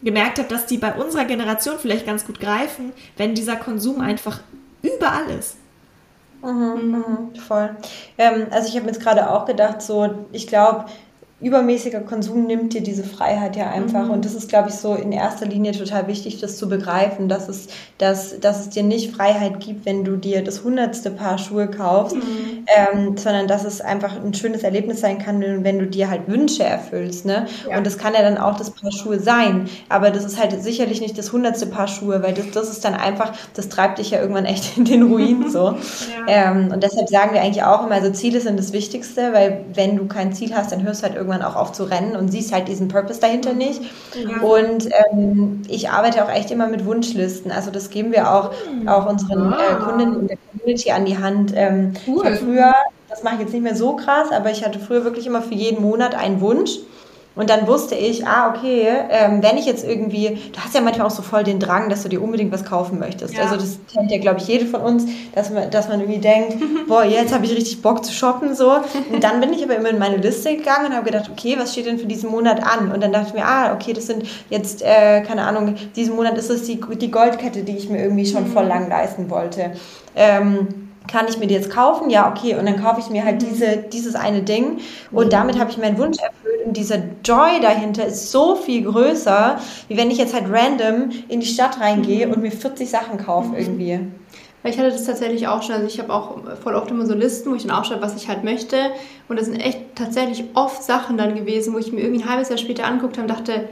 gemerkt 0.04 0.40
habt, 0.40 0.52
dass 0.52 0.66
die 0.66 0.78
bei 0.78 0.94
unserer 0.94 1.26
Generation 1.26 1.76
vielleicht 1.80 2.06
ganz 2.06 2.26
gut 2.26 2.40
greifen, 2.40 2.92
wenn 3.18 3.36
dieser 3.36 3.56
Konsum 3.56 4.02
einfach 4.02 4.40
überall 4.82 5.30
ist. 5.30 5.58
Mhm, 6.44 6.92
mhm, 6.92 7.36
voll. 7.40 7.76
Ähm, 8.18 8.48
also 8.50 8.68
ich 8.68 8.76
habe 8.76 8.86
mir 8.86 8.92
jetzt 8.92 9.02
gerade 9.02 9.30
auch 9.30 9.46
gedacht, 9.46 9.82
so, 9.82 10.26
ich 10.32 10.48
glaube, 10.48 10.86
übermäßiger 11.42 12.02
Konsum 12.02 12.46
nimmt 12.46 12.74
dir 12.74 12.82
diese 12.82 13.04
Freiheit 13.04 13.56
ja 13.56 13.70
einfach. 13.70 14.06
Mhm. 14.06 14.12
Und 14.12 14.26
das 14.26 14.36
ist, 14.36 14.50
glaube 14.50 14.70
ich, 14.70 14.76
so 14.76 14.94
in 14.94 15.12
erster 15.12 15.46
Linie 15.46 15.72
total 15.72 16.08
wichtig, 16.08 16.40
das 16.40 16.58
zu 16.58 16.70
begreifen, 16.70 17.28
dass 17.28 17.50
es, 17.50 17.68
dass, 17.98 18.40
dass 18.40 18.62
es 18.62 18.70
dir 18.70 18.84
nicht 18.84 19.16
Freiheit 19.16 19.60
gibt, 19.60 19.86
wenn 19.86 20.04
du 20.04 20.18
dir 20.18 20.44
das 20.44 20.64
hundertste 20.64 21.10
Paar 21.10 21.38
Schuhe 21.38 21.68
kaufst, 21.68 22.16
mhm. 22.16 22.66
ähm, 22.68 23.18
sondern 23.18 23.48
dass 23.48 23.64
es 23.64 23.82
einfach 23.82 24.16
ein 24.24 24.34
schönes 24.34 24.64
Erlebnis 24.64 25.02
sein 25.02 25.18
kann, 25.18 25.42
wenn 25.64 25.80
du 25.80 25.88
dir 25.88 26.10
halt 26.10 26.28
Wünsche 26.28 26.64
erfüllst. 26.64 27.26
Ne? 27.26 27.48
Ja. 27.70 27.78
Und 27.78 27.88
das 27.88 27.98
kann 27.98 28.14
ja 28.14 28.22
dann 28.22 28.38
auch 28.38 28.58
das 28.58 28.72
Paar 28.72 28.92
Schuhe 28.92 29.20
sein. 29.20 29.68
Aber 29.90 30.12
das 30.12 30.24
ist 30.24 30.40
halt 30.40 30.62
sicherlich 30.62 31.02
nicht 31.02 31.18
das 31.18 31.34
hundertste 31.34 31.66
Paar 31.66 31.88
Schuhe, 31.88 32.22
weil 32.22 32.34
das, 32.34 32.52
das 32.52 32.70
ist 32.70 32.86
dann 32.86 32.94
einfach, 32.94 33.34
das 33.56 33.70
treibt 33.70 33.98
dich 33.98 34.12
ja 34.12 34.22
irgendwann 34.22 34.46
echt 34.46 34.78
in 34.78 34.86
den 34.86 35.04
Ruin 35.04 35.50
so. 35.50 35.76
ja. 36.28 36.52
ähm, 36.52 36.72
und 36.72 36.84
deshalb 36.84 37.10
sagen 37.10 37.34
wir 37.34 37.42
eigentlich 37.42 37.64
auch 37.64 37.86
immer, 37.86 37.96
also 37.96 38.12
Ziele 38.12 38.42
sind 38.42 38.60
das 38.60 38.74
Wichtigste, 38.74 39.34
weil 39.34 39.66
wenn 39.74 39.98
du 39.98 40.06
kein 40.06 40.34
Ziel 40.34 40.54
hast, 40.54 40.72
dann 40.72 40.84
hörst 40.84 41.02
du 41.02 41.08
halt 41.08 41.16
irgendwann 41.16 41.31
irgendwann 41.32 41.50
auch 41.50 41.56
auf 41.56 41.72
zu 41.72 41.84
rennen 41.84 42.16
und 42.16 42.30
siehst 42.30 42.54
halt 42.54 42.68
diesen 42.68 42.88
Purpose 42.88 43.20
dahinter 43.20 43.54
nicht. 43.54 43.82
Ja. 44.16 44.42
Und 44.42 44.90
ähm, 45.12 45.62
ich 45.68 45.90
arbeite 45.90 46.24
auch 46.24 46.30
echt 46.30 46.52
immer 46.52 46.68
mit 46.68 46.86
Wunschlisten. 46.86 47.52
Also 47.52 47.72
das 47.72 47.90
geben 47.90 48.12
wir 48.12 48.32
auch, 48.32 48.52
auch 48.86 49.10
unseren 49.10 49.54
äh, 49.54 49.76
Kundinnen 49.84 50.22
in 50.22 50.28
der 50.28 50.38
Community 50.52 50.92
an 50.92 51.06
die 51.06 51.18
Hand. 51.18 51.54
Ähm, 51.56 51.94
cool. 52.08 52.28
Ich 52.28 52.40
früher, 52.40 52.74
das 53.10 53.24
mache 53.24 53.36
ich 53.36 53.42
jetzt 53.42 53.54
nicht 53.54 53.64
mehr 53.64 53.76
so 53.76 53.96
krass, 53.96 54.32
aber 54.32 54.52
ich 54.52 54.66
hatte 54.66 54.80
früher 54.80 55.04
wirklich 55.04 55.28
immer 55.28 55.42
für 55.42 55.56
jeden 55.56 55.82
Monat 55.82 56.16
einen 56.16 56.42
Wunsch. 56.42 56.72
Und 57.34 57.50
dann 57.50 57.66
wusste 57.66 57.96
ich, 57.96 58.28
ah, 58.28 58.50
okay, 58.50 58.88
ähm, 59.10 59.42
wenn 59.42 59.58
ich 59.58 59.66
jetzt 59.66 59.88
irgendwie, 59.88 60.38
du 60.52 60.60
hast 60.60 60.76
ja 60.76 60.82
manchmal 60.82 61.08
auch 61.08 61.12
so 61.12 61.22
voll 61.22 61.44
den 61.44 61.60
Drang, 61.60 61.90
dass 61.90 62.04
du 62.04 62.10
dir 62.10 62.22
unbedingt 62.22 62.52
was 62.52 62.66
kaufen 62.66 63.00
möchtest. 63.00 63.34
Ja. 63.34 63.44
Also 63.44 63.56
das 63.56 63.80
kennt 63.94 64.12
ja, 64.12 64.18
glaube 64.18 64.42
ich, 64.42 64.48
jede 64.48 64.66
von 64.66 64.82
uns, 64.82 65.06
dass 65.34 65.50
man, 65.50 65.70
dass 65.72 65.88
man 65.88 66.02
irgendwie 66.02 66.20
denkt, 66.20 66.58
boah, 66.90 67.06
jetzt 67.06 67.34
habe 67.34 67.46
ich 67.46 67.56
richtig 67.56 67.82
Bock 67.82 68.04
zu 68.04 68.12
shoppen 68.12 68.54
so. 68.54 68.72
Und 69.12 69.24
dann 69.24 69.40
bin 69.40 69.54
ich 69.54 69.64
aber 69.64 69.78
immer 69.78 69.90
in 69.90 69.98
meine 69.98 70.18
Liste 70.18 70.58
gegangen 70.58 70.88
und 70.88 70.94
habe 70.94 71.06
gedacht, 71.06 71.30
okay, 71.32 71.56
was 71.58 71.72
steht 71.72 71.86
denn 71.86 72.00
für 72.00 72.06
diesen 72.06 72.30
Monat 72.30 72.62
an? 72.64 72.92
Und 72.92 73.02
dann 73.02 73.14
dachte 73.14 73.28
ich 73.30 73.34
mir, 73.34 73.46
ah, 73.46 73.74
okay, 73.74 73.94
das 73.94 74.08
sind 74.08 74.24
jetzt, 74.50 74.82
äh, 74.82 75.22
keine 75.22 75.44
Ahnung, 75.44 75.76
diesen 75.96 76.18
Monat 76.18 76.38
ist 76.38 76.50
es 76.50 76.64
die, 76.64 76.82
die 76.98 77.12
Goldkette, 77.12 77.64
die 77.64 77.78
ich 77.78 77.90
mir 77.90 78.04
irgendwie 78.04 78.26
schon 78.26 78.50
mhm. 78.50 78.52
voll 78.52 78.66
lang 78.66 78.90
leisten 78.90 79.30
wollte. 79.30 79.72
Ähm, 80.18 80.68
kann 81.08 81.28
ich 81.28 81.38
mir 81.40 81.48
die 81.48 81.56
jetzt 81.56 81.70
kaufen? 81.70 82.10
Ja, 82.10 82.30
okay. 82.30 82.56
Und 82.56 82.66
dann 82.66 82.82
kaufe 82.82 83.00
ich 83.00 83.10
mir 83.10 83.26
halt 83.26 83.42
mhm. 83.42 83.48
diese, 83.50 83.78
dieses 83.78 84.16
eine 84.16 84.44
Ding 84.44 84.80
und 85.12 85.26
mhm. 85.26 85.30
damit 85.30 85.60
habe 85.60 85.72
ich 85.72 85.78
meinen 85.78 85.98
Wunsch 85.98 86.18
erfüllt. 86.20 86.41
Dieser 86.66 86.98
Joy 87.24 87.60
dahinter 87.62 88.06
ist 88.06 88.32
so 88.32 88.56
viel 88.56 88.84
größer, 88.84 89.60
wie 89.88 89.98
wenn 89.98 90.12
ich 90.12 90.18
jetzt 90.18 90.34
halt 90.34 90.46
random 90.50 91.10
in 91.28 91.40
die 91.40 91.46
Stadt 91.46 91.80
reingehe 91.80 92.28
mhm. 92.28 92.34
und 92.34 92.42
mir 92.42 92.52
40 92.52 92.90
Sachen 92.90 93.18
kaufe 93.18 93.56
irgendwie. 93.58 94.00
Weil 94.64 94.74
ich 94.74 94.78
hatte 94.78 94.92
das 94.92 95.06
tatsächlich 95.06 95.48
auch 95.48 95.64
schon. 95.64 95.76
Also 95.76 95.88
ich 95.88 96.00
habe 96.00 96.14
auch 96.14 96.38
voll 96.62 96.76
oft 96.76 96.92
immer 96.92 97.06
so 97.06 97.16
Listen, 97.16 97.52
wo 97.52 97.56
ich 97.56 97.66
dann 97.66 97.76
aufschreibe, 97.76 98.02
was 98.02 98.16
ich 98.16 98.28
halt 98.28 98.44
möchte. 98.44 98.78
Und 99.28 99.40
das 99.40 99.48
sind 99.48 99.60
echt 99.60 99.80
tatsächlich 99.96 100.44
oft 100.54 100.84
Sachen 100.84 101.18
dann 101.18 101.36
gewesen, 101.36 101.74
wo 101.74 101.80
ich 101.80 101.92
mir 101.92 102.02
irgendwie 102.02 102.24
ein 102.24 102.30
halbes 102.30 102.50
Jahr 102.50 102.60
später 102.60 102.86
angeguckt 102.86 103.18
habe 103.18 103.28
und 103.28 103.32
dachte, 103.32 103.70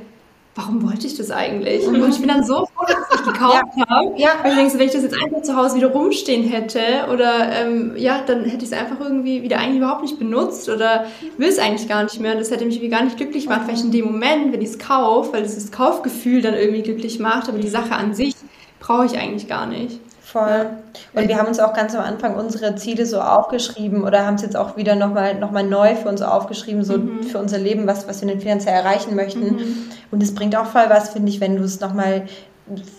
warum 0.56 0.84
wollte 0.84 1.08
ich 1.08 1.16
das 1.16 1.32
eigentlich? 1.32 1.88
Mhm. 1.88 2.02
Und 2.02 2.10
ich 2.14 2.20
bin 2.20 2.28
dann 2.28 2.44
so 2.44 2.66
froh, 2.66 2.86
dass 2.88 3.20
ich 3.20 3.26
gekauft 3.26 3.64
ja. 3.76 3.88
habe. 3.88 4.14
Ja. 4.18 4.30
Weil 4.42 4.52
ich 4.52 4.58
denke, 4.58 4.80
wenn 4.80 4.88
ich 4.88 4.94
das 4.94 5.04
jetzt 5.04 5.16
einfach 5.16 5.42
zu 5.42 5.56
Hause 5.56 5.76
wieder 5.76 5.88
rumstehen 5.88 6.44
hätte 6.44 6.82
oder 7.12 7.52
ähm, 7.52 7.94
ja, 7.96 8.22
dann 8.26 8.46
hätte 8.46 8.66
ich 8.66 8.72
es 8.72 8.78
einfach 8.78 9.00
irgendwie 9.00 9.44
wieder 9.44 9.60
eigentlich 9.60 9.78
überhaupt 9.78 10.02
nicht 10.02 10.20
benutzt 10.20 10.70
oder 10.70 11.06
will 11.38 11.50
es 11.50 11.60
eigentlich 11.60 11.88
gar 11.88 12.04
nicht 12.04 12.20
mehr. 12.20 12.34
Und 12.34 12.40
das 12.40 12.52
hätte 12.52 12.66
mich 12.66 12.76
irgendwie 12.76 12.90
gar 12.90 13.04
nicht 13.04 13.18
glücklich 13.18 13.46
gemacht, 13.46 13.62
vielleicht 13.66 13.86
in 13.86 13.92
dem 13.92 14.06
Moment, 14.06 14.54
wenn 14.54 14.62
ich 14.62 14.70
es 14.70 14.80
kaufe, 14.80 15.34
weil 15.34 15.44
es 15.44 15.56
das 15.56 15.72
Kaufgefühl 15.72 16.42
dann 16.42 16.54
irgendwie 16.54 16.82
glücklich 16.82 17.20
macht, 17.20 17.50
aber 17.50 17.60
die 17.60 17.70
Sache 17.70 17.94
an 17.96 18.14
sich 18.14 18.36
brauche 18.80 19.06
ich 19.06 19.18
eigentlich 19.18 19.48
gar 19.48 19.66
nicht. 19.66 20.00
Voll. 20.32 20.68
Und 21.14 21.28
wir 21.28 21.38
haben 21.38 21.48
uns 21.48 21.60
auch 21.60 21.74
ganz 21.74 21.96
am 21.96 22.04
Anfang 22.04 22.36
unsere 22.36 22.76
Ziele 22.76 23.08
so 23.08 23.20
aufgeschrieben 23.20 24.04
oder 24.04 24.28
haben 24.28 24.36
es 24.36 24.44
jetzt 24.44 24.56
auch 24.56 24.78
wieder 24.78 24.96
nochmal 24.96 25.34
noch 25.34 25.50
mal 25.50 25.64
neu 25.64 25.96
für 25.96 26.08
uns 26.08 26.22
aufgeschrieben, 26.22 26.84
so 26.84 27.00
mhm. 27.00 27.24
für 27.24 27.40
unser 27.40 27.58
Leben, 27.58 27.88
was, 27.88 28.08
was 28.08 28.22
wir 28.22 28.28
denn 28.28 28.40
finanziell 28.40 28.76
erreichen 28.76 29.16
möchten. 29.16 29.56
Mhm. 29.56 29.76
Und 30.12 30.22
es 30.22 30.36
bringt 30.36 30.56
auch 30.56 30.68
voll 30.68 30.86
was, 30.88 31.10
finde 31.10 31.30
ich, 31.30 31.42
wenn 31.42 31.56
du 31.56 31.64
es 31.64 31.80
nochmal 31.80 32.28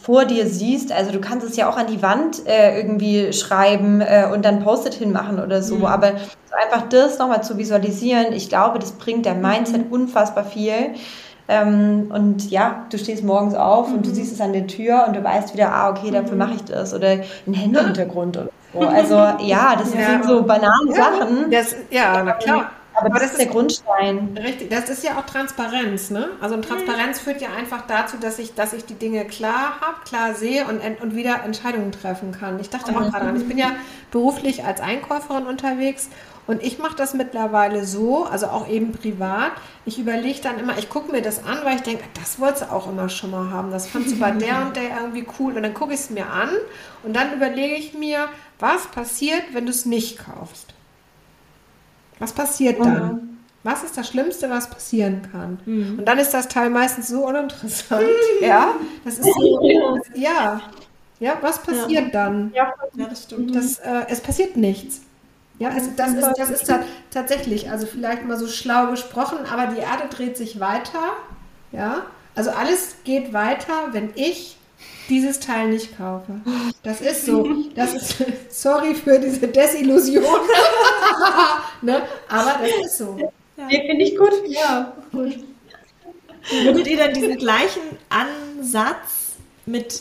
vor 0.03 0.25
dir 0.25 0.49
siehst, 0.49 0.91
also 0.91 1.13
du 1.13 1.21
kannst 1.21 1.47
es 1.47 1.57
ja 1.57 1.71
auch 1.71 1.77
an 1.77 1.87
die 1.87 2.03
Wand 2.03 2.45
äh, 2.49 2.77
irgendwie 2.77 3.33
schreiben 3.33 4.01
äh, 4.01 4.29
und 4.33 4.45
dann 4.45 4.65
Post-it 4.65 4.95
hinmachen 4.95 5.41
oder 5.41 5.63
so, 5.63 5.77
mhm. 5.77 5.85
aber 5.85 6.15
so 6.17 6.57
einfach 6.61 6.89
das 6.89 7.21
nochmal 7.21 7.45
zu 7.45 7.57
visualisieren, 7.57 8.33
ich 8.33 8.49
glaube, 8.49 8.81
das 8.81 8.93
bringt 8.93 9.27
der 9.27 9.37
Mindset 9.37 9.87
mhm. 9.87 9.93
unfassbar 9.93 10.45
viel. 10.45 10.95
Ähm, 11.51 12.13
und 12.15 12.49
ja, 12.49 12.87
du 12.91 12.97
stehst 12.97 13.25
morgens 13.25 13.55
auf 13.55 13.89
mhm. 13.89 13.95
und 13.97 14.07
du 14.07 14.11
mhm. 14.11 14.15
siehst 14.15 14.33
es 14.33 14.41
an 14.41 14.53
der 14.53 14.69
Tür 14.69 15.05
und 15.09 15.17
du 15.17 15.25
weißt 15.25 15.53
wieder, 15.53 15.73
ah, 15.73 15.91
okay, 15.91 16.13
dafür 16.13 16.33
mhm. 16.33 16.39
mache 16.39 16.55
ich 16.55 16.65
das. 16.65 16.95
Oder 16.95 17.19
ein 17.47 17.53
Händehintergrund 17.53 18.37
oder 18.37 18.47
so. 18.47 18.51
Also 18.81 19.15
ja, 19.17 19.75
das 19.77 19.93
ja. 19.93 20.11
sind 20.11 20.25
so 20.27 20.45
banale 20.45 20.91
ja. 20.91 20.95
Sachen. 20.95 21.51
Das, 21.51 21.75
ja, 21.91 22.23
na 22.25 22.33
klar. 22.35 22.71
Aber 22.95 23.09
das, 23.09 23.17
Aber 23.17 23.19
das 23.19 23.31
ist 23.33 23.41
der 23.41 23.47
Grundstein. 23.47 24.39
Richtig, 24.41 24.71
das 24.71 24.89
ist 24.89 25.03
ja 25.03 25.19
auch 25.19 25.27
Transparenz, 25.27 26.11
ne? 26.11 26.29
Also 26.41 26.55
und 26.55 26.65
Transparenz 26.65 27.19
mhm. 27.19 27.25
führt 27.25 27.41
ja 27.41 27.49
einfach 27.57 27.83
dazu, 27.89 28.17
dass 28.21 28.39
ich, 28.39 28.55
dass 28.55 28.73
ich 28.73 28.85
die 28.85 28.95
Dinge 28.95 29.25
klar 29.25 29.81
habe, 29.81 29.97
klar 30.05 30.35
sehe 30.35 30.67
und, 30.67 30.81
und 31.03 31.17
wieder 31.17 31.43
Entscheidungen 31.45 31.91
treffen 31.91 32.31
kann. 32.31 32.61
Ich 32.61 32.71
dachte 32.71 32.93
auch 32.93 33.11
gerade 33.11 33.27
an, 33.27 33.37
ich 33.37 33.49
bin 33.49 33.59
ja 33.59 33.73
beruflich 34.13 34.65
als 34.65 34.81
Einkäuferin 34.81 35.47
unterwegs 35.47 36.11
Und 36.51 36.65
ich 36.65 36.81
mache 36.81 36.97
das 36.97 37.15
mittlerweile 37.15 37.85
so, 37.85 38.25
also 38.25 38.47
auch 38.49 38.67
eben 38.67 38.91
privat. 38.91 39.53
Ich 39.87 40.01
überlege 40.01 40.41
dann 40.43 40.59
immer, 40.59 40.77
ich 40.79 40.89
gucke 40.89 41.13
mir 41.13 41.23
das 41.23 41.45
an, 41.45 41.59
weil 41.63 41.77
ich 41.77 41.83
denke, 41.83 42.03
das 42.19 42.41
wolltest 42.41 42.63
du 42.63 42.73
auch 42.73 42.89
immer 42.91 43.09
schon 43.09 43.31
mal 43.31 43.53
haben. 43.53 43.71
Das 43.71 43.87
fandst 43.87 44.17
du 44.17 44.19
bei 44.19 44.33
der 44.33 44.63
und 44.67 44.75
der 44.75 45.01
irgendwie 45.01 45.25
cool. 45.39 45.57
Und 45.57 45.63
dann 45.63 45.75
gucke 45.75 45.95
ich 45.95 46.01
es 46.01 46.11
mir 46.11 46.29
an 46.29 46.49
und 47.05 47.15
dann 47.15 47.33
überlege 47.35 47.77
ich 47.77 47.95
mir, 47.95 48.27
was 48.59 48.89
passiert, 48.89 49.45
wenn 49.53 49.67
du 49.67 49.71
es 49.71 49.87
nicht 49.87 50.19
kaufst. 50.19 50.75
Was 52.19 52.33
passiert 52.33 52.81
dann? 52.81 53.13
Mhm. 53.13 53.39
Was 53.63 53.85
ist 53.85 53.97
das 53.97 54.09
Schlimmste, 54.09 54.51
was 54.51 54.71
passieren 54.71 55.23
kann? 55.31 55.61
Mhm. 55.67 56.01
Und 56.01 56.05
dann 56.05 56.19
ist 56.19 56.35
das 56.35 56.49
Teil 56.49 56.69
meistens 56.69 57.07
so 57.07 57.29
uninteressant. 57.29 58.03
ja, 58.41 58.75
das 59.05 59.21
ist 59.21 59.33
so, 59.33 60.01
ja. 60.17 60.61
Ja, 61.21 61.39
was 61.43 61.63
passiert 61.63 62.07
ja. 62.07 62.11
dann? 62.11 62.51
Ja, 62.57 62.75
das 62.97 63.23
stimmt. 63.23 63.55
Das, 63.55 63.79
äh, 63.79 64.07
es 64.09 64.21
passiert 64.21 64.57
nichts. 64.57 65.03
Ja, 65.61 65.71
es, 65.77 65.95
das, 65.95 66.15
ist, 66.15 66.33
das 66.39 66.51
ist 66.51 66.73
tatsächlich, 67.11 67.71
also 67.71 67.87
vielleicht 67.87 68.25
mal 68.25 68.39
so 68.39 68.49
schlau 68.49 68.91
gesprochen, 68.91 69.41
aber 69.45 69.67
die 69.67 69.81
Erde 69.81 70.09
dreht 70.09 70.39
sich 70.39 70.59
weiter. 70.59 71.13
Ja, 71.71 72.07
also 72.35 72.49
alles 72.51 72.97
geht 73.05 73.35
weiter, 73.35 73.89
wenn 73.93 74.11
ich 74.15 74.57
dieses 75.11 75.39
Teil 75.39 75.69
nicht 75.69 75.99
kaufe. 75.99 76.41
Das 76.83 77.03
ist 77.03 77.27
so. 77.27 77.47
Das 77.75 77.93
ist, 77.93 78.25
sorry 78.49 78.95
für 78.95 79.19
diese 79.19 79.49
Desillusion. 79.49 80.25
ne? 81.83 82.03
Aber 82.31 82.55
das 82.63 82.87
ist 82.87 82.97
so. 82.97 83.31
Ja. 83.59 83.69
Finde 83.69 84.03
ich 84.03 84.17
gut. 84.17 84.33
Ja, 84.47 84.95
gut. 85.13 85.41
Würdet 86.63 86.87
ihr 86.87 86.97
dann 86.97 87.13
diesen 87.13 87.37
gleichen 87.37 87.83
Ansatz 88.09 89.35
mit 89.67 90.01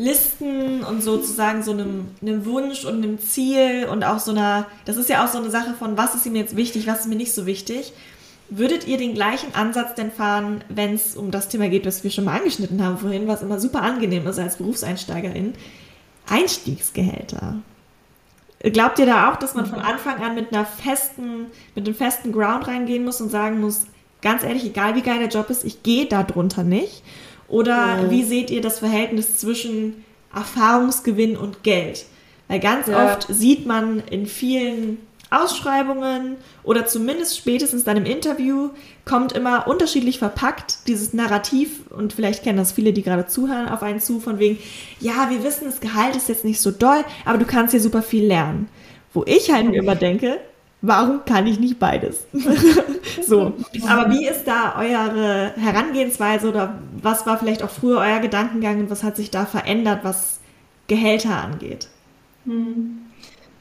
Listen 0.00 0.82
und 0.82 1.02
sozusagen 1.02 1.62
so 1.62 1.72
einem, 1.72 2.06
einem, 2.22 2.46
Wunsch 2.46 2.86
und 2.86 3.04
einem 3.04 3.18
Ziel 3.18 3.86
und 3.86 4.02
auch 4.02 4.18
so 4.18 4.30
einer, 4.30 4.66
das 4.86 4.96
ist 4.96 5.10
ja 5.10 5.22
auch 5.22 5.28
so 5.28 5.36
eine 5.36 5.50
Sache 5.50 5.74
von, 5.74 5.98
was 5.98 6.14
ist 6.14 6.24
ihm 6.24 6.36
jetzt 6.36 6.56
wichtig, 6.56 6.86
was 6.86 7.00
ist 7.00 7.08
mir 7.08 7.16
nicht 7.16 7.34
so 7.34 7.44
wichtig. 7.44 7.92
Würdet 8.48 8.88
ihr 8.88 8.96
den 8.96 9.12
gleichen 9.12 9.54
Ansatz 9.54 9.94
denn 9.96 10.10
fahren, 10.10 10.64
wenn 10.70 10.94
es 10.94 11.16
um 11.16 11.30
das 11.30 11.48
Thema 11.48 11.68
geht, 11.68 11.84
was 11.84 12.02
wir 12.02 12.10
schon 12.10 12.24
mal 12.24 12.38
angeschnitten 12.38 12.82
haben 12.82 12.96
vorhin, 12.96 13.28
was 13.28 13.42
immer 13.42 13.60
super 13.60 13.82
angenehm 13.82 14.26
ist 14.26 14.38
als 14.38 14.56
Berufseinsteigerin? 14.56 15.52
Einstiegsgehälter. 16.26 17.56
Glaubt 18.62 18.98
ihr 19.00 19.06
da 19.06 19.30
auch, 19.30 19.36
dass 19.36 19.54
man 19.54 19.66
von 19.66 19.80
Anfang 19.80 20.22
an 20.22 20.34
mit 20.34 20.50
einer 20.50 20.64
festen, 20.64 21.48
mit 21.74 21.86
einem 21.86 21.94
festen 21.94 22.32
Ground 22.32 22.66
reingehen 22.68 23.04
muss 23.04 23.20
und 23.20 23.28
sagen 23.28 23.60
muss, 23.60 23.82
ganz 24.22 24.44
ehrlich, 24.44 24.64
egal 24.64 24.94
wie 24.94 25.02
geil 25.02 25.18
der 25.18 25.28
Job 25.28 25.50
ist, 25.50 25.62
ich 25.62 25.82
gehe 25.82 26.06
da 26.06 26.22
drunter 26.22 26.64
nicht? 26.64 27.02
Oder 27.50 28.04
mhm. 28.04 28.10
wie 28.10 28.22
seht 28.22 28.50
ihr 28.50 28.62
das 28.62 28.78
Verhältnis 28.78 29.36
zwischen 29.36 30.04
Erfahrungsgewinn 30.34 31.36
und 31.36 31.62
Geld? 31.62 32.06
Weil 32.48 32.60
ganz 32.60 32.86
ja. 32.86 33.12
oft 33.12 33.26
sieht 33.28 33.66
man 33.66 34.02
in 34.10 34.26
vielen 34.26 34.98
Ausschreibungen 35.30 36.36
oder 36.64 36.86
zumindest 36.86 37.38
spätestens 37.38 37.84
dann 37.84 37.96
im 37.96 38.04
Interview 38.04 38.70
kommt 39.04 39.32
immer 39.32 39.68
unterschiedlich 39.68 40.18
verpackt 40.18 40.88
dieses 40.88 41.12
Narrativ 41.12 41.86
und 41.90 42.12
vielleicht 42.12 42.42
kennen 42.42 42.58
das 42.58 42.72
viele, 42.72 42.92
die 42.92 43.02
gerade 43.02 43.26
zuhören, 43.26 43.68
auf 43.68 43.82
einen 43.82 44.00
zu 44.00 44.18
von 44.18 44.40
wegen, 44.40 44.58
ja, 44.98 45.30
wir 45.30 45.44
wissen, 45.44 45.66
das 45.66 45.80
Gehalt 45.80 46.16
ist 46.16 46.28
jetzt 46.28 46.44
nicht 46.44 46.60
so 46.60 46.72
doll, 46.72 47.04
aber 47.24 47.38
du 47.38 47.44
kannst 47.44 47.70
hier 47.70 47.80
super 47.80 48.02
viel 48.02 48.26
lernen. 48.26 48.68
Wo 49.12 49.24
ich 49.26 49.52
halt 49.52 49.72
immer 49.72 49.96
denke, 49.96 50.38
warum 50.82 51.24
kann 51.24 51.46
ich 51.46 51.58
nicht 51.58 51.78
beides? 51.78 52.26
so. 53.26 53.54
Aber 53.86 54.10
wie 54.10 54.26
ist 54.26 54.44
da 54.44 54.76
eure 54.78 55.52
Herangehensweise 55.56 56.48
oder 56.48 56.78
was 57.00 57.26
war 57.26 57.38
vielleicht 57.38 57.62
auch 57.62 57.70
früher 57.70 57.98
euer 57.98 58.20
Gedankengang 58.20 58.80
und 58.80 58.90
was 58.90 59.02
hat 59.02 59.16
sich 59.16 59.30
da 59.30 59.46
verändert, 59.46 60.00
was 60.02 60.40
Gehälter 60.86 61.36
angeht? 61.36 61.88
Hm. 62.44 63.09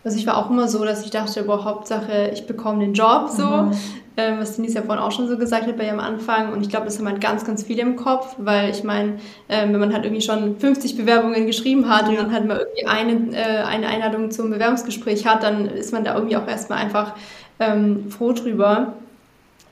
Also 0.03 0.17
ich 0.17 0.25
war 0.25 0.37
auch 0.37 0.49
immer 0.49 0.67
so, 0.67 0.83
dass 0.85 1.03
ich 1.03 1.11
dachte, 1.11 1.43
boah, 1.43 1.65
Hauptsache, 1.65 2.31
ich 2.33 2.47
bekomme 2.47 2.79
den 2.79 2.93
Job 2.93 3.29
so, 3.29 3.45
mhm. 3.45 3.71
ähm, 4.15 4.39
was 4.39 4.55
Denise 4.55 4.75
ja 4.75 4.81
vorhin 4.81 5.03
auch 5.03 5.11
schon 5.11 5.27
so 5.27 5.37
gesagt 5.37 5.67
hat 5.67 5.77
bei 5.77 5.85
ihrem 5.85 5.99
Anfang. 5.99 6.53
Und 6.53 6.61
ich 6.61 6.69
glaube, 6.69 6.85
das 6.85 6.97
haben 6.97 7.07
halt 7.07 7.19
ganz, 7.19 7.43
ganz 7.43 7.63
viele 7.63 7.81
im 7.81 7.97
Kopf, 7.97 8.35
weil 8.37 8.69
ich 8.69 8.83
meine, 8.83 9.19
ähm, 9.49 9.73
wenn 9.73 9.79
man 9.79 9.93
halt 9.93 10.05
irgendwie 10.05 10.21
schon 10.21 10.57
50 10.57 10.95
Bewerbungen 10.95 11.45
geschrieben 11.45 11.89
hat 11.89 12.03
ja. 12.03 12.09
und 12.09 12.17
dann 12.17 12.31
halt 12.31 12.47
mal 12.47 12.59
irgendwie 12.59 12.87
eine, 12.87 13.37
äh, 13.37 13.63
eine 13.63 13.87
Einladung 13.87 14.31
zum 14.31 14.51
Bewerbungsgespräch 14.51 15.27
hat, 15.27 15.43
dann 15.43 15.65
ist 15.65 15.91
man 15.91 16.05
da 16.05 16.15
irgendwie 16.15 16.37
auch 16.37 16.47
erstmal 16.47 16.79
einfach 16.79 17.15
ähm, 17.59 18.09
froh 18.09 18.31
drüber. 18.31 18.93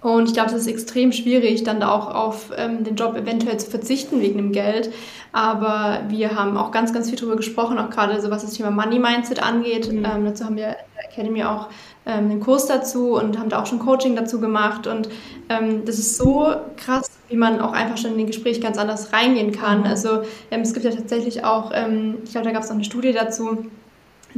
Und 0.02 0.28
ich 0.28 0.34
glaube, 0.34 0.50
es 0.52 0.56
ist 0.56 0.68
extrem 0.68 1.12
schwierig, 1.12 1.64
dann 1.64 1.80
da 1.80 1.92
auch 1.92 2.14
auf 2.14 2.52
ähm, 2.56 2.84
den 2.84 2.96
Job 2.96 3.16
eventuell 3.16 3.58
zu 3.58 3.70
verzichten 3.70 4.22
wegen 4.22 4.38
dem 4.38 4.52
Geld. 4.52 4.92
Aber 5.38 6.00
wir 6.08 6.36
haben 6.36 6.58
auch 6.58 6.72
ganz, 6.72 6.94
ganz 6.94 7.12
viel 7.12 7.20
darüber 7.20 7.36
gesprochen, 7.36 7.78
auch 7.78 7.92
gerade 7.92 8.20
so 8.20 8.32
was 8.32 8.42
das 8.42 8.54
Thema 8.54 8.72
Money 8.72 8.98
Mindset 8.98 9.44
angeht. 9.44 9.88
Mhm. 9.92 10.04
Ähm, 10.04 10.26
dazu 10.26 10.46
haben 10.46 10.56
wir 10.56 10.70
in 10.70 10.76
der 10.96 11.12
Academy 11.12 11.44
auch 11.44 11.68
ähm, 12.08 12.32
einen 12.32 12.40
Kurs 12.40 12.66
dazu 12.66 13.14
und 13.14 13.38
haben 13.38 13.48
da 13.50 13.62
auch 13.62 13.68
schon 13.68 13.78
Coaching 13.78 14.16
dazu 14.16 14.40
gemacht. 14.40 14.88
Und 14.88 15.10
ähm, 15.50 15.86
das 15.86 16.00
ist 16.00 16.18
so 16.18 16.56
krass, 16.76 17.12
wie 17.30 17.36
man 17.36 17.62
auch 17.62 17.74
einfach 17.74 17.98
schon 17.98 18.14
in 18.14 18.18
den 18.18 18.26
Gespräch 18.26 18.62
ganz 18.62 18.80
anders 18.80 19.14
reingehen 19.14 19.52
kann. 19.52 19.82
Mhm. 19.82 19.86
Also 19.86 20.22
ähm, 20.50 20.62
es 20.62 20.74
gibt 20.74 20.86
ja 20.86 20.92
tatsächlich 20.92 21.46
auch, 21.46 21.70
ähm, 21.72 22.16
ich 22.24 22.32
glaube, 22.32 22.48
da 22.48 22.52
gab 22.52 22.64
es 22.64 22.70
auch 22.70 22.74
eine 22.74 22.84
Studie 22.84 23.14
dazu, 23.14 23.68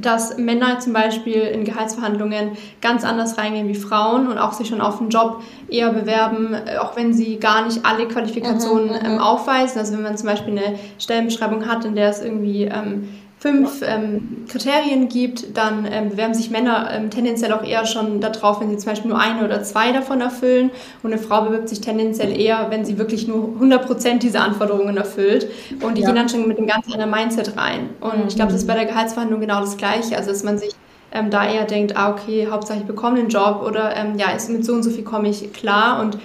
dass 0.02 0.38
Männer 0.38 0.80
zum 0.80 0.94
Beispiel 0.94 1.42
in 1.42 1.64
Gehaltsverhandlungen 1.64 2.52
ganz 2.82 3.04
anders 3.04 3.38
reingehen 3.38 3.68
wie 3.68 3.76
Frauen 3.76 4.28
und 4.28 4.38
auch 4.38 4.54
sich 4.54 4.68
schon 4.68 4.82
auf 4.82 5.00
einen 5.00 5.10
Job 5.10 5.42
eher 5.70 5.92
bewerben, 5.92 6.54
äh, 6.54 6.78
auch 6.78 6.96
wenn 6.96 7.14
sie 7.14 7.38
gar 7.38 7.66
nicht 7.66 7.86
alle 7.86 8.08
Qualifikationen 8.08 8.90
mhm, 8.90 9.06
ähm, 9.06 9.12
mhm. 9.14 9.20
aufweisen. 9.20 9.80
Also 9.80 9.94
wenn 9.94 10.04
man 10.04 10.18
zum 10.18 10.28
Beispiel 10.28 10.58
eine 10.58 10.80
Stellenbeschreibung 10.98 11.68
hat, 11.68 11.86
in 11.86 11.96
der 11.96 12.10
es 12.10 12.22
irgendwie 12.22 12.64
ähm, 12.64 13.10
fünf 13.40 13.82
ähm, 13.82 14.46
Kriterien 14.50 15.08
gibt, 15.08 15.56
dann 15.56 15.88
ähm, 15.90 16.10
bewerben 16.10 16.34
sich 16.34 16.50
Männer 16.50 16.90
ähm, 16.92 17.10
tendenziell 17.10 17.54
auch 17.54 17.64
eher 17.64 17.86
schon 17.86 18.20
darauf, 18.20 18.60
wenn 18.60 18.70
sie 18.70 18.78
zum 18.78 18.92
Beispiel 18.92 19.10
nur 19.10 19.20
eine 19.20 19.46
oder 19.46 19.64
zwei 19.64 19.94
davon 19.94 20.20
erfüllen. 20.20 20.72
Und 21.04 21.14
eine 21.14 21.22
Frau 21.22 21.44
bewirbt 21.44 21.70
sich 21.70 21.80
tendenziell 21.80 22.38
eher, 22.38 22.68
wenn 22.70 22.84
sie 22.84 22.98
wirklich 22.98 23.30
nur 23.30 23.54
100 23.54 23.86
Prozent 23.86 24.24
dieser 24.24 24.42
Anforderungen 24.42 24.98
erfüllt. 24.98 25.48
Und 25.82 25.98
die 25.98 26.02
ja. 26.02 26.08
gehen 26.08 26.18
dann 26.18 26.28
schon 26.28 26.50
mit 26.50 26.58
einem 26.58 26.68
ganz 26.68 26.92
anderen 26.92 27.12
Mindset 27.12 27.56
rein. 27.56 27.92
Und 28.02 28.18
mhm. 28.18 28.28
ich 28.28 28.36
glaube, 28.36 28.52
das 28.52 28.62
ist 28.62 28.68
bei 28.68 28.76
der 28.76 28.86
Gehaltsverhandlung 28.86 29.40
genau 29.40 29.62
das 29.62 29.78
Gleiche. 29.78 30.18
Also, 30.18 30.32
dass 30.32 30.44
man 30.44 30.58
sich 30.58 30.76
ähm, 31.14 31.30
da 31.30 31.50
eher 31.50 31.64
denkt, 31.64 31.96
ah, 31.96 32.12
okay, 32.12 32.50
Hauptsache 32.52 32.80
ich 32.80 32.86
bekomme 32.86 33.20
einen 33.20 33.30
Job 33.30 33.64
oder 33.66 33.96
ähm, 33.96 34.18
ja, 34.18 34.32
ist, 34.32 34.50
mit 34.50 34.66
so 34.66 34.74
und 34.74 34.84
so 34.84 34.90
viel 34.90 35.06
komme 35.06 35.30
ich 35.30 35.54
klar. 35.54 36.02
Und 36.02 36.18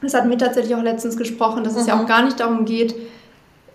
das 0.00 0.14
hat 0.14 0.26
mir 0.26 0.38
tatsächlich 0.38 0.76
auch 0.76 0.82
letztens 0.82 1.16
gesprochen, 1.16 1.64
dass 1.64 1.74
mhm. 1.74 1.80
es 1.80 1.86
ja 1.88 2.00
auch 2.00 2.06
gar 2.06 2.22
nicht 2.22 2.38
darum 2.38 2.64
geht, 2.64 2.94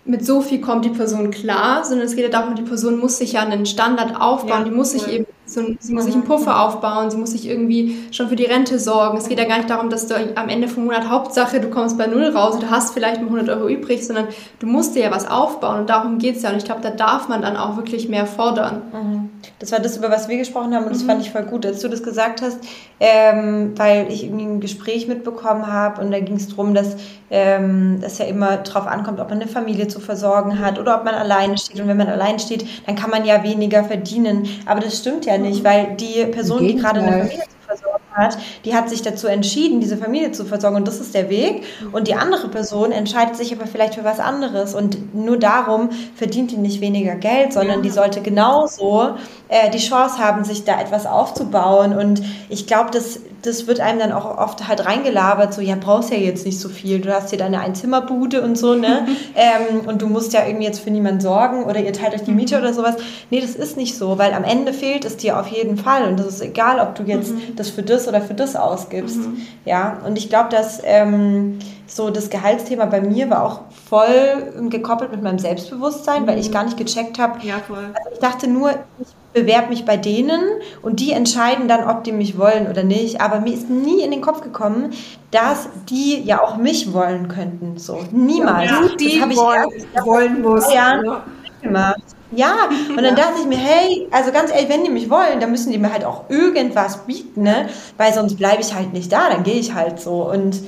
mit 0.06 0.24
so 0.24 0.40
viel 0.40 0.60
kommt 0.60 0.84
die 0.84 0.90
Person 0.90 1.30
klar, 1.30 1.84
sondern 1.84 2.06
es 2.06 2.14
geht 2.14 2.24
ja 2.24 2.30
darum, 2.30 2.54
die 2.54 2.62
Person 2.62 2.98
muss 2.98 3.18
sich 3.18 3.32
ja 3.32 3.42
einen 3.42 3.66
Standard 3.66 4.20
aufbauen, 4.20 4.60
ja, 4.60 4.64
die 4.64 4.70
muss 4.70 4.94
cool. 4.94 5.00
sich 5.00 5.12
eben 5.12 5.26
so, 5.46 5.62
sie 5.78 5.94
muss 5.94 6.04
sich 6.04 6.14
einen 6.14 6.24
Puffer 6.24 6.60
aufbauen, 6.60 7.10
sie 7.10 7.16
muss 7.16 7.30
sich 7.30 7.48
irgendwie 7.48 7.96
schon 8.10 8.28
für 8.28 8.34
die 8.34 8.44
Rente 8.44 8.80
sorgen. 8.80 9.16
Es 9.16 9.28
geht 9.28 9.38
ja 9.38 9.44
gar 9.44 9.58
nicht 9.58 9.70
darum, 9.70 9.90
dass 9.90 10.08
du 10.08 10.14
am 10.34 10.48
Ende 10.48 10.66
vom 10.66 10.86
Monat 10.86 11.08
Hauptsache, 11.08 11.60
du 11.60 11.70
kommst 11.70 11.96
bei 11.96 12.08
Null 12.08 12.24
raus, 12.24 12.58
du 12.58 12.68
hast 12.68 12.92
vielleicht 12.92 13.20
mal 13.20 13.28
100 13.28 13.48
Euro 13.50 13.68
übrig, 13.68 14.04
sondern 14.04 14.26
du 14.58 14.66
musst 14.66 14.96
dir 14.96 15.04
ja 15.04 15.10
was 15.12 15.28
aufbauen 15.28 15.80
und 15.80 15.90
darum 15.90 16.18
geht 16.18 16.36
es 16.36 16.42
ja. 16.42 16.50
Und 16.50 16.56
ich 16.56 16.64
glaube, 16.64 16.80
da 16.80 16.90
darf 16.90 17.28
man 17.28 17.42
dann 17.42 17.56
auch 17.56 17.76
wirklich 17.76 18.08
mehr 18.08 18.26
fordern. 18.26 18.82
Mhm. 18.92 19.30
Das 19.60 19.70
war 19.70 19.78
das, 19.78 19.96
über 19.96 20.10
was 20.10 20.28
wir 20.28 20.36
gesprochen 20.36 20.74
haben 20.74 20.84
und 20.84 20.92
das 20.92 21.04
mhm. 21.04 21.06
fand 21.06 21.22
ich 21.22 21.30
voll 21.30 21.44
gut, 21.44 21.64
als 21.64 21.80
du 21.80 21.88
das 21.88 22.02
gesagt 22.02 22.42
hast, 22.42 22.58
ähm, 22.98 23.72
weil 23.76 24.10
ich 24.10 24.24
irgendwie 24.24 24.44
ein 24.44 24.60
Gespräch 24.60 25.06
mitbekommen 25.06 25.68
habe 25.68 26.02
und 26.02 26.10
da 26.10 26.18
ging 26.18 26.36
es 26.36 26.48
darum, 26.48 26.74
dass 26.74 26.96
ähm, 27.30 28.00
es 28.02 28.18
ja 28.18 28.26
immer 28.26 28.58
darauf 28.58 28.86
ankommt, 28.86 29.20
ob 29.20 29.30
man 29.30 29.40
eine 29.40 29.50
Familie 29.50 29.88
zu 29.88 30.00
versorgen 30.00 30.58
hat 30.60 30.78
oder 30.78 30.96
ob 30.96 31.04
man 31.04 31.14
alleine 31.14 31.58
steht. 31.58 31.80
Und 31.80 31.88
wenn 31.88 31.96
man 31.96 32.08
allein 32.08 32.38
steht, 32.38 32.66
dann 32.86 32.94
kann 32.94 33.10
man 33.10 33.24
ja 33.24 33.42
weniger 33.42 33.84
verdienen. 33.84 34.48
Aber 34.66 34.80
das 34.80 34.98
stimmt 34.98 35.26
ja 35.26 35.35
nicht, 35.38 35.64
weil 35.64 35.96
die 35.96 36.24
Person, 36.26 36.66
die 36.66 36.76
gerade 36.76 37.00
eine 37.00 37.24
Familie 37.24 37.44
zu 37.44 37.66
versorgen 37.66 38.04
hat, 38.12 38.38
die 38.64 38.74
hat 38.74 38.88
sich 38.88 39.02
dazu 39.02 39.26
entschieden, 39.26 39.80
diese 39.80 39.96
Familie 39.96 40.32
zu 40.32 40.44
versorgen. 40.44 40.76
Und 40.76 40.88
das 40.88 41.00
ist 41.00 41.14
der 41.14 41.28
Weg. 41.28 41.64
Und 41.92 42.08
die 42.08 42.14
andere 42.14 42.48
Person 42.48 42.92
entscheidet 42.92 43.36
sich 43.36 43.54
aber 43.54 43.66
vielleicht 43.66 43.94
für 43.94 44.04
was 44.04 44.20
anderes. 44.20 44.74
Und 44.74 45.14
nur 45.14 45.38
darum 45.38 45.90
verdient 46.14 46.50
die 46.50 46.56
nicht 46.56 46.80
weniger 46.80 47.14
Geld, 47.16 47.52
sondern 47.52 47.82
die 47.82 47.90
sollte 47.90 48.22
genauso 48.22 49.16
äh, 49.48 49.70
die 49.70 49.78
Chance 49.78 50.18
haben, 50.18 50.44
sich 50.44 50.64
da 50.64 50.80
etwas 50.80 51.06
aufzubauen. 51.06 51.96
Und 51.96 52.22
ich 52.48 52.66
glaube, 52.66 52.90
das, 52.90 53.20
das 53.42 53.66
wird 53.66 53.80
einem 53.80 53.98
dann 54.00 54.12
auch 54.12 54.38
oft 54.38 54.66
halt 54.66 54.84
reingelabert, 54.84 55.54
so, 55.54 55.60
ja, 55.60 55.76
brauchst 55.78 56.10
ja 56.10 56.16
jetzt 56.16 56.44
nicht 56.44 56.58
so 56.58 56.68
viel. 56.68 57.00
Du 57.00 57.14
hast 57.14 57.30
hier 57.30 57.38
deine 57.38 57.60
Einzimmerbude 57.60 58.42
und 58.42 58.58
so, 58.58 58.74
ne? 58.74 59.06
ähm, 59.36 59.86
und 59.86 60.02
du 60.02 60.08
musst 60.08 60.32
ja 60.32 60.44
irgendwie 60.44 60.66
jetzt 60.66 60.80
für 60.80 60.90
niemanden 60.90 61.20
sorgen 61.20 61.64
oder 61.64 61.80
ihr 61.80 61.92
teilt 61.92 62.14
euch 62.14 62.24
die 62.24 62.32
Miete 62.32 62.58
oder 62.58 62.74
sowas. 62.74 62.96
Nee, 63.30 63.40
das 63.40 63.54
ist 63.54 63.76
nicht 63.76 63.96
so, 63.96 64.18
weil 64.18 64.32
am 64.32 64.44
Ende 64.44 64.72
fehlt 64.72 65.04
es 65.04 65.16
dir 65.16 65.38
auf 65.38 65.46
jeden 65.46 65.76
Fall. 65.76 66.08
Und 66.08 66.18
das 66.18 66.26
ist 66.26 66.42
egal, 66.42 66.80
ob 66.80 66.96
du 66.96 67.04
jetzt 67.04 67.32
mhm. 67.32 67.54
das 67.54 67.70
für 67.70 67.82
das 67.82 68.08
oder 68.08 68.20
für 68.20 68.34
das 68.34 68.56
ausgibst. 68.56 69.18
Mhm. 69.18 69.42
Ja, 69.64 69.98
und 70.04 70.18
ich 70.18 70.28
glaube, 70.28 70.48
dass 70.50 70.80
ähm, 70.84 71.60
so 71.86 72.10
das 72.10 72.30
Gehaltsthema 72.30 72.86
bei 72.86 73.00
mir 73.00 73.30
war 73.30 73.44
auch 73.44 73.60
voll 73.88 74.68
gekoppelt 74.68 75.10
mit 75.12 75.22
meinem 75.22 75.38
Selbstbewusstsein, 75.38 76.22
mhm. 76.22 76.26
weil 76.26 76.38
ich 76.38 76.48
mhm. 76.48 76.54
gar 76.54 76.64
nicht 76.64 76.76
gecheckt 76.76 77.18
habe. 77.18 77.44
Ja, 77.46 77.58
voll. 77.66 77.90
Also 77.94 78.10
ich 78.12 78.18
dachte 78.18 78.48
nur, 78.48 78.70
ich 78.98 79.08
bewerbe 79.32 79.68
mich 79.68 79.84
bei 79.84 79.96
denen 79.96 80.40
und 80.82 81.00
die 81.00 81.12
entscheiden 81.12 81.68
dann, 81.68 81.88
ob 81.88 82.04
die 82.04 82.12
mich 82.12 82.38
wollen 82.38 82.68
oder 82.68 82.82
nicht. 82.82 83.20
Aber 83.20 83.40
mir 83.40 83.52
ist 83.52 83.68
nie 83.68 84.02
in 84.02 84.10
den 84.10 84.20
Kopf 84.20 84.40
gekommen, 84.40 84.92
dass 85.30 85.68
die 85.88 86.22
ja 86.22 86.42
auch 86.42 86.56
mich 86.56 86.92
wollen 86.92 87.28
könnten. 87.28 87.78
So 87.78 88.00
niemals. 88.10 88.70
Ja, 88.70 88.80
die 88.98 89.20
das 89.20 89.30
ich 89.30 89.36
wollen, 89.36 89.68
wollen 90.04 90.42
musst. 90.42 90.72
Ja. 90.72 91.22
gemacht. 91.62 92.00
Ja, 92.32 92.68
und 92.88 93.02
dann 93.02 93.14
dachte 93.14 93.40
ich 93.40 93.46
mir, 93.46 93.58
hey, 93.58 94.08
also 94.10 94.32
ganz 94.32 94.50
ehrlich, 94.50 94.68
wenn 94.68 94.82
die 94.82 94.90
mich 94.90 95.08
wollen, 95.08 95.38
dann 95.38 95.52
müssen 95.52 95.70
die 95.70 95.78
mir 95.78 95.92
halt 95.92 96.04
auch 96.04 96.28
irgendwas 96.28 97.06
bieten, 97.06 97.42
ne? 97.42 97.68
Weil 97.96 98.12
sonst 98.12 98.36
bleibe 98.36 98.60
ich 98.60 98.74
halt 98.74 98.92
nicht 98.92 99.12
da, 99.12 99.30
dann 99.30 99.44
gehe 99.44 99.54
ich 99.54 99.74
halt 99.74 100.00
so. 100.00 100.28
Und 100.28 100.60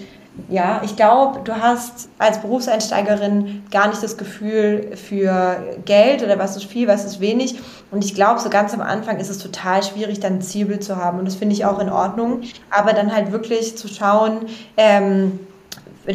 ja, 0.48 0.80
ich 0.84 0.96
glaube, 0.96 1.40
du 1.44 1.60
hast 1.60 2.08
als 2.18 2.40
Berufseinsteigerin 2.40 3.64
gar 3.70 3.88
nicht 3.88 4.02
das 4.02 4.16
Gefühl 4.16 4.96
für 4.96 5.56
Geld 5.84 6.22
oder 6.22 6.38
was 6.38 6.56
ist 6.56 6.66
viel, 6.66 6.86
was 6.86 7.04
ist 7.04 7.20
wenig. 7.20 7.58
Und 7.90 8.04
ich 8.04 8.14
glaube, 8.14 8.40
so 8.40 8.48
ganz 8.48 8.72
am 8.74 8.80
Anfang 8.80 9.18
ist 9.18 9.30
es 9.30 9.38
total 9.38 9.82
schwierig, 9.82 10.20
dann 10.20 10.34
ein 10.34 10.42
Zielbild 10.42 10.84
zu 10.84 10.96
haben. 10.96 11.18
Und 11.18 11.24
das 11.24 11.36
finde 11.36 11.54
ich 11.54 11.64
auch 11.64 11.78
in 11.78 11.90
Ordnung. 11.90 12.42
Aber 12.70 12.92
dann 12.92 13.14
halt 13.14 13.32
wirklich 13.32 13.76
zu 13.76 13.88
schauen, 13.88 14.46
ähm, 14.76 15.40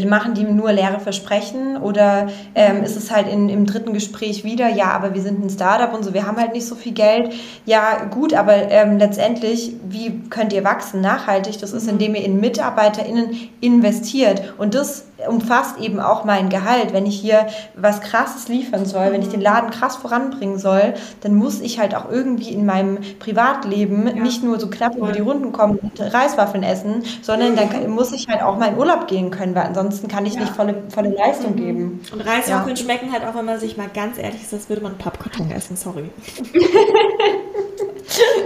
machen 0.08 0.34
die 0.34 0.44
nur 0.44 0.72
leere 0.72 1.00
Versprechen 1.00 1.78
oder 1.78 2.28
ähm, 2.56 2.84
ist 2.84 2.98
es 2.98 3.12
halt 3.12 3.28
in, 3.28 3.50
im 3.50 3.66
dritten 3.66 3.94
Gespräch 3.94 4.44
wieder, 4.44 4.70
ja, 4.70 4.92
aber 4.92 5.14
wir 5.14 5.22
sind 5.22 5.44
ein 5.44 5.50
Startup 5.50 5.94
und 5.94 6.04
so, 6.04 6.14
wir 6.14 6.26
haben 6.26 6.38
halt 6.38 6.54
nicht 6.54 6.66
so 6.66 6.76
viel 6.76 6.94
Geld. 6.94 7.32
Ja, 7.66 8.06
gut, 8.06 8.34
aber 8.34 8.54
ähm, 8.72 8.98
letztendlich, 8.98 9.74
wie 9.88 10.22
könnt 10.30 10.54
ihr 10.54 10.64
wachsen 10.64 11.02
nachhaltig? 11.02 11.60
Das 11.60 11.74
ist, 11.74 11.88
indem 11.88 12.16
ihr 12.16 12.24
in 12.24 12.40
MitarbeiterInnen 12.40 13.50
investiert 13.62 14.54
und 14.58 14.74
das 14.74 15.06
umfasst 15.28 15.78
eben 15.80 16.00
auch 16.00 16.26
mein 16.26 16.50
Gehalt. 16.50 16.94
Wenn 16.94 17.06
ich 17.06 17.20
hier 17.20 17.48
was 17.76 18.02
Krasses 18.02 18.48
liefern 18.48 18.86
soll, 18.86 19.12
wenn 19.12 19.22
ich 19.22 19.30
den 19.30 19.42
Laden 19.42 19.72
krass 19.72 19.96
voranbringen 19.96 20.60
soll, 20.60 20.94
dann 21.22 21.36
muss 21.36 21.62
ich 21.62 21.80
halt 21.80 21.96
auch 21.96 22.10
irgendwie 22.10 22.50
in 22.50 22.66
meinem 22.66 23.00
Privatleben 23.20 24.08
ja. 24.08 24.14
nicht 24.14 24.44
nur 24.44 24.60
so 24.60 24.70
knapp 24.70 24.96
über 24.96 25.12
die 25.12 25.22
Runden 25.22 25.52
kommen 25.52 25.78
und 25.78 26.00
Reiswaffeln 26.00 26.64
essen, 26.64 27.04
sondern 27.22 27.56
dann 27.56 27.90
muss 27.90 28.12
ich 28.12 28.28
halt 28.28 28.42
auch 28.42 28.58
mal 28.58 28.70
in 28.70 28.78
Urlaub 28.78 29.08
gehen 29.08 29.32
können, 29.32 29.56
weil 29.56 29.64
ansonsten 29.64 30.08
kann 30.08 30.26
ich 30.26 30.36
ja. 30.36 30.42
nicht 30.42 30.56
volle, 30.56 30.84
volle 30.90 31.10
Leistung 31.10 31.52
mhm. 31.52 31.58
geben. 31.58 32.02
Und 32.12 32.22
Reiswaffeln 32.22 32.76
ja. 32.76 32.84
schmecken 32.84 33.12
halt 33.12 33.26
auch, 33.26 33.36
wenn 33.36 33.46
man 33.46 33.60
sich 33.60 33.78
mal 33.78 33.90
ganz 33.94 34.18
ehrlich 34.18 34.42
ist, 34.42 34.54
als 34.54 34.70
würde 34.70 34.82
man 34.82 34.94
einen 34.94 35.00
Pappkarton 35.00 35.52
essen, 35.52 35.76
sorry. 35.76 36.10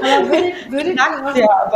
aber 0.01 0.29
würdet, 0.29 0.53
würdet, 0.69 0.97
ihr 1.37 1.49
auch, 1.49 1.73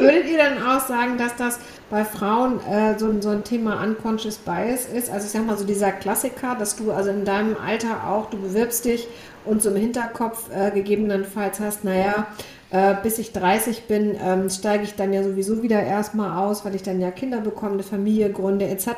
würdet 0.00 0.26
ihr 0.26 0.38
dann 0.38 0.62
auch 0.66 0.80
sagen, 0.80 1.18
dass 1.18 1.36
das 1.36 1.58
bei 1.90 2.04
Frauen 2.04 2.60
äh, 2.66 2.98
so, 2.98 3.20
so 3.20 3.30
ein 3.30 3.44
Thema 3.44 3.82
Unconscious 3.82 4.36
Bias 4.38 4.86
ist? 4.86 5.10
Also 5.10 5.26
ich 5.26 5.32
sag 5.32 5.46
mal 5.46 5.56
so 5.56 5.64
dieser 5.64 5.92
Klassiker, 5.92 6.56
dass 6.58 6.76
du 6.76 6.92
also 6.92 7.10
in 7.10 7.24
deinem 7.24 7.56
Alter 7.56 8.08
auch, 8.08 8.30
du 8.30 8.38
bewirbst 8.38 8.84
dich 8.84 9.06
und 9.44 9.62
so 9.62 9.70
im 9.70 9.76
Hinterkopf 9.76 10.50
äh, 10.54 10.70
gegebenenfalls 10.70 11.60
hast, 11.60 11.84
naja, 11.84 12.26
äh, 12.70 12.96
bis 13.02 13.18
ich 13.18 13.32
30 13.32 13.84
bin, 13.84 14.16
ähm, 14.20 14.50
steige 14.50 14.84
ich 14.84 14.96
dann 14.96 15.12
ja 15.12 15.22
sowieso 15.22 15.62
wieder 15.62 15.80
erstmal 15.80 16.36
aus, 16.38 16.64
weil 16.64 16.74
ich 16.74 16.82
dann 16.82 17.00
ja 17.00 17.10
Kinder 17.10 17.40
bekomme, 17.40 17.74
eine 17.74 17.82
Familie 17.82 18.30
gründe 18.30 18.66
etc. 18.66 18.88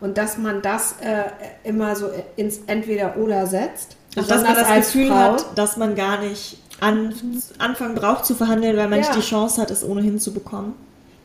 Und 0.00 0.18
dass 0.18 0.38
man 0.38 0.62
das 0.62 0.96
äh, 1.00 1.24
immer 1.68 1.94
so 1.94 2.08
ins 2.34 2.62
Entweder-Oder 2.66 3.46
setzt. 3.46 3.96
Ach, 4.18 4.26
dass 4.26 4.42
man 4.42 4.54
das 4.54 4.74
Gefühl 4.74 5.08
Frau. 5.08 5.14
hat, 5.14 5.46
dass 5.56 5.76
man 5.76 5.94
gar 5.94 6.20
nicht 6.20 6.58
an, 6.80 7.14
anfangen 7.58 7.94
braucht 7.94 8.24
zu 8.26 8.34
verhandeln, 8.34 8.76
weil 8.76 8.88
man 8.88 9.00
ja. 9.00 9.06
nicht 9.06 9.14
die 9.14 9.20
Chance 9.20 9.60
hat, 9.60 9.70
es 9.70 9.84
ohnehin 9.84 10.18
zu 10.18 10.32
bekommen. 10.32 10.74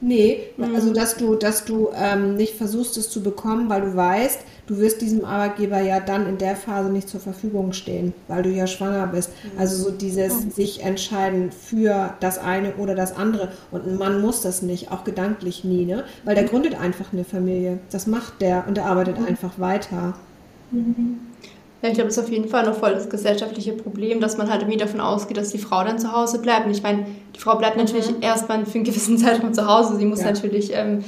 Nee, 0.02 0.40
mhm. 0.58 0.76
also 0.76 0.92
dass 0.92 1.16
du, 1.16 1.36
dass 1.36 1.64
du 1.64 1.90
ähm, 1.96 2.36
nicht 2.36 2.56
versuchst, 2.56 2.98
es 2.98 3.12
zu 3.12 3.22
bekommen, 3.22 3.70
weil 3.70 3.82
du 3.82 3.96
weißt, 3.96 4.40
du 4.66 4.78
wirst 4.80 5.02
diesem 5.02 5.24
Arbeitgeber 5.24 5.80
ja 5.80 6.00
dann 6.00 6.28
in 6.28 6.40
der 6.40 6.56
Phase 6.56 6.90
nicht 6.90 7.08
zur 7.08 7.20
Verfügung 7.20 7.72
stehen, 7.72 8.14
weil 8.28 8.42
du 8.42 8.50
ja 8.50 8.66
schwanger 8.66 9.06
bist. 9.06 9.30
Mhm. 9.44 9.60
Also 9.60 9.84
so 9.84 9.92
dieses 9.92 10.46
mhm. 10.46 10.52
sich 10.52 10.84
entscheiden 10.84 11.52
für 11.52 12.16
das 12.20 12.40
eine 12.40 12.74
oder 12.76 12.96
das 12.96 13.16
andere. 13.16 13.50
Und 13.70 13.86
ein 13.86 13.98
Mann 13.98 14.22
muss 14.22 14.42
das 14.42 14.64
nicht, 14.64 14.92
auch 14.92 15.04
gedanklich 15.04 15.64
nie, 15.64 15.86
ne? 15.86 16.04
Weil 16.26 16.34
der 16.34 16.46
mhm. 16.46 16.50
gründet 16.50 16.80
einfach 16.80 17.14
eine 17.14 17.24
Familie. 17.24 17.78
Das 17.92 18.08
macht 18.08 18.42
der 18.42 18.66
und 18.68 18.78
der 18.78 18.86
arbeitet 18.86 19.20
mhm. 19.20 19.28
einfach 19.28 19.60
weiter. 19.60 20.16
Mhm. 20.72 21.20
Ja, 21.82 21.90
ich 21.90 21.96
glaube, 21.96 22.10
das 22.10 22.18
ist 22.18 22.24
auf 22.24 22.32
jeden 22.32 22.48
Fall 22.48 22.66
noch 22.66 22.76
voll 22.76 22.94
das 22.94 23.10
gesellschaftliche 23.10 23.74
Problem, 23.74 24.20
dass 24.20 24.38
man 24.38 24.50
halt 24.50 24.62
irgendwie 24.62 24.78
davon 24.78 25.02
ausgeht, 25.02 25.38
dass 25.38 25.50
die 25.50 25.58
Frau 25.58 25.84
dann 25.84 25.98
zu 25.98 26.12
Hause 26.12 26.40
bleibt. 26.40 26.68
Und 26.68 26.72
ich 26.72 26.84
meine, 26.84 27.08
die 27.36 27.40
Frau 27.40 27.56
bleibt 27.56 27.78
natürlich 27.78 28.10
mhm. 28.10 28.22
erstmal 28.22 28.66
für 28.66 28.76
einen 28.76 28.84
gewissen 28.84 29.18
Zeitraum 29.20 29.54
zu 29.54 29.66
Hause. 29.66 29.96
Sie 29.98 30.06
muss 30.06 30.20
ja. 30.20 30.28
natürlich 30.28 30.72
ähm, 30.76 31.04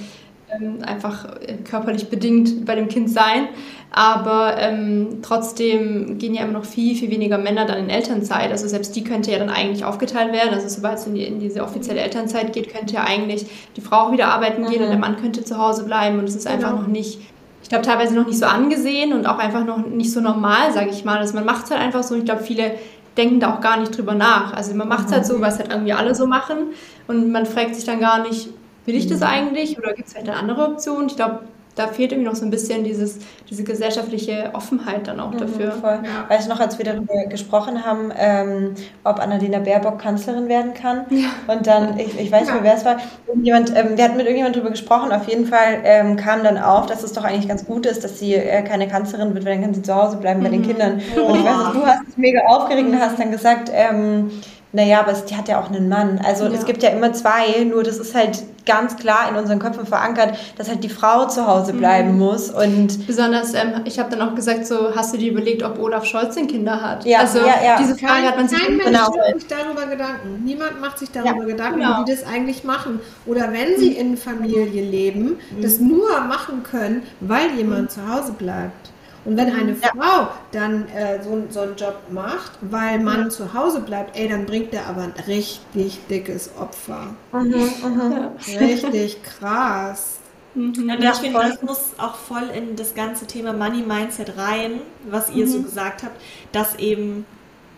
ähm, 0.49 0.79
einfach 0.81 1.27
körperlich 1.63 2.09
bedingt 2.09 2.65
bei 2.65 2.75
dem 2.75 2.87
Kind 2.87 3.09
sein. 3.09 3.49
Aber 3.91 4.57
ähm, 4.57 5.19
trotzdem 5.21 6.17
gehen 6.17 6.33
ja 6.33 6.43
immer 6.43 6.53
noch 6.53 6.65
viel, 6.65 6.95
viel 6.95 7.11
weniger 7.11 7.37
Männer 7.37 7.65
dann 7.65 7.77
in 7.77 7.89
Elternzeit. 7.91 8.49
Also 8.49 8.67
selbst 8.67 8.95
die 8.95 9.03
könnte 9.03 9.31
ja 9.31 9.37
dann 9.37 9.51
eigentlich 9.51 9.85
aufgeteilt 9.85 10.33
werden. 10.33 10.55
Also 10.55 10.67
sobald 10.67 10.97
es 10.97 11.05
in, 11.05 11.13
die, 11.13 11.23
in 11.23 11.39
diese 11.39 11.63
offizielle 11.63 12.01
Elternzeit 12.01 12.53
geht, 12.53 12.73
könnte 12.73 12.95
ja 12.95 13.03
eigentlich 13.03 13.45
die 13.75 13.81
Frau 13.81 14.07
auch 14.07 14.11
wieder 14.11 14.29
arbeiten 14.29 14.65
gehen 14.65 14.79
mhm. 14.79 14.85
und 14.85 14.89
der 14.89 14.99
Mann 14.99 15.17
könnte 15.17 15.43
zu 15.43 15.59
Hause 15.59 15.83
bleiben. 15.83 16.17
Und 16.17 16.25
es 16.25 16.35
ist 16.35 16.47
genau. 16.47 16.55
einfach 16.55 16.81
noch 16.81 16.87
nicht 16.87 17.19
ich 17.63 17.69
glaube, 17.69 17.85
teilweise 17.85 18.13
noch 18.13 18.27
nicht 18.27 18.37
so 18.37 18.45
angesehen 18.45 19.13
und 19.13 19.25
auch 19.25 19.39
einfach 19.39 19.65
noch 19.65 19.77
nicht 19.77 20.11
so 20.11 20.19
normal, 20.19 20.73
sage 20.73 20.89
ich 20.89 21.05
mal. 21.05 21.17
Also 21.17 21.33
man 21.33 21.45
macht 21.45 21.65
es 21.65 21.71
halt 21.71 21.81
einfach 21.81 22.03
so. 22.03 22.15
Ich 22.15 22.25
glaube, 22.25 22.43
viele 22.43 22.73
denken 23.15 23.39
da 23.39 23.55
auch 23.55 23.61
gar 23.61 23.79
nicht 23.79 23.97
drüber 23.97 24.13
nach. 24.13 24.53
Also 24.53 24.75
man 24.75 24.87
macht 24.89 25.07
es 25.07 25.13
halt 25.13 25.25
so, 25.25 25.39
was 25.39 25.59
halt 25.59 25.71
irgendwie 25.71 25.93
alle 25.93 26.13
so 26.13 26.27
machen 26.27 26.73
und 27.07 27.31
man 27.31 27.45
fragt 27.45 27.75
sich 27.75 27.85
dann 27.85 28.01
gar 28.01 28.21
nicht, 28.21 28.49
will 28.85 28.95
ich 28.95 29.07
das 29.07 29.21
mhm. 29.21 29.27
eigentlich 29.27 29.77
oder 29.77 29.93
gibt 29.93 30.07
es 30.07 30.13
vielleicht 30.13 30.29
eine 30.29 30.37
andere 30.37 30.65
Option? 30.65 31.07
Ich 31.07 31.15
glaube, 31.15 31.39
da 31.75 31.87
fehlt 31.87 32.11
irgendwie 32.11 32.29
noch 32.29 32.35
so 32.35 32.45
ein 32.45 32.51
bisschen 32.51 32.83
dieses, 32.83 33.17
diese 33.49 33.63
gesellschaftliche 33.63 34.51
Offenheit 34.53 35.07
dann 35.07 35.19
auch 35.19 35.31
mhm, 35.31 35.39
dafür. 35.39 35.71
Voll. 35.71 35.99
Ja. 36.03 36.29
Weißt 36.29 36.45
du 36.45 36.53
noch, 36.53 36.59
als 36.59 36.77
wir 36.77 36.85
darüber 36.85 37.25
gesprochen 37.25 37.83
haben, 37.83 38.11
ähm, 38.17 38.75
ob 39.03 39.19
Annalena 39.19 39.59
Baerbock 39.59 39.99
Kanzlerin 39.99 40.47
werden 40.49 40.73
kann? 40.73 41.05
Ja. 41.09 41.29
Und 41.47 41.65
dann, 41.65 41.97
ich, 41.97 42.19
ich 42.19 42.31
weiß 42.31 42.41
nicht 42.41 42.53
mehr, 42.53 42.63
wer 42.63 42.75
es 42.75 42.85
war, 42.85 42.97
irgendjemand, 43.27 43.75
ähm, 43.75 43.97
wir 43.97 44.03
hatten 44.03 44.17
mit 44.17 44.25
irgendjemand 44.25 44.55
darüber 44.55 44.71
gesprochen, 44.71 45.11
auf 45.11 45.27
jeden 45.27 45.47
Fall 45.47 45.79
ähm, 45.83 46.15
kam 46.15 46.43
dann 46.43 46.57
auf, 46.57 46.85
dass 46.85 47.03
es 47.03 47.13
doch 47.13 47.23
eigentlich 47.23 47.47
ganz 47.47 47.65
gut 47.65 47.85
ist, 47.85 48.03
dass 48.03 48.19
sie 48.19 48.35
äh, 48.35 48.61
keine 48.61 48.87
Kanzlerin 48.87 49.33
wird, 49.33 49.45
weil 49.45 49.53
dann 49.53 49.63
kann 49.63 49.73
sie 49.73 49.81
zu 49.81 49.95
Hause 49.95 50.17
bleiben 50.17 50.41
mhm. 50.41 50.43
bei 50.43 50.49
den 50.49 50.61
mhm. 50.61 50.67
Kindern. 50.67 51.01
Oh. 51.17 51.31
Und 51.31 51.39
ich 51.39 51.45
weiß, 51.45 51.73
du 51.73 51.85
hast 51.85 52.01
es 52.09 52.17
mega 52.17 52.41
aufgeregt 52.47 52.87
und 52.87 52.99
hast 52.99 53.19
dann 53.19 53.31
gesagt, 53.31 53.71
ähm, 53.73 54.29
naja, 54.73 55.01
aber 55.01 55.11
es, 55.11 55.25
die 55.25 55.37
hat 55.37 55.47
ja 55.47 55.61
auch 55.61 55.69
einen 55.69 55.87
Mann. 55.87 56.19
Also 56.25 56.45
ja. 56.45 56.51
es 56.51 56.65
gibt 56.65 56.81
ja 56.81 56.89
immer 56.89 57.13
zwei, 57.13 57.63
nur 57.63 57.83
das 57.83 57.99
ist 57.99 58.15
halt 58.15 58.43
ganz 58.65 58.97
klar 58.97 59.29
in 59.29 59.35
unseren 59.35 59.59
Köpfen 59.59 59.85
verankert, 59.85 60.35
dass 60.57 60.67
halt 60.67 60.83
die 60.83 60.89
Frau 60.89 61.27
zu 61.27 61.45
Hause 61.45 61.73
bleiben 61.73 62.13
mhm. 62.13 62.19
muss. 62.19 62.49
Und 62.49 63.05
Besonders, 63.05 63.53
ähm, 63.53 63.81
ich 63.85 63.99
habe 63.99 64.09
dann 64.09 64.27
auch 64.27 64.33
gesagt, 64.33 64.65
so 64.65 64.95
hast 64.95 65.13
du 65.13 65.19
dir 65.19 65.31
überlegt, 65.31 65.61
ob 65.61 65.79
Olaf 65.79 66.05
Scholz 66.05 66.33
denn 66.33 66.47
Kinder 66.47 66.81
hat? 66.81 67.05
Ja, 67.05 67.19
also 67.19 67.39
ja, 67.39 67.55
ja. 67.63 67.77
diese 67.77 67.95
Frage 67.95 68.13
kein, 68.13 68.27
hat 68.27 68.37
man 68.37 68.47
sich 68.47 68.59
kein 68.59 68.77
Mensch 68.77 68.89
genau. 68.89 69.09
macht 69.11 69.39
sich 69.39 69.47
darüber 69.47 69.85
Gedanken. 69.85 70.43
Niemand 70.43 70.81
macht 70.81 70.97
sich 70.97 71.11
darüber 71.11 71.41
ja, 71.41 71.45
Gedanken, 71.45 71.79
genau. 71.79 72.01
wie 72.01 72.05
die 72.05 72.11
das 72.11 72.25
eigentlich 72.25 72.63
machen. 72.63 72.99
Oder 73.27 73.53
wenn 73.53 73.77
sie 73.77 73.93
in 73.95 74.17
Familie 74.17 74.81
leben, 74.81 75.37
mhm. 75.51 75.61
das 75.61 75.79
nur 75.79 76.19
machen 76.21 76.63
können, 76.63 77.03
weil 77.19 77.51
jemand 77.55 77.83
mhm. 77.83 77.89
zu 77.89 78.09
Hause 78.09 78.31
bleibt. 78.31 78.92
Und 79.25 79.37
wenn 79.37 79.53
eine 79.53 79.71
ja. 79.71 79.89
Frau 79.89 80.27
dann 80.51 80.87
äh, 80.89 81.23
so, 81.23 81.43
so 81.49 81.61
einen 81.61 81.75
Job 81.75 81.95
macht, 82.09 82.51
weil 82.61 82.99
man 82.99 83.23
ja. 83.23 83.29
zu 83.29 83.53
Hause 83.53 83.79
bleibt, 83.79 84.17
ey, 84.17 84.27
dann 84.27 84.45
bringt 84.45 84.73
der 84.73 84.87
aber 84.87 85.03
ein 85.03 85.13
richtig 85.27 85.99
dickes 86.09 86.51
Opfer. 86.59 87.15
Mhm, 87.31 87.53
mhm. 87.53 88.29
Richtig 88.59 89.23
krass. 89.23 90.19
Mhm. 90.55 90.73
Und 90.89 91.03
ich 91.03 91.13
finde, 91.15 91.39
das 91.39 91.61
muss 91.61 91.91
auch 91.97 92.15
voll 92.15 92.49
in 92.55 92.75
das 92.75 92.95
ganze 92.95 93.25
Thema 93.25 93.53
Money 93.53 93.81
Mindset 93.81 94.37
rein, 94.37 94.81
was 95.09 95.29
ihr 95.29 95.45
mhm. 95.45 95.51
so 95.51 95.61
gesagt 95.61 96.03
habt, 96.03 96.19
dass 96.51 96.75
eben 96.75 97.25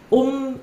um 0.10 0.60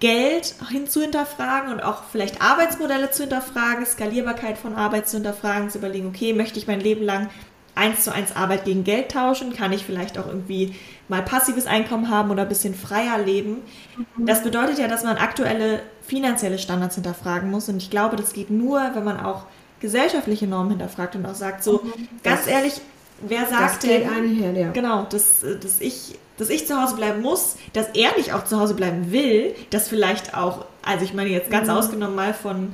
Geld 0.00 0.56
hinzu 0.68 1.00
hinterfragen 1.00 1.72
und 1.72 1.80
auch 1.80 2.02
vielleicht 2.10 2.42
Arbeitsmodelle 2.42 3.12
zu 3.12 3.22
hinterfragen, 3.22 3.86
Skalierbarkeit 3.86 4.58
von 4.58 4.74
Arbeit 4.74 5.08
zu 5.08 5.18
hinterfragen, 5.18 5.70
zu 5.70 5.78
überlegen, 5.78 6.08
okay, 6.08 6.32
möchte 6.32 6.58
ich 6.58 6.66
mein 6.66 6.80
Leben 6.80 7.04
lang 7.04 7.30
eins 7.74 8.04
zu 8.04 8.12
eins 8.12 8.34
Arbeit 8.34 8.64
gegen 8.64 8.84
Geld 8.84 9.10
tauschen? 9.10 9.54
Kann 9.54 9.72
ich 9.72 9.84
vielleicht 9.84 10.18
auch 10.18 10.26
irgendwie 10.26 10.74
mal 11.08 11.22
passives 11.22 11.66
Einkommen 11.66 12.08
haben 12.08 12.30
oder 12.30 12.42
ein 12.42 12.48
bisschen 12.48 12.74
freier 12.74 13.18
leben? 13.18 13.62
Mhm. 13.96 14.26
Das 14.26 14.42
bedeutet 14.42 14.78
ja, 14.78 14.88
dass 14.88 15.04
man 15.04 15.16
aktuelle 15.16 15.82
finanzielle 16.02 16.58
Standards 16.58 16.96
hinterfragen 16.96 17.50
muss. 17.50 17.68
Und 17.68 17.78
ich 17.78 17.90
glaube, 17.90 18.16
das 18.16 18.32
geht 18.32 18.50
nur, 18.50 18.80
wenn 18.94 19.04
man 19.04 19.20
auch 19.20 19.44
gesellschaftliche 19.80 20.46
Normen 20.46 20.70
hinterfragt 20.70 21.16
und 21.16 21.26
auch 21.26 21.34
sagt, 21.34 21.64
so 21.64 21.82
mhm. 21.82 22.08
ganz 22.22 22.46
ehrlich, 22.46 22.80
wer 23.20 23.46
sagt 23.46 23.84
denn, 23.84 24.08
einher, 24.08 24.52
ja. 24.52 24.70
genau, 24.70 25.04
dass, 25.04 25.40
dass, 25.40 25.80
ich, 25.80 26.18
dass 26.38 26.50
ich 26.50 26.66
zu 26.66 26.80
Hause 26.80 26.96
bleiben 26.96 27.22
muss, 27.22 27.56
dass 27.72 27.88
er 27.94 28.16
nicht 28.16 28.32
auch 28.32 28.44
zu 28.44 28.60
Hause 28.60 28.74
bleiben 28.74 29.12
will, 29.12 29.54
dass 29.70 29.88
vielleicht 29.88 30.36
auch, 30.36 30.64
also 30.82 31.04
ich 31.04 31.14
meine 31.14 31.30
jetzt 31.30 31.50
ganz 31.50 31.68
mhm. 31.68 31.74
ausgenommen 31.74 32.14
mal 32.14 32.34
von 32.34 32.72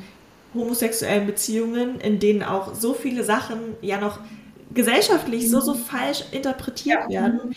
homosexuellen 0.54 1.26
Beziehungen, 1.26 2.00
in 2.00 2.18
denen 2.18 2.42
auch 2.42 2.74
so 2.74 2.94
viele 2.94 3.24
Sachen 3.24 3.58
ja 3.80 3.98
noch 3.98 4.18
gesellschaftlich 4.74 5.50
so, 5.50 5.60
so 5.60 5.74
mhm. 5.74 5.78
falsch 5.78 6.24
interpretiert 6.30 7.04
ja. 7.08 7.22
werden, 7.22 7.54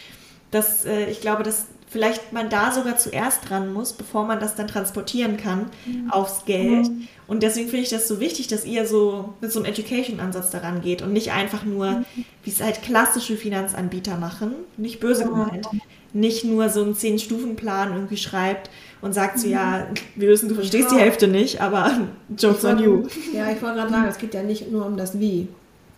dass 0.52 0.86
äh, 0.86 1.06
ich 1.06 1.22
glaube, 1.22 1.44
dass 1.44 1.68
vielleicht 1.92 2.32
man 2.32 2.50
da 2.50 2.72
sogar 2.72 2.98
zuerst 2.98 3.50
dran 3.50 3.74
muss, 3.74 3.92
bevor 3.92 4.26
man 4.26 4.40
das 4.40 4.56
dann 4.56 4.68
transportieren 4.68 5.36
kann 5.36 5.66
mhm. 5.86 6.10
aufs 6.10 6.46
Geld. 6.46 6.88
Mhm. 6.88 7.08
Und 7.28 7.44
deswegen 7.44 7.68
finde 7.68 7.84
ich 7.84 7.90
das 7.90 8.08
so 8.08 8.22
wichtig, 8.22 8.48
dass 8.48 8.66
ihr 8.66 8.88
so 8.88 9.34
mit 9.42 9.52
so 9.52 9.60
einem 9.60 9.66
Education-Ansatz 9.66 10.52
daran 10.52 10.82
geht 10.82 11.02
und 11.02 11.12
nicht 11.12 11.34
einfach 11.34 11.66
nur, 11.66 11.92
mhm. 11.92 12.06
wie 12.44 12.50
es 12.50 12.62
halt 12.62 12.82
klassische 12.82 13.36
Finanzanbieter 13.36 14.16
machen, 14.16 14.54
nicht 14.78 15.02
böse 15.02 15.26
gemeint, 15.26 15.68
nicht 16.14 16.46
nur 16.46 16.70
so 16.70 16.82
einen 16.82 16.96
Zehn-Stufen-Plan 16.96 17.92
irgendwie 17.94 18.18
schreibt 18.18 18.70
und 19.02 19.14
sagt 19.14 19.40
so, 19.40 19.50
ja, 19.50 19.88
mhm. 19.90 19.96
wir 20.16 20.30
wissen, 20.30 20.48
du 20.48 20.56
verstehst 20.56 20.92
die 20.92 20.98
Hälfte 20.98 21.28
nicht, 21.28 21.60
aber 21.60 22.08
Jokes 22.38 22.64
on 22.64 22.80
you. 22.80 23.04
Ja, 23.34 23.52
ich 23.52 23.62
wollte 23.62 23.80
gerade 23.80 23.92
sagen, 23.92 24.08
es 24.08 24.18
geht 24.18 24.34
ja 24.34 24.44
nicht 24.44 24.72
nur 24.72 24.86
um 24.86 24.96
das 24.96 25.20
Wie. 25.20 25.50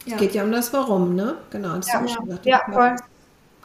Es 0.06 0.18
geht 0.18 0.34
ja 0.34 0.44
um 0.44 0.52
das 0.52 0.74
Warum, 0.74 1.16
ne? 1.16 1.36
Genau, 1.50 1.76
das 1.76 1.88
ja, 1.88 2.02
ja. 2.02 2.08
Schon 2.08 2.26
gesagt. 2.26 2.46
ja 2.46 2.62
voll. 2.72 2.96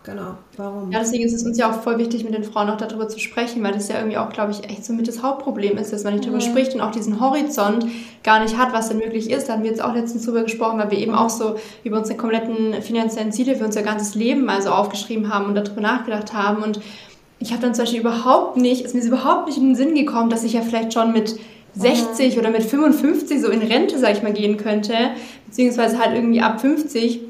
genau. 0.05 0.35
Warum? 0.57 0.93
Ja, 0.93 1.01
deswegen 1.01 1.25
ist 1.25 1.33
es 1.33 1.43
uns 1.43 1.59
ja 1.59 1.71
auch 1.71 1.83
voll 1.83 1.99
wichtig, 1.99 2.25
mit 2.25 2.35
den 2.35 2.45
Frauen 2.45 2.71
auch 2.71 2.77
darüber 2.77 3.09
zu 3.09 3.19
sprechen, 3.19 3.63
weil 3.63 3.73
das 3.73 3.89
ja 3.89 3.97
irgendwie 3.97 4.19
auch, 4.19 4.31
glaube 4.31 4.53
ich, 4.53 4.65
echt 4.65 4.85
so 4.85 4.93
mit 4.93 5.09
das 5.09 5.23
Hauptproblem 5.23 5.77
ist, 5.79 5.93
dass 5.93 6.05
man 6.05 6.15
nicht 6.15 6.25
darüber 6.25 6.45
mhm. 6.45 6.49
spricht 6.49 6.75
und 6.75 6.81
auch 6.81 6.93
diesen 6.93 7.21
Horizont 7.21 7.87
gar 8.23 8.41
nicht 8.41 8.57
hat, 8.57 8.73
was 8.73 8.89
denn 8.89 8.99
möglich 8.99 9.31
ist. 9.31 9.49
Da 9.49 9.55
haben 9.55 9.63
wir 9.63 9.71
jetzt 9.71 9.83
auch 9.83 9.95
letztens 9.95 10.25
drüber 10.25 10.43
gesprochen, 10.43 10.79
weil 10.79 10.91
wir 10.91 10.99
eben 10.99 11.15
auch 11.15 11.31
so 11.31 11.57
über 11.83 11.99
unsere 11.99 12.17
kompletten 12.17 12.81
finanziellen 12.83 13.33
Ziele 13.33 13.57
für 13.57 13.65
unser 13.65 13.83
ganzes 13.83 14.15
Leben 14.15 14.49
also 14.49 14.71
aufgeschrieben 14.71 15.33
haben 15.33 15.47
und 15.47 15.55
darüber 15.57 15.81
nachgedacht 15.81 16.33
haben. 16.33 16.63
Und 16.63 16.81
ich 17.41 17.53
habe 17.53 17.63
dann 17.63 17.75
zum 17.75 17.85
Beispiel 17.85 18.01
überhaupt 18.01 18.57
nicht, 18.57 18.83
ist 18.83 18.95
mir 18.95 19.03
überhaupt 19.03 19.47
nicht 19.47 19.59
in 19.59 19.69
den 19.71 19.77
Sinn 19.77 19.95
gekommen, 19.95 20.31
dass 20.31 20.45
ich 20.45 20.53
ja 20.53 20.63
vielleicht 20.63 20.93
schon 20.93 21.13
mit 21.13 21.39
60 21.79 22.35
mhm. 22.35 22.41
oder 22.41 22.51
mit 22.51 22.63
55 22.63 23.41
so 23.41 23.49
in 23.49 23.63
Rente, 23.63 23.99
sag 23.99 24.13
ich 24.13 24.23
mal, 24.23 24.33
gehen 24.33 24.57
könnte, 24.57 24.95
beziehungsweise 25.47 25.99
halt 25.99 26.15
irgendwie 26.15 26.41
ab 26.41 26.61
50 26.61 27.28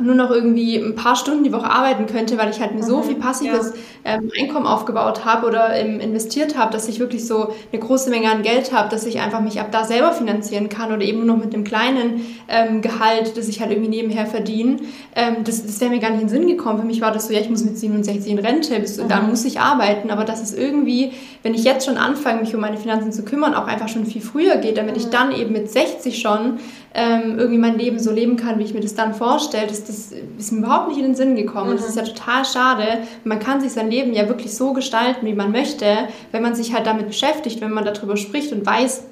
nur 0.00 0.14
noch 0.14 0.30
irgendwie 0.30 0.76
ein 0.76 0.94
paar 0.94 1.16
Stunden 1.16 1.44
die 1.44 1.52
Woche 1.52 1.70
arbeiten 1.70 2.06
könnte, 2.06 2.36
weil 2.36 2.50
ich 2.50 2.60
halt 2.60 2.74
mir 2.74 2.82
mhm, 2.82 2.86
so 2.86 3.02
viel 3.02 3.16
passives 3.16 3.72
ja. 4.04 4.14
ähm, 4.16 4.30
Einkommen 4.38 4.66
aufgebaut 4.66 5.24
habe 5.24 5.46
oder 5.46 5.74
ähm, 5.74 6.00
investiert 6.00 6.58
habe, 6.58 6.72
dass 6.72 6.88
ich 6.88 7.00
wirklich 7.00 7.26
so 7.26 7.54
eine 7.72 7.80
große 7.80 8.10
Menge 8.10 8.30
an 8.30 8.42
Geld 8.42 8.72
habe, 8.72 8.88
dass 8.88 9.06
ich 9.06 9.20
einfach 9.20 9.40
mich 9.40 9.60
ab 9.60 9.68
da 9.70 9.84
selber 9.84 10.12
finanzieren 10.12 10.68
kann 10.68 10.92
oder 10.92 11.02
eben 11.02 11.24
nur 11.24 11.36
noch 11.36 11.44
mit 11.44 11.54
einem 11.54 11.64
kleinen 11.64 12.24
ähm, 12.48 12.82
Gehalt, 12.82 13.36
das 13.36 13.48
ich 13.48 13.60
halt 13.60 13.70
irgendwie 13.70 13.90
nebenher 13.90 14.26
verdiene. 14.26 14.76
Ähm, 15.14 15.44
das 15.44 15.60
das 15.70 15.80
wäre 15.80 15.90
mir 15.90 16.00
gar 16.00 16.10
nicht 16.10 16.22
in 16.22 16.26
den 16.26 16.36
Sinn 16.36 16.46
gekommen. 16.48 16.80
Für 16.80 16.86
mich 16.86 17.00
war 17.00 17.12
das 17.12 17.28
so, 17.28 17.32
ja, 17.32 17.40
ich 17.40 17.48
muss 17.48 17.64
mit 17.64 17.78
67 17.78 18.30
in 18.30 18.38
Rente, 18.38 18.78
bis, 18.80 18.98
mhm. 18.98 19.08
dann 19.08 19.28
muss 19.28 19.44
ich 19.44 19.60
arbeiten. 19.60 20.10
Aber 20.10 20.24
das 20.24 20.40
ist 20.42 20.58
irgendwie, 20.58 21.12
wenn 21.42 21.54
ich 21.54 21.64
jetzt 21.64 21.86
schon 21.86 21.96
anfange, 21.96 22.40
mich 22.40 22.54
um 22.54 22.60
meine 22.60 22.76
Finanzen 22.76 23.12
zu 23.12 23.24
kümmern, 23.24 23.54
auch 23.54 23.66
einfach 23.66 23.88
schon 23.88 24.04
viel 24.06 24.20
früher 24.20 24.56
geht, 24.56 24.76
damit 24.76 24.96
mhm. 24.96 25.00
ich 25.00 25.10
dann 25.10 25.32
eben 25.32 25.52
mit 25.52 25.70
60 25.70 26.18
schon 26.18 26.58
ähm, 26.94 27.38
irgendwie 27.38 27.58
mein 27.58 27.78
Leben 27.78 27.98
so 27.98 28.10
leben 28.10 28.36
kann, 28.36 28.58
wie 28.58 28.64
ich 28.64 28.74
mir 28.74 28.80
das 28.80 28.94
dann 28.94 29.14
vorstelle, 29.14 29.68
das, 29.68 29.84
das 29.84 30.12
ist 30.38 30.52
mir 30.52 30.58
überhaupt 30.58 30.88
nicht 30.88 30.98
in 30.98 31.04
den 31.04 31.14
Sinn 31.14 31.36
gekommen. 31.36 31.66
Mhm. 31.66 31.70
Und 31.72 31.80
das 31.80 31.88
ist 31.88 31.96
ja 31.96 32.02
total 32.02 32.44
schade. 32.44 32.84
Man 33.24 33.38
kann 33.38 33.60
sich 33.60 33.72
sein 33.72 33.90
Leben 33.90 34.12
ja 34.12 34.28
wirklich 34.28 34.54
so 34.56 34.72
gestalten, 34.72 35.26
wie 35.26 35.34
man 35.34 35.52
möchte, 35.52 35.86
wenn 36.32 36.42
man 36.42 36.54
sich 36.54 36.74
halt 36.74 36.86
damit 36.86 37.06
beschäftigt, 37.06 37.60
wenn 37.60 37.72
man 37.72 37.84
darüber 37.84 38.16
spricht 38.16 38.52
und 38.52 38.66
weiß, 38.66 39.04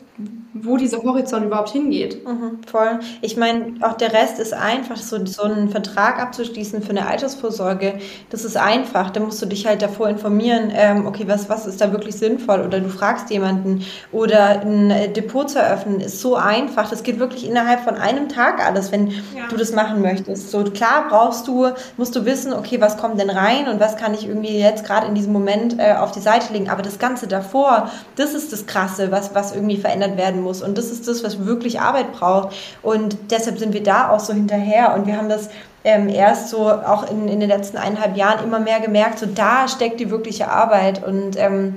wo 0.62 0.76
dieser 0.76 1.02
Horizont 1.02 1.44
überhaupt 1.44 1.70
hingeht. 1.70 2.26
Mhm, 2.26 2.60
voll. 2.66 3.00
Ich 3.22 3.36
meine, 3.36 3.74
auch 3.82 3.94
der 3.94 4.12
Rest 4.12 4.38
ist 4.38 4.54
einfach, 4.54 4.96
so, 4.96 5.24
so 5.26 5.42
einen 5.42 5.68
Vertrag 5.68 6.20
abzuschließen 6.20 6.82
für 6.82 6.90
eine 6.90 7.06
Altersvorsorge, 7.06 7.94
das 8.30 8.44
ist 8.44 8.56
einfach. 8.56 9.10
Da 9.10 9.20
musst 9.20 9.40
du 9.42 9.46
dich 9.46 9.66
halt 9.66 9.82
davor 9.82 10.08
informieren, 10.08 10.72
ähm, 10.74 11.06
okay, 11.06 11.24
was, 11.26 11.48
was 11.48 11.66
ist 11.66 11.80
da 11.80 11.92
wirklich 11.92 12.16
sinnvoll? 12.16 12.60
Oder 12.60 12.80
du 12.80 12.88
fragst 12.88 13.30
jemanden. 13.30 13.84
Oder 14.12 14.60
ein 14.60 14.90
äh, 14.90 15.08
Depot 15.08 15.48
zu 15.48 15.58
eröffnen, 15.58 16.00
ist 16.00 16.20
so 16.20 16.36
einfach. 16.36 16.90
Das 16.90 17.02
geht 17.02 17.18
wirklich 17.18 17.48
innerhalb 17.48 17.80
von 17.80 17.94
einem 17.94 18.28
Tag 18.28 18.64
alles, 18.64 18.92
wenn 18.92 19.08
ja. 19.08 19.46
du 19.48 19.56
das 19.56 19.72
machen 19.72 20.02
möchtest. 20.02 20.50
So 20.50 20.64
klar 20.64 21.06
brauchst 21.08 21.46
du, 21.48 21.68
musst 21.96 22.14
du 22.16 22.24
wissen, 22.24 22.52
okay, 22.52 22.80
was 22.80 22.96
kommt 22.96 23.20
denn 23.20 23.30
rein 23.30 23.68
und 23.68 23.80
was 23.80 23.96
kann 23.96 24.14
ich 24.14 24.26
irgendwie 24.26 24.58
jetzt 24.58 24.84
gerade 24.84 25.06
in 25.06 25.14
diesem 25.14 25.32
Moment 25.32 25.78
äh, 25.78 25.94
auf 25.94 26.12
die 26.12 26.20
Seite 26.20 26.52
legen. 26.52 26.68
Aber 26.68 26.82
das 26.82 26.98
Ganze 26.98 27.26
davor, 27.26 27.90
das 28.16 28.34
ist 28.34 28.52
das 28.52 28.66
Krasse, 28.66 29.10
was, 29.10 29.34
was 29.34 29.54
irgendwie 29.54 29.76
verändert 29.76 30.16
werden 30.16 30.42
muss 30.42 30.47
muss. 30.48 30.62
Und 30.62 30.78
das 30.78 30.90
ist 30.90 31.06
das, 31.06 31.22
was 31.22 31.44
wirklich 31.44 31.80
Arbeit 31.80 32.12
braucht. 32.12 32.56
Und 32.82 33.16
deshalb 33.30 33.58
sind 33.58 33.72
wir 33.72 33.82
da 33.82 34.10
auch 34.10 34.20
so 34.20 34.32
hinterher. 34.32 34.94
Und 34.94 35.06
wir 35.06 35.16
haben 35.16 35.28
das 35.28 35.50
ähm, 35.84 36.08
erst 36.08 36.48
so 36.48 36.70
auch 36.70 37.08
in, 37.10 37.28
in 37.28 37.40
den 37.40 37.48
letzten 37.48 37.76
eineinhalb 37.76 38.16
Jahren 38.16 38.42
immer 38.44 38.58
mehr 38.58 38.80
gemerkt, 38.80 39.18
so 39.18 39.26
da 39.26 39.68
steckt 39.68 40.00
die 40.00 40.10
wirkliche 40.10 40.50
Arbeit. 40.50 41.04
Und 41.04 41.36
ähm, 41.36 41.74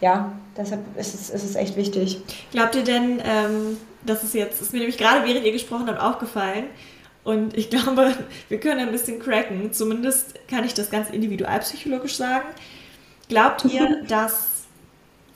ja, 0.00 0.32
deshalb 0.56 0.80
ist 0.96 1.14
es, 1.14 1.30
ist 1.30 1.44
es 1.44 1.56
echt 1.56 1.76
wichtig. 1.76 2.20
Glaubt 2.52 2.74
ihr 2.76 2.84
denn, 2.84 3.20
ähm, 3.20 3.76
das 4.04 4.24
ist 4.24 4.34
jetzt, 4.34 4.62
ist 4.62 4.72
mir 4.72 4.78
nämlich 4.78 4.98
gerade 4.98 5.26
während 5.26 5.44
ihr 5.44 5.52
gesprochen 5.52 5.88
habt 5.88 6.00
aufgefallen, 6.00 6.64
und 7.24 7.56
ich 7.56 7.70
glaube, 7.70 8.14
wir 8.48 8.60
können 8.60 8.80
ein 8.80 8.92
bisschen 8.92 9.20
cracken. 9.20 9.72
Zumindest 9.72 10.34
kann 10.48 10.64
ich 10.64 10.74
das 10.74 10.90
ganz 10.90 11.10
individualpsychologisch 11.10 12.16
sagen. 12.16 12.46
Glaubt 13.28 13.64
ihr, 13.64 14.02
dass 14.08 14.51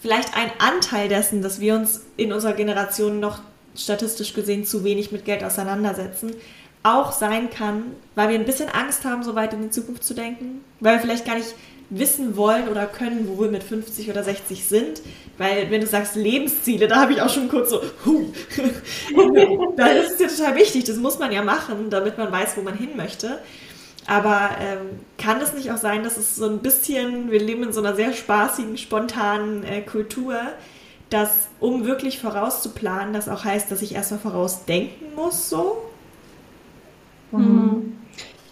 vielleicht 0.00 0.36
ein 0.36 0.50
Anteil 0.58 1.08
dessen, 1.08 1.42
dass 1.42 1.60
wir 1.60 1.74
uns 1.74 2.02
in 2.16 2.32
unserer 2.32 2.52
Generation 2.52 3.20
noch 3.20 3.40
statistisch 3.74 4.34
gesehen 4.34 4.64
zu 4.64 4.84
wenig 4.84 5.12
mit 5.12 5.24
Geld 5.24 5.44
auseinandersetzen, 5.44 6.34
auch 6.82 7.12
sein 7.12 7.50
kann, 7.50 7.82
weil 8.14 8.28
wir 8.28 8.38
ein 8.38 8.44
bisschen 8.44 8.68
Angst 8.68 9.04
haben, 9.04 9.22
so 9.22 9.34
weit 9.34 9.52
in 9.52 9.62
die 9.62 9.70
Zukunft 9.70 10.04
zu 10.04 10.14
denken, 10.14 10.64
weil 10.80 10.94
wir 10.94 11.00
vielleicht 11.00 11.26
gar 11.26 11.36
nicht 11.36 11.54
wissen 11.90 12.36
wollen 12.36 12.68
oder 12.68 12.86
können, 12.86 13.28
wo 13.28 13.40
wir 13.40 13.50
mit 13.50 13.62
50 13.62 14.10
oder 14.10 14.22
60 14.24 14.64
sind. 14.64 15.02
Weil 15.38 15.70
wenn 15.70 15.80
du 15.80 15.86
sagst 15.86 16.16
Lebensziele, 16.16 16.88
da 16.88 16.96
habe 17.02 17.12
ich 17.12 17.22
auch 17.22 17.28
schon 17.28 17.48
kurz 17.48 17.70
so, 17.70 17.82
huh. 18.04 18.26
das 19.76 20.12
ist 20.12 20.20
ja 20.20 20.28
total 20.28 20.56
wichtig, 20.56 20.84
das 20.84 20.96
muss 20.96 21.18
man 21.18 21.32
ja 21.32 21.42
machen, 21.42 21.90
damit 21.90 22.18
man 22.18 22.32
weiß, 22.32 22.56
wo 22.56 22.62
man 22.62 22.76
hin 22.76 22.96
möchte. 22.96 23.38
Aber 24.06 24.50
ähm, 24.60 25.00
kann 25.18 25.40
es 25.40 25.52
nicht 25.52 25.72
auch 25.72 25.78
sein, 25.78 26.04
dass 26.04 26.16
es 26.16 26.36
so 26.36 26.46
ein 26.46 26.60
bisschen, 26.60 27.30
wir 27.30 27.40
leben 27.40 27.64
in 27.64 27.72
so 27.72 27.80
einer 27.80 27.94
sehr 27.94 28.12
spaßigen, 28.12 28.78
spontanen 28.78 29.64
äh, 29.64 29.82
Kultur, 29.82 30.38
dass 31.10 31.48
um 31.60 31.84
wirklich 31.84 32.20
vorauszuplanen, 32.20 33.12
das 33.12 33.28
auch 33.28 33.44
heißt, 33.44 33.70
dass 33.70 33.82
ich 33.82 33.94
erstmal 33.94 34.20
vorausdenken 34.20 35.14
muss, 35.14 35.50
so? 35.50 35.82
Mhm 37.32 37.96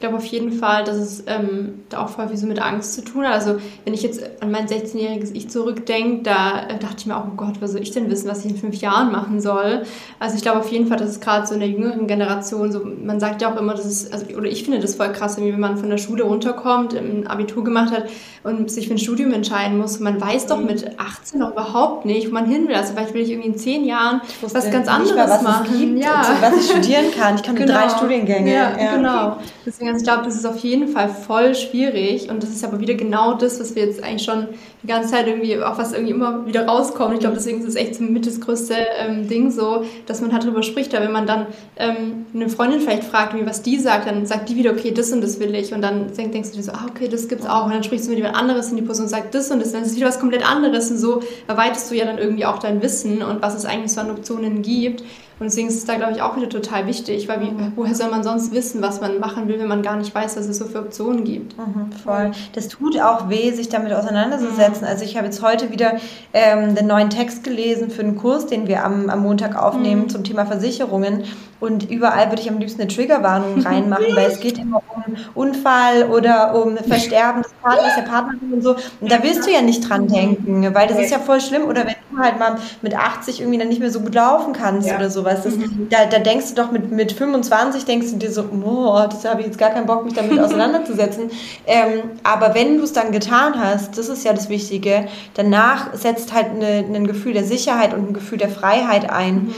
glaube 0.05 0.19
auf 0.19 0.27
jeden 0.27 0.53
Fall, 0.53 0.85
dass 0.85 0.97
es 0.97 1.25
ähm, 1.27 1.85
da 1.89 2.05
auch 2.05 2.11
voll 2.11 2.31
wie 2.31 2.37
so 2.37 2.47
mit 2.47 2.61
Angst 2.61 2.93
zu 2.93 3.03
tun 3.03 3.25
hat. 3.25 3.33
Also 3.33 3.57
wenn 3.85 3.95
ich 3.95 4.03
jetzt 4.03 4.23
an 4.41 4.51
mein 4.51 4.67
16-jähriges 4.67 5.31
Ich 5.33 5.49
zurückdenke, 5.49 6.23
da 6.23 6.69
äh, 6.69 6.79
dachte 6.79 6.97
ich 6.99 7.07
mir 7.07 7.17
auch, 7.17 7.25
oh 7.27 7.37
Gott, 7.37 7.55
was 7.61 7.73
soll 7.73 7.81
ich 7.81 7.91
denn 7.91 8.11
wissen, 8.11 8.29
was 8.29 8.45
ich 8.45 8.51
in 8.51 8.57
fünf 8.59 8.77
Jahren 8.77 9.13
machen 9.13 9.41
soll? 9.41 9.85
Also 10.19 10.37
ich 10.37 10.43
glaube 10.43 10.61
auf 10.61 10.71
jeden 10.71 10.89
Fall, 10.89 10.99
dass 10.99 11.09
es 11.09 11.21
gerade 11.21 11.47
so 11.47 11.55
in 11.55 11.61
der 11.61 11.71
jüngeren 11.71 12.07
Generation, 12.07 12.71
so 12.71 12.83
man 12.85 13.19
sagt 13.19 13.41
ja 13.41 13.53
auch 13.53 13.59
immer, 13.59 13.73
dass 13.73 13.87
es, 13.87 14.13
also, 14.13 14.27
oder 14.37 14.49
ich 14.49 14.65
finde 14.65 14.81
das 14.81 14.95
voll 14.95 15.11
krass, 15.13 15.39
wenn 15.39 15.59
man 15.59 15.79
von 15.79 15.89
der 15.89 15.99
Schule 15.99 16.25
runterkommt, 16.25 16.95
ein 16.95 17.27
Abitur 17.27 17.65
gemacht 17.65 17.91
hat 17.91 18.05
und 18.43 18.71
sich 18.71 18.89
für 18.89 18.95
ein 18.95 18.99
Studium 18.99 19.33
entscheiden 19.33 19.79
muss. 19.79 20.01
Man 20.01 20.21
weiß 20.21 20.47
doch 20.47 20.59
mhm. 20.59 20.67
mit 20.67 21.01
18 21.01 21.41
noch 21.41 21.53
überhaupt 21.53 22.05
nicht, 22.05 22.29
wo 22.29 22.35
man 22.35 22.45
hin 22.45 22.69
will. 22.69 22.75
Also 22.75 22.93
vielleicht 22.93 23.15
will 23.15 23.23
ich 23.23 23.31
irgendwie 23.31 23.49
in 23.49 23.57
zehn 23.57 23.87
Jahren 23.87 24.21
was 24.43 24.71
ganz 24.71 24.87
anderes 24.87 25.17
mal, 25.17 25.29
was 25.29 25.43
machen. 25.43 25.79
Gibt, 25.79 26.05
ja. 26.05 26.37
Was 26.43 26.57
ich 26.57 26.71
studieren 26.71 27.07
kann. 27.17 27.37
Ich 27.37 27.43
kann 27.43 27.57
genau. 27.57 27.73
drei 27.73 27.89
Studiengänge. 27.89 28.53
Ja, 28.53 28.79
ja. 28.79 28.97
genau. 28.97 29.37
Deswegen 29.65 29.94
also 29.95 30.03
ich 30.03 30.11
glaube, 30.11 30.25
das 30.25 30.35
ist 30.35 30.45
auf 30.45 30.59
jeden 30.59 30.89
Fall 30.89 31.09
voll 31.09 31.55
schwierig 31.55 32.29
und 32.29 32.43
das 32.43 32.51
ist 32.51 32.65
aber 32.65 32.81
wieder 32.81 32.95
genau 32.95 33.35
das, 33.35 33.61
was 33.61 33.77
wir 33.77 33.87
jetzt 33.87 34.03
eigentlich 34.03 34.25
schon 34.25 34.49
die 34.83 34.89
ganze 34.89 35.11
Zeit 35.11 35.29
irgendwie, 35.29 35.63
auch 35.63 35.79
was 35.79 35.93
irgendwie 35.93 36.11
immer 36.11 36.45
wieder 36.47 36.67
rauskommt. 36.67 37.15
Ich 37.15 37.21
glaube, 37.21 37.37
deswegen 37.37 37.61
ist 37.61 37.69
es 37.69 37.77
echt 37.77 38.01
mit 38.01 38.27
das 38.27 38.41
größte 38.41 38.75
ähm, 38.99 39.29
Ding 39.29 39.53
so, 39.53 39.85
dass 40.07 40.21
man 40.21 40.33
halt 40.33 40.43
darüber 40.43 40.65
spricht. 40.65 40.93
Da 40.93 41.01
wenn 41.01 41.13
man 41.13 41.29
dann 41.29 41.47
ähm, 41.77 42.27
eine 42.35 42.49
Freundin 42.49 42.81
vielleicht 42.81 43.05
fragt, 43.05 43.37
was 43.47 43.63
die 43.63 43.79
sagt, 43.79 44.09
dann 44.09 44.27
sagt 44.27 44.49
die 44.49 44.57
wieder, 44.57 44.73
okay, 44.73 44.91
das 44.91 45.13
und 45.13 45.21
das 45.21 45.39
will 45.39 45.55
ich 45.55 45.73
und 45.73 45.81
dann 45.81 46.13
denkst 46.13 46.51
du 46.51 46.57
dir 46.57 46.65
so, 46.65 46.73
ah, 46.73 46.87
okay, 46.91 47.07
das 47.07 47.29
gibt's 47.29 47.47
auch 47.47 47.67
und 47.67 47.73
dann 47.73 47.85
sprichst 47.85 48.07
du 48.07 48.11
mit 48.11 48.19
jemand 48.19 48.35
anderes 48.35 48.71
und 48.71 48.77
die 48.77 48.83
Person 48.83 49.07
sagt 49.07 49.33
das 49.37 49.53
und 49.53 49.61
das, 49.61 49.71
dann 49.71 49.85
ist 49.85 49.95
wieder 49.95 50.09
was 50.09 50.19
komplett 50.19 50.45
anderes 50.45 50.91
und 50.91 50.99
so 50.99 51.23
erweiterst 51.47 51.93
du 51.93 51.95
ja 51.95 52.05
dann 52.05 52.19
irgendwie 52.19 52.47
auch 52.47 52.59
dein 52.59 52.83
Wissen 52.83 53.23
und 53.23 53.43
was 53.43 53.55
es 53.55 53.65
eigentlich 53.65 53.93
so 53.93 54.01
an 54.01 54.11
Optionen 54.11 54.63
gibt. 54.63 55.05
Und 55.41 55.47
deswegen 55.47 55.69
ist 55.69 55.75
es 55.75 55.85
da, 55.85 55.97
glaube 55.97 56.13
ich, 56.13 56.23
auch 56.23 56.37
wieder 56.37 56.49
total 56.49 56.87
wichtig, 56.87 57.27
weil 57.29 57.41
wie, 57.41 57.51
mhm. 57.51 57.73
woher 57.75 57.95
soll 57.95 58.11
man 58.11 58.23
sonst 58.23 58.53
wissen, 58.53 58.81
was 58.83 59.01
man 59.01 59.19
machen 59.19 59.49
will, 59.49 59.59
wenn 59.59 59.67
man 59.67 59.83
gar 59.83 59.97
nicht 59.97 60.15
weiß, 60.15 60.37
dass 60.37 60.47
es 60.47 60.59
so 60.59 60.67
viele 60.67 60.81
Optionen 60.81 61.25
gibt? 61.25 61.59
Mhm, 61.59 61.91
voll. 61.93 62.31
Das 62.53 62.69
tut 62.69 63.01
auch 63.01 63.29
weh, 63.29 63.51
sich 63.51 63.69
damit 63.69 63.93
auseinanderzusetzen. 63.93 64.83
Mhm. 64.83 64.89
Also 64.89 65.05
ich 65.05 65.17
habe 65.17 65.27
jetzt 65.27 65.43
heute 65.43 65.73
wieder 65.73 65.95
ähm, 66.33 66.77
den 66.77 66.87
neuen 66.87 67.11
Text 67.11 67.43
gelesen 67.43 67.91
für 67.91 68.03
einen 68.03 68.17
Kurs, 68.17 68.47
den 68.47 68.69
wir 68.69 68.85
am, 68.85 69.11
am 69.11 69.21
Montag 69.21 69.61
aufnehmen 69.61 70.03
mhm. 70.03 70.09
zum 70.09 70.23
Thema 70.23 70.47
Versicherungen. 70.47 71.25
Und 71.65 71.91
überall 71.91 72.29
würde 72.31 72.43
ich 72.43 72.51
am 72.51 72.59
liebsten 72.59 72.83
eine 72.83 72.91
Triggerwarnung 72.91 73.61
reinmachen, 73.65 74.15
weil 74.15 74.31
es 74.31 74.39
geht 74.41 74.59
immer 74.59 74.83
um 74.95 75.17
Unfall 75.35 76.11
oder 76.11 76.55
um 76.55 76.77
Versterben 76.77 77.43
des 77.43 77.53
Partners, 77.63 77.95
der 77.97 78.03
Partnerin 78.03 78.53
und 78.53 78.63
so. 78.63 78.77
Und 79.01 79.11
da 79.11 79.23
willst 79.23 79.47
du 79.47 79.51
ja 79.51 79.63
nicht 79.63 79.89
dran 79.89 80.07
denken, 80.07 80.75
weil 80.75 80.87
das 80.87 80.99
ist 80.99 81.11
ja 81.11 81.19
voll 81.19 81.41
schlimm. 81.41 81.65
Oder 81.65 81.87
wenn 81.87 81.95
du 82.11 82.19
halt 82.19 82.39
mal 82.39 82.57
mit 82.83 82.95
80 82.95 83.41
irgendwie 83.41 83.59
dann 83.59 83.69
nicht 83.69 83.81
mehr 83.81 83.91
so 83.91 84.01
gut 84.01 84.15
laufen 84.15 84.53
kannst 84.53 84.89
ja. 84.89 84.97
oder 84.97 85.09
sowas. 85.09 85.43
Das, 85.43 85.57
mhm. 85.57 85.89
da, 85.89 86.05
da 86.05 86.19
denkst 86.19 86.51
du 86.51 86.55
doch 86.55 86.71
mit, 86.71 86.91
mit 86.91 87.13
25, 87.13 87.85
denkst 87.85 88.11
du 88.11 88.17
dir 88.19 88.31
so, 88.31 88.45
oh, 88.65 89.07
das 89.09 89.25
habe 89.25 89.41
ich 89.41 89.47
jetzt 89.47 89.59
gar 89.59 89.71
keinen 89.71 89.87
Bock, 89.87 90.05
mich 90.05 90.15
damit 90.15 90.39
auseinanderzusetzen. 90.39 91.31
Ähm, 91.67 92.03
aber 92.23 92.55
wenn 92.55 92.77
du 92.77 92.85
es 92.85 92.93
dann 92.93 93.11
getan 93.11 93.55
hast, 93.59 93.97
das 93.97 94.09
ist 94.09 94.25
ja 94.25 94.35
das 94.35 94.51
Wichtige, 94.51 95.07
danach 95.33 95.95
setzt 95.95 96.35
halt 96.35 96.51
eine, 96.51 96.85
ein 96.95 97.07
Gefühl 97.07 97.33
der 97.33 97.45
Sicherheit 97.45 97.95
und 97.95 98.11
ein 98.11 98.13
Gefühl 98.13 98.39
der 98.39 98.51
Freiheit 98.51 99.11
ein. 99.11 99.35
Mhm. 99.35 99.55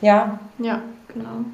Ja. 0.00 0.38
Ja. 0.58 0.82
Genau. 1.16 1.44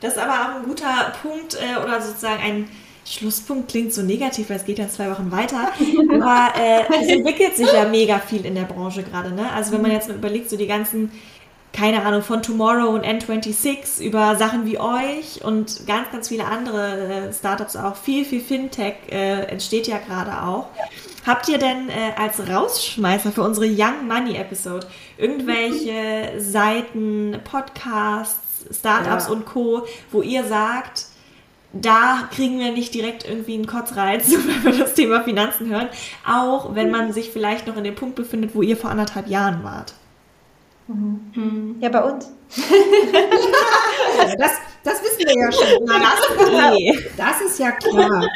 Das 0.00 0.14
ist 0.14 0.18
aber 0.18 0.32
auch 0.32 0.56
ein 0.56 0.64
guter 0.64 1.12
Punkt 1.22 1.54
äh, 1.54 1.82
oder 1.82 2.00
sozusagen 2.00 2.42
ein 2.42 2.68
Schlusspunkt 3.04 3.70
klingt 3.70 3.92
so 3.92 4.02
negativ, 4.02 4.50
weil 4.50 4.56
es 4.56 4.64
geht 4.64 4.78
ja 4.78 4.88
zwei 4.88 5.10
Wochen 5.10 5.32
weiter. 5.32 5.72
Aber 6.14 6.52
äh, 6.56 7.02
es 7.02 7.08
entwickelt 7.08 7.56
sich 7.56 7.72
ja 7.72 7.84
mega 7.86 8.18
viel 8.18 8.44
in 8.46 8.54
der 8.54 8.64
Branche 8.64 9.02
gerade. 9.02 9.32
Ne? 9.32 9.50
Also 9.52 9.72
wenn 9.72 9.82
man 9.82 9.90
jetzt 9.90 10.08
mal 10.08 10.16
überlegt, 10.16 10.48
so 10.48 10.56
die 10.56 10.68
ganzen, 10.68 11.10
keine 11.72 12.04
Ahnung, 12.04 12.22
von 12.22 12.42
Tomorrow 12.42 12.90
und 12.90 13.04
N26 13.04 14.00
über 14.00 14.36
Sachen 14.36 14.64
wie 14.64 14.78
euch 14.78 15.42
und 15.42 15.86
ganz, 15.86 16.10
ganz 16.12 16.28
viele 16.28 16.44
andere 16.44 17.28
äh, 17.28 17.32
Startups 17.32 17.74
auch, 17.74 17.96
viel, 17.96 18.24
viel 18.24 18.40
Fintech 18.40 18.94
äh, 19.10 19.42
entsteht 19.46 19.88
ja 19.88 19.98
gerade 19.98 20.42
auch. 20.46 20.68
Habt 21.26 21.48
ihr 21.48 21.58
denn 21.58 21.88
äh, 21.88 22.12
als 22.16 22.48
Rausschmeißer 22.48 23.32
für 23.32 23.42
unsere 23.42 23.66
Young 23.66 24.06
Money 24.06 24.36
Episode 24.36 24.86
irgendwelche 25.18 26.32
Seiten, 26.38 27.38
Podcasts, 27.44 28.49
Startups 28.70 29.26
ja. 29.26 29.32
und 29.32 29.46
Co., 29.46 29.86
wo 30.10 30.22
ihr 30.22 30.44
sagt, 30.44 31.06
da 31.72 32.28
kriegen 32.34 32.58
wir 32.58 32.72
nicht 32.72 32.94
direkt 32.94 33.28
irgendwie 33.28 33.54
einen 33.54 33.66
Kotzreiz, 33.66 34.30
wenn 34.64 34.64
wir 34.64 34.84
das 34.84 34.94
Thema 34.94 35.22
Finanzen 35.22 35.68
hören. 35.70 35.88
Auch 36.26 36.74
wenn 36.74 36.90
man 36.90 37.12
sich 37.12 37.30
vielleicht 37.30 37.66
noch 37.66 37.76
in 37.76 37.84
dem 37.84 37.94
Punkt 37.94 38.16
befindet, 38.16 38.54
wo 38.54 38.62
ihr 38.62 38.76
vor 38.76 38.90
anderthalb 38.90 39.28
Jahren 39.28 39.62
wart. 39.62 39.94
Mhm. 40.88 41.76
Ja, 41.80 41.88
bei 41.88 42.02
uns. 42.02 42.32
das, 44.38 44.52
das 44.82 45.02
wissen 45.04 45.18
wir 45.18 45.34
ja 45.36 45.52
schon. 45.52 45.86
Das, 45.86 47.06
das 47.16 47.40
ist 47.42 47.58
ja 47.58 47.70
klar. 47.70 48.26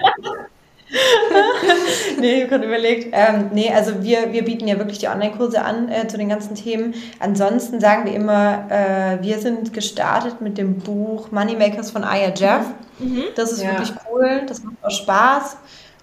nee, 2.20 2.34
ich 2.34 2.40
habe 2.42 2.51
gerade 2.51 2.66
überlegt. 2.66 3.09
Ähm, 3.12 3.51
nee, 3.53 3.70
also 3.72 4.03
wir, 4.03 4.32
wir 4.32 4.45
bieten 4.45 4.68
ja 4.68 4.78
wirklich 4.78 4.99
die 4.99 5.09
Online-Kurse 5.09 5.62
an 5.62 5.88
äh, 5.88 6.07
zu 6.07 6.16
den 6.16 6.28
ganzen 6.28 6.55
Themen. 6.55 6.95
Ansonsten 7.20 7.80
sagen 7.80 8.05
wir 8.05 8.14
immer, 8.14 8.66
äh, 8.70 9.22
wir 9.22 9.38
sind 9.38 9.72
gestartet 9.72 10.40
mit 10.40 10.59
dem 10.59 10.78
Buch 10.78 11.30
Moneymakers 11.30 11.90
von 11.90 12.05
Aya 12.05 12.32
Jeff. 12.34 12.66
Mhm. 12.99 13.24
Das 13.34 13.53
ist 13.53 13.62
ja. 13.62 13.72
wirklich 13.72 13.92
cool, 14.11 14.42
das 14.47 14.62
macht 14.62 14.76
auch 14.82 14.90
Spaß 14.90 15.57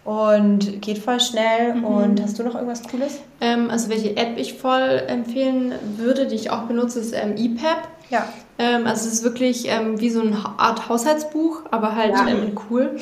und 0.03 0.81
geht 0.81 0.97
voll 0.97 1.19
schnell. 1.19 1.75
Mhm. 1.75 1.83
Und 1.83 2.21
hast 2.21 2.39
du 2.39 2.43
noch 2.43 2.55
irgendwas 2.55 2.83
Cooles? 2.83 3.19
Ähm, 3.39 3.69
also 3.69 3.89
welche 3.89 4.17
App 4.17 4.37
ich 4.37 4.55
voll 4.55 5.03
empfehlen 5.07 5.73
würde, 5.97 6.27
die 6.27 6.35
ich 6.35 6.49
auch 6.49 6.63
benutze, 6.63 6.99
ist 6.99 7.13
ähm, 7.13 7.35
EPAP. 7.37 7.87
Ja. 8.11 8.27
Ähm, 8.59 8.85
also 8.85 9.07
es 9.07 9.13
ist 9.13 9.23
wirklich 9.23 9.67
ähm, 9.67 9.99
wie 9.99 10.09
so 10.09 10.21
eine 10.21 10.37
Art 10.57 10.89
Haushaltsbuch, 10.89 11.63
aber 11.71 11.95
halt 11.95 12.11
ja. 12.11 12.27
ähm, 12.27 12.57
cool. 12.69 12.97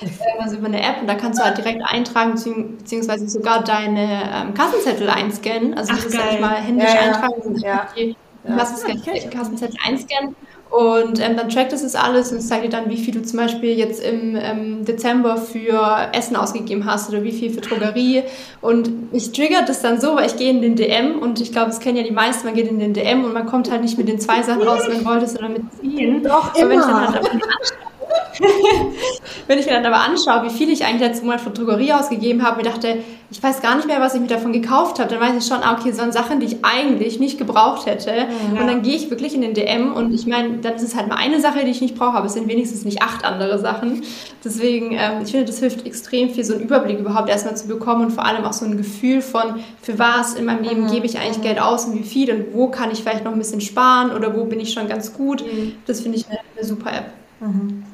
Ähm, 0.00 0.10
also 0.40 0.56
über 0.56 0.66
eine 0.66 0.82
App 0.82 1.02
und 1.02 1.06
da 1.06 1.14
kannst 1.14 1.38
du 1.38 1.44
halt 1.44 1.58
direkt 1.58 1.82
eintragen, 1.84 2.32
beziehungsweise 2.78 3.28
sogar 3.28 3.62
deine 3.62 4.22
ähm, 4.34 4.54
Kassenzettel 4.54 5.10
einscannen. 5.10 5.74
Also 5.74 5.92
Ach, 5.94 5.98
du 5.98 6.04
musst 6.04 6.18
halt 6.18 6.40
mal 6.40 6.56
händisch 6.56 6.92
ja, 6.92 7.00
eintragen, 7.00 7.58
ja. 7.58 7.88
die 7.94 8.16
Kassenzettel 9.28 9.76
einscannen 9.84 10.34
und 10.70 11.20
ähm, 11.20 11.36
dann 11.36 11.48
trackt 11.48 11.72
es 11.72 11.82
das 11.82 11.94
alles 11.94 12.32
und 12.32 12.38
es 12.38 12.48
zeigt 12.48 12.64
dir 12.64 12.68
dann, 12.68 12.90
wie 12.90 12.96
viel 12.96 13.14
du 13.14 13.22
zum 13.22 13.38
Beispiel 13.38 13.78
jetzt 13.78 14.02
im 14.02 14.36
ähm, 14.36 14.84
Dezember 14.84 15.36
für 15.36 16.08
Essen 16.12 16.36
ausgegeben 16.36 16.84
hast 16.84 17.08
oder 17.08 17.22
wie 17.22 17.32
viel 17.32 17.52
für 17.52 17.60
Drogerie. 17.60 18.24
Und 18.60 19.12
mich 19.12 19.32
triggert 19.32 19.68
das 19.68 19.80
dann 19.80 20.00
so, 20.00 20.16
weil 20.16 20.26
ich 20.26 20.36
gehe 20.36 20.50
in 20.50 20.60
den 20.60 20.74
DM 20.74 21.20
und 21.20 21.40
ich 21.40 21.52
glaube, 21.52 21.68
das 21.68 21.78
kennen 21.80 21.96
ja 21.96 22.02
die 22.02 22.10
meisten, 22.10 22.46
man 22.46 22.54
geht 22.54 22.68
in 22.68 22.80
den 22.80 22.94
DM 22.94 23.24
und 23.24 23.32
man 23.32 23.46
kommt 23.46 23.70
halt 23.70 23.82
nicht 23.82 23.96
mit 23.96 24.08
den 24.08 24.18
zwei 24.18 24.42
Sachen 24.42 24.62
raus, 24.62 24.82
wenn 24.88 25.02
man 25.02 25.14
wollte, 25.14 25.28
sondern 25.28 25.52
mit 25.52 25.62
ziehen. 25.80 26.22
Doch, 26.22 26.54
immer. 26.56 26.64
Aber 26.64 26.70
wenn 26.70 26.80
ich 26.80 26.86
dann 26.86 27.14
halt 27.14 27.30
Wenn 29.46 29.58
ich 29.58 29.66
mir 29.66 29.72
dann 29.72 29.86
aber 29.86 30.00
anschaue, 30.00 30.44
wie 30.44 30.50
viel 30.50 30.70
ich 30.70 30.84
eigentlich 30.84 31.00
letzten 31.00 31.26
Monat 31.26 31.40
für 31.40 31.50
Drogerie 31.50 31.92
ausgegeben 31.92 32.42
habe, 32.42 32.58
mir 32.58 32.64
dachte, 32.64 32.98
ich 33.30 33.42
weiß 33.42 33.60
gar 33.60 33.74
nicht 33.76 33.88
mehr, 33.88 34.00
was 34.00 34.14
ich 34.14 34.20
mir 34.20 34.28
davon 34.28 34.52
gekauft 34.52 35.00
habe, 35.00 35.10
dann 35.10 35.20
weiß 35.20 35.42
ich 35.42 35.48
schon, 35.48 35.62
ah, 35.62 35.76
okay, 35.78 35.90
das 35.90 35.98
waren 35.98 36.12
Sachen, 36.12 36.38
die 36.38 36.46
ich 36.46 36.64
eigentlich 36.64 37.18
nicht 37.18 37.38
gebraucht 37.38 37.86
hätte. 37.86 38.10
Ja. 38.10 38.60
Und 38.60 38.66
dann 38.66 38.82
gehe 38.82 38.94
ich 38.94 39.10
wirklich 39.10 39.34
in 39.34 39.40
den 39.40 39.54
DM 39.54 39.94
und 39.94 40.14
ich 40.14 40.26
meine, 40.26 40.58
dann 40.58 40.74
ist 40.74 40.82
es 40.82 40.94
halt 40.94 41.08
mal 41.08 41.16
eine 41.16 41.40
Sache, 41.40 41.64
die 41.64 41.70
ich 41.70 41.80
nicht 41.80 41.96
brauche, 41.96 42.16
aber 42.16 42.26
es 42.26 42.34
sind 42.34 42.46
wenigstens 42.48 42.84
nicht 42.84 43.02
acht 43.02 43.24
andere 43.24 43.58
Sachen. 43.58 44.02
Deswegen, 44.44 44.92
ähm, 44.92 45.22
ich 45.24 45.32
finde, 45.32 45.46
das 45.46 45.58
hilft 45.58 45.84
extrem 45.86 46.30
viel, 46.30 46.44
so 46.44 46.54
einen 46.54 46.62
Überblick 46.62 47.00
überhaupt 47.00 47.28
erstmal 47.28 47.56
zu 47.56 47.66
bekommen 47.66 48.06
und 48.06 48.10
vor 48.12 48.24
allem 48.24 48.44
auch 48.44 48.52
so 48.52 48.64
ein 48.64 48.76
Gefühl 48.76 49.20
von, 49.20 49.56
für 49.82 49.98
was 49.98 50.34
in 50.34 50.44
meinem 50.44 50.62
Leben 50.62 50.82
mhm. 50.84 50.90
gebe 50.90 51.06
ich 51.06 51.18
eigentlich 51.18 51.42
Geld 51.42 51.60
aus 51.60 51.86
und 51.86 51.98
wie 51.98 52.04
viel 52.04 52.30
und 52.32 52.54
wo 52.54 52.68
kann 52.68 52.90
ich 52.92 53.02
vielleicht 53.02 53.24
noch 53.24 53.32
ein 53.32 53.38
bisschen 53.38 53.60
sparen 53.60 54.12
oder 54.12 54.36
wo 54.36 54.44
bin 54.44 54.60
ich 54.60 54.72
schon 54.72 54.88
ganz 54.88 55.12
gut. 55.12 55.44
Mhm. 55.44 55.72
Das 55.86 56.00
finde 56.00 56.18
ich 56.18 56.28
eine, 56.28 56.38
eine 56.56 56.64
super 56.64 56.92
App. 56.92 57.06
Mhm. 57.40 57.84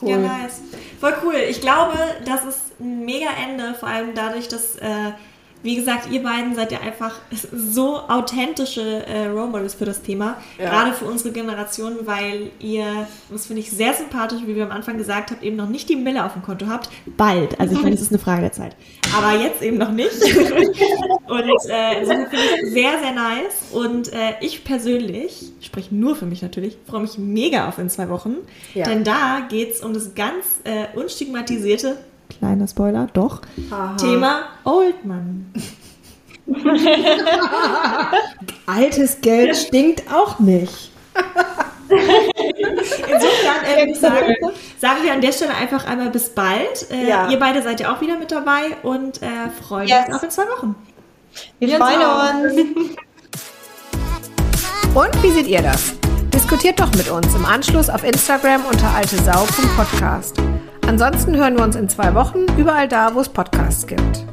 Cool. 0.00 0.10
Ja, 0.10 0.16
nice. 0.18 0.60
Voll 1.00 1.14
cool. 1.24 1.34
Ich 1.48 1.60
glaube, 1.60 1.94
das 2.24 2.44
ist 2.44 2.80
ein 2.80 3.04
mega 3.04 3.30
Ende, 3.30 3.74
vor 3.74 3.88
allem 3.88 4.14
dadurch, 4.14 4.48
dass 4.48 4.76
äh, 4.76 5.12
wie 5.62 5.74
gesagt, 5.74 6.10
ihr 6.10 6.22
beiden 6.22 6.54
seid 6.54 6.70
ja 6.70 6.80
einfach 6.80 7.16
so 7.52 7.98
authentische 8.08 9.04
äh, 9.06 9.26
Role 9.26 9.48
Models 9.48 9.74
für 9.74 9.84
das 9.84 10.02
Thema, 10.02 10.36
ja. 10.58 10.70
gerade 10.70 10.92
für 10.92 11.04
unsere 11.04 11.32
Generation, 11.32 11.98
weil 12.04 12.50
ihr, 12.60 13.08
das 13.30 13.46
finde 13.46 13.62
ich 13.62 13.70
sehr 13.70 13.92
sympathisch, 13.94 14.40
wie 14.46 14.54
wir 14.54 14.64
am 14.64 14.70
Anfang 14.70 14.98
gesagt 14.98 15.30
habt, 15.32 15.42
eben 15.42 15.56
noch 15.56 15.68
nicht 15.68 15.88
die 15.88 15.96
Mille 15.96 16.24
auf 16.24 16.32
dem 16.34 16.42
Konto 16.42 16.66
habt. 16.68 16.88
Bald, 17.16 17.58
also 17.58 17.74
ich 17.74 17.82
meine, 17.82 17.94
es 17.94 18.02
ist 18.02 18.12
eine 18.12 18.20
Frage 18.20 18.42
der 18.42 18.52
Zeit. 18.52 18.76
Aber 19.16 19.40
jetzt 19.40 19.62
eben 19.62 19.78
noch 19.78 19.90
nicht. 19.90 20.12
und 20.22 21.70
äh, 21.70 22.00
insofern 22.00 22.28
finde 22.28 22.44
ich 22.62 22.72
sehr, 22.72 22.98
sehr 23.00 23.12
nice. 23.12 23.72
Und 23.72 24.12
äh, 24.12 24.34
ich 24.40 24.64
persönlich, 24.64 25.52
spreche 25.60 25.94
nur 25.94 26.14
für 26.14 26.26
mich 26.26 26.42
natürlich, 26.42 26.78
freue 26.86 27.02
mich 27.02 27.18
mega 27.18 27.68
auf 27.68 27.78
in 27.78 27.90
zwei 27.90 28.08
Wochen. 28.08 28.36
Ja. 28.74 28.84
Denn 28.84 29.02
da 29.02 29.46
geht 29.48 29.74
es 29.74 29.80
um 29.80 29.92
das 29.92 30.14
ganz 30.14 30.60
äh, 30.64 30.96
unstigmatisierte 30.96 31.96
kleiner 32.28 32.68
Spoiler, 32.68 33.08
doch, 33.12 33.42
Aha. 33.70 33.96
Thema 33.96 34.42
Oldman. 34.64 35.52
Altes 38.66 39.20
Geld 39.20 39.56
stinkt 39.56 40.02
auch 40.12 40.38
nicht. 40.38 40.90
Insofern 41.88 43.64
äh, 43.64 43.90
ich 43.90 43.98
sagen, 43.98 44.34
sagen 44.78 45.02
wir 45.02 45.12
an 45.12 45.20
der 45.20 45.32
Stelle 45.32 45.54
einfach 45.54 45.86
einmal 45.86 46.10
bis 46.10 46.30
bald. 46.30 46.90
Äh, 46.90 47.08
ja. 47.08 47.28
Ihr 47.30 47.38
beide 47.38 47.62
seid 47.62 47.80
ja 47.80 47.94
auch 47.94 48.00
wieder 48.00 48.18
mit 48.18 48.30
dabei 48.30 48.76
und 48.82 49.22
äh, 49.22 49.50
freuen 49.66 49.88
yes. 49.88 50.06
uns 50.06 50.16
auf 50.16 50.22
in 50.22 50.30
zwei 50.30 50.42
Wochen. 50.44 50.74
Wir, 51.58 51.68
wir 51.68 51.78
freuen 51.78 52.54
uns. 52.54 52.96
Und 54.94 55.22
wie 55.22 55.30
seht 55.30 55.46
ihr 55.46 55.62
das? 55.62 55.94
Diskutiert 56.34 56.80
doch 56.80 56.90
mit 56.94 57.10
uns 57.10 57.34
im 57.34 57.44
Anschluss 57.44 57.90
auf 57.90 58.04
Instagram 58.04 58.64
unter 58.64 58.88
altesau.podcast. 58.94 60.36
Ansonsten 60.88 61.36
hören 61.36 61.54
wir 61.54 61.64
uns 61.64 61.76
in 61.76 61.86
zwei 61.90 62.14
Wochen 62.14 62.46
überall 62.56 62.88
da, 62.88 63.14
wo 63.14 63.20
es 63.20 63.28
Podcasts 63.28 63.86
gibt. 63.86 64.24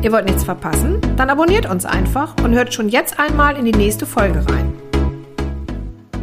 Ihr 0.00 0.12
wollt 0.12 0.26
nichts 0.26 0.44
verpassen? 0.44 1.00
Dann 1.16 1.28
abonniert 1.28 1.68
uns 1.68 1.84
einfach 1.84 2.36
und 2.44 2.54
hört 2.54 2.72
schon 2.72 2.88
jetzt 2.88 3.18
einmal 3.18 3.56
in 3.56 3.64
die 3.64 3.72
nächste 3.72 4.06
Folge 4.06 4.46
rein. 4.48 4.72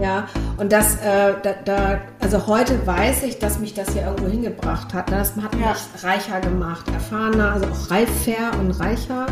Ja, 0.02 0.30
und 0.56 0.72
das, 0.72 0.96
äh, 1.02 1.34
da, 1.44 1.56
da, 1.66 2.00
also 2.22 2.48
heute 2.48 2.88
weiß 2.88 3.24
ich, 3.24 3.40
dass 3.40 3.60
mich 3.60 3.74
das 3.74 3.92
hier 3.92 4.04
irgendwo 4.04 4.30
hingebracht 4.30 4.94
hat. 4.94 5.12
Das 5.12 5.36
hat 5.36 5.54
mich 5.54 5.66
ja. 5.66 5.76
reicher 6.02 6.40
gemacht, 6.40 6.88
erfahrener, 6.88 7.52
also 7.52 7.66
auch 7.66 7.92
reifer 7.92 8.58
und 8.58 8.72
reicher. 8.80 9.26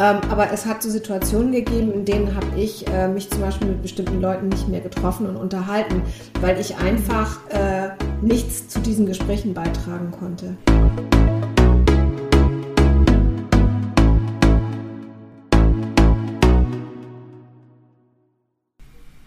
Ähm, 0.00 0.18
aber 0.30 0.50
es 0.50 0.64
hat 0.64 0.82
so 0.82 0.88
Situationen 0.88 1.52
gegeben, 1.52 1.92
in 1.92 2.06
denen 2.06 2.34
habe 2.34 2.46
ich 2.56 2.86
äh, 2.88 3.06
mich 3.06 3.28
zum 3.28 3.42
Beispiel 3.42 3.68
mit 3.68 3.82
bestimmten 3.82 4.18
Leuten 4.22 4.48
nicht 4.48 4.66
mehr 4.66 4.80
getroffen 4.80 5.26
und 5.26 5.36
unterhalten, 5.36 6.00
weil 6.40 6.58
ich 6.58 6.78
einfach 6.78 7.38
äh, 7.50 7.90
nichts 8.22 8.68
zu 8.68 8.80
diesen 8.80 9.04
Gesprächen 9.04 9.52
beitragen 9.52 10.10
konnte. 10.10 10.56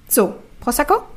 So, 0.07 0.34
Prosecco? 0.59 1.13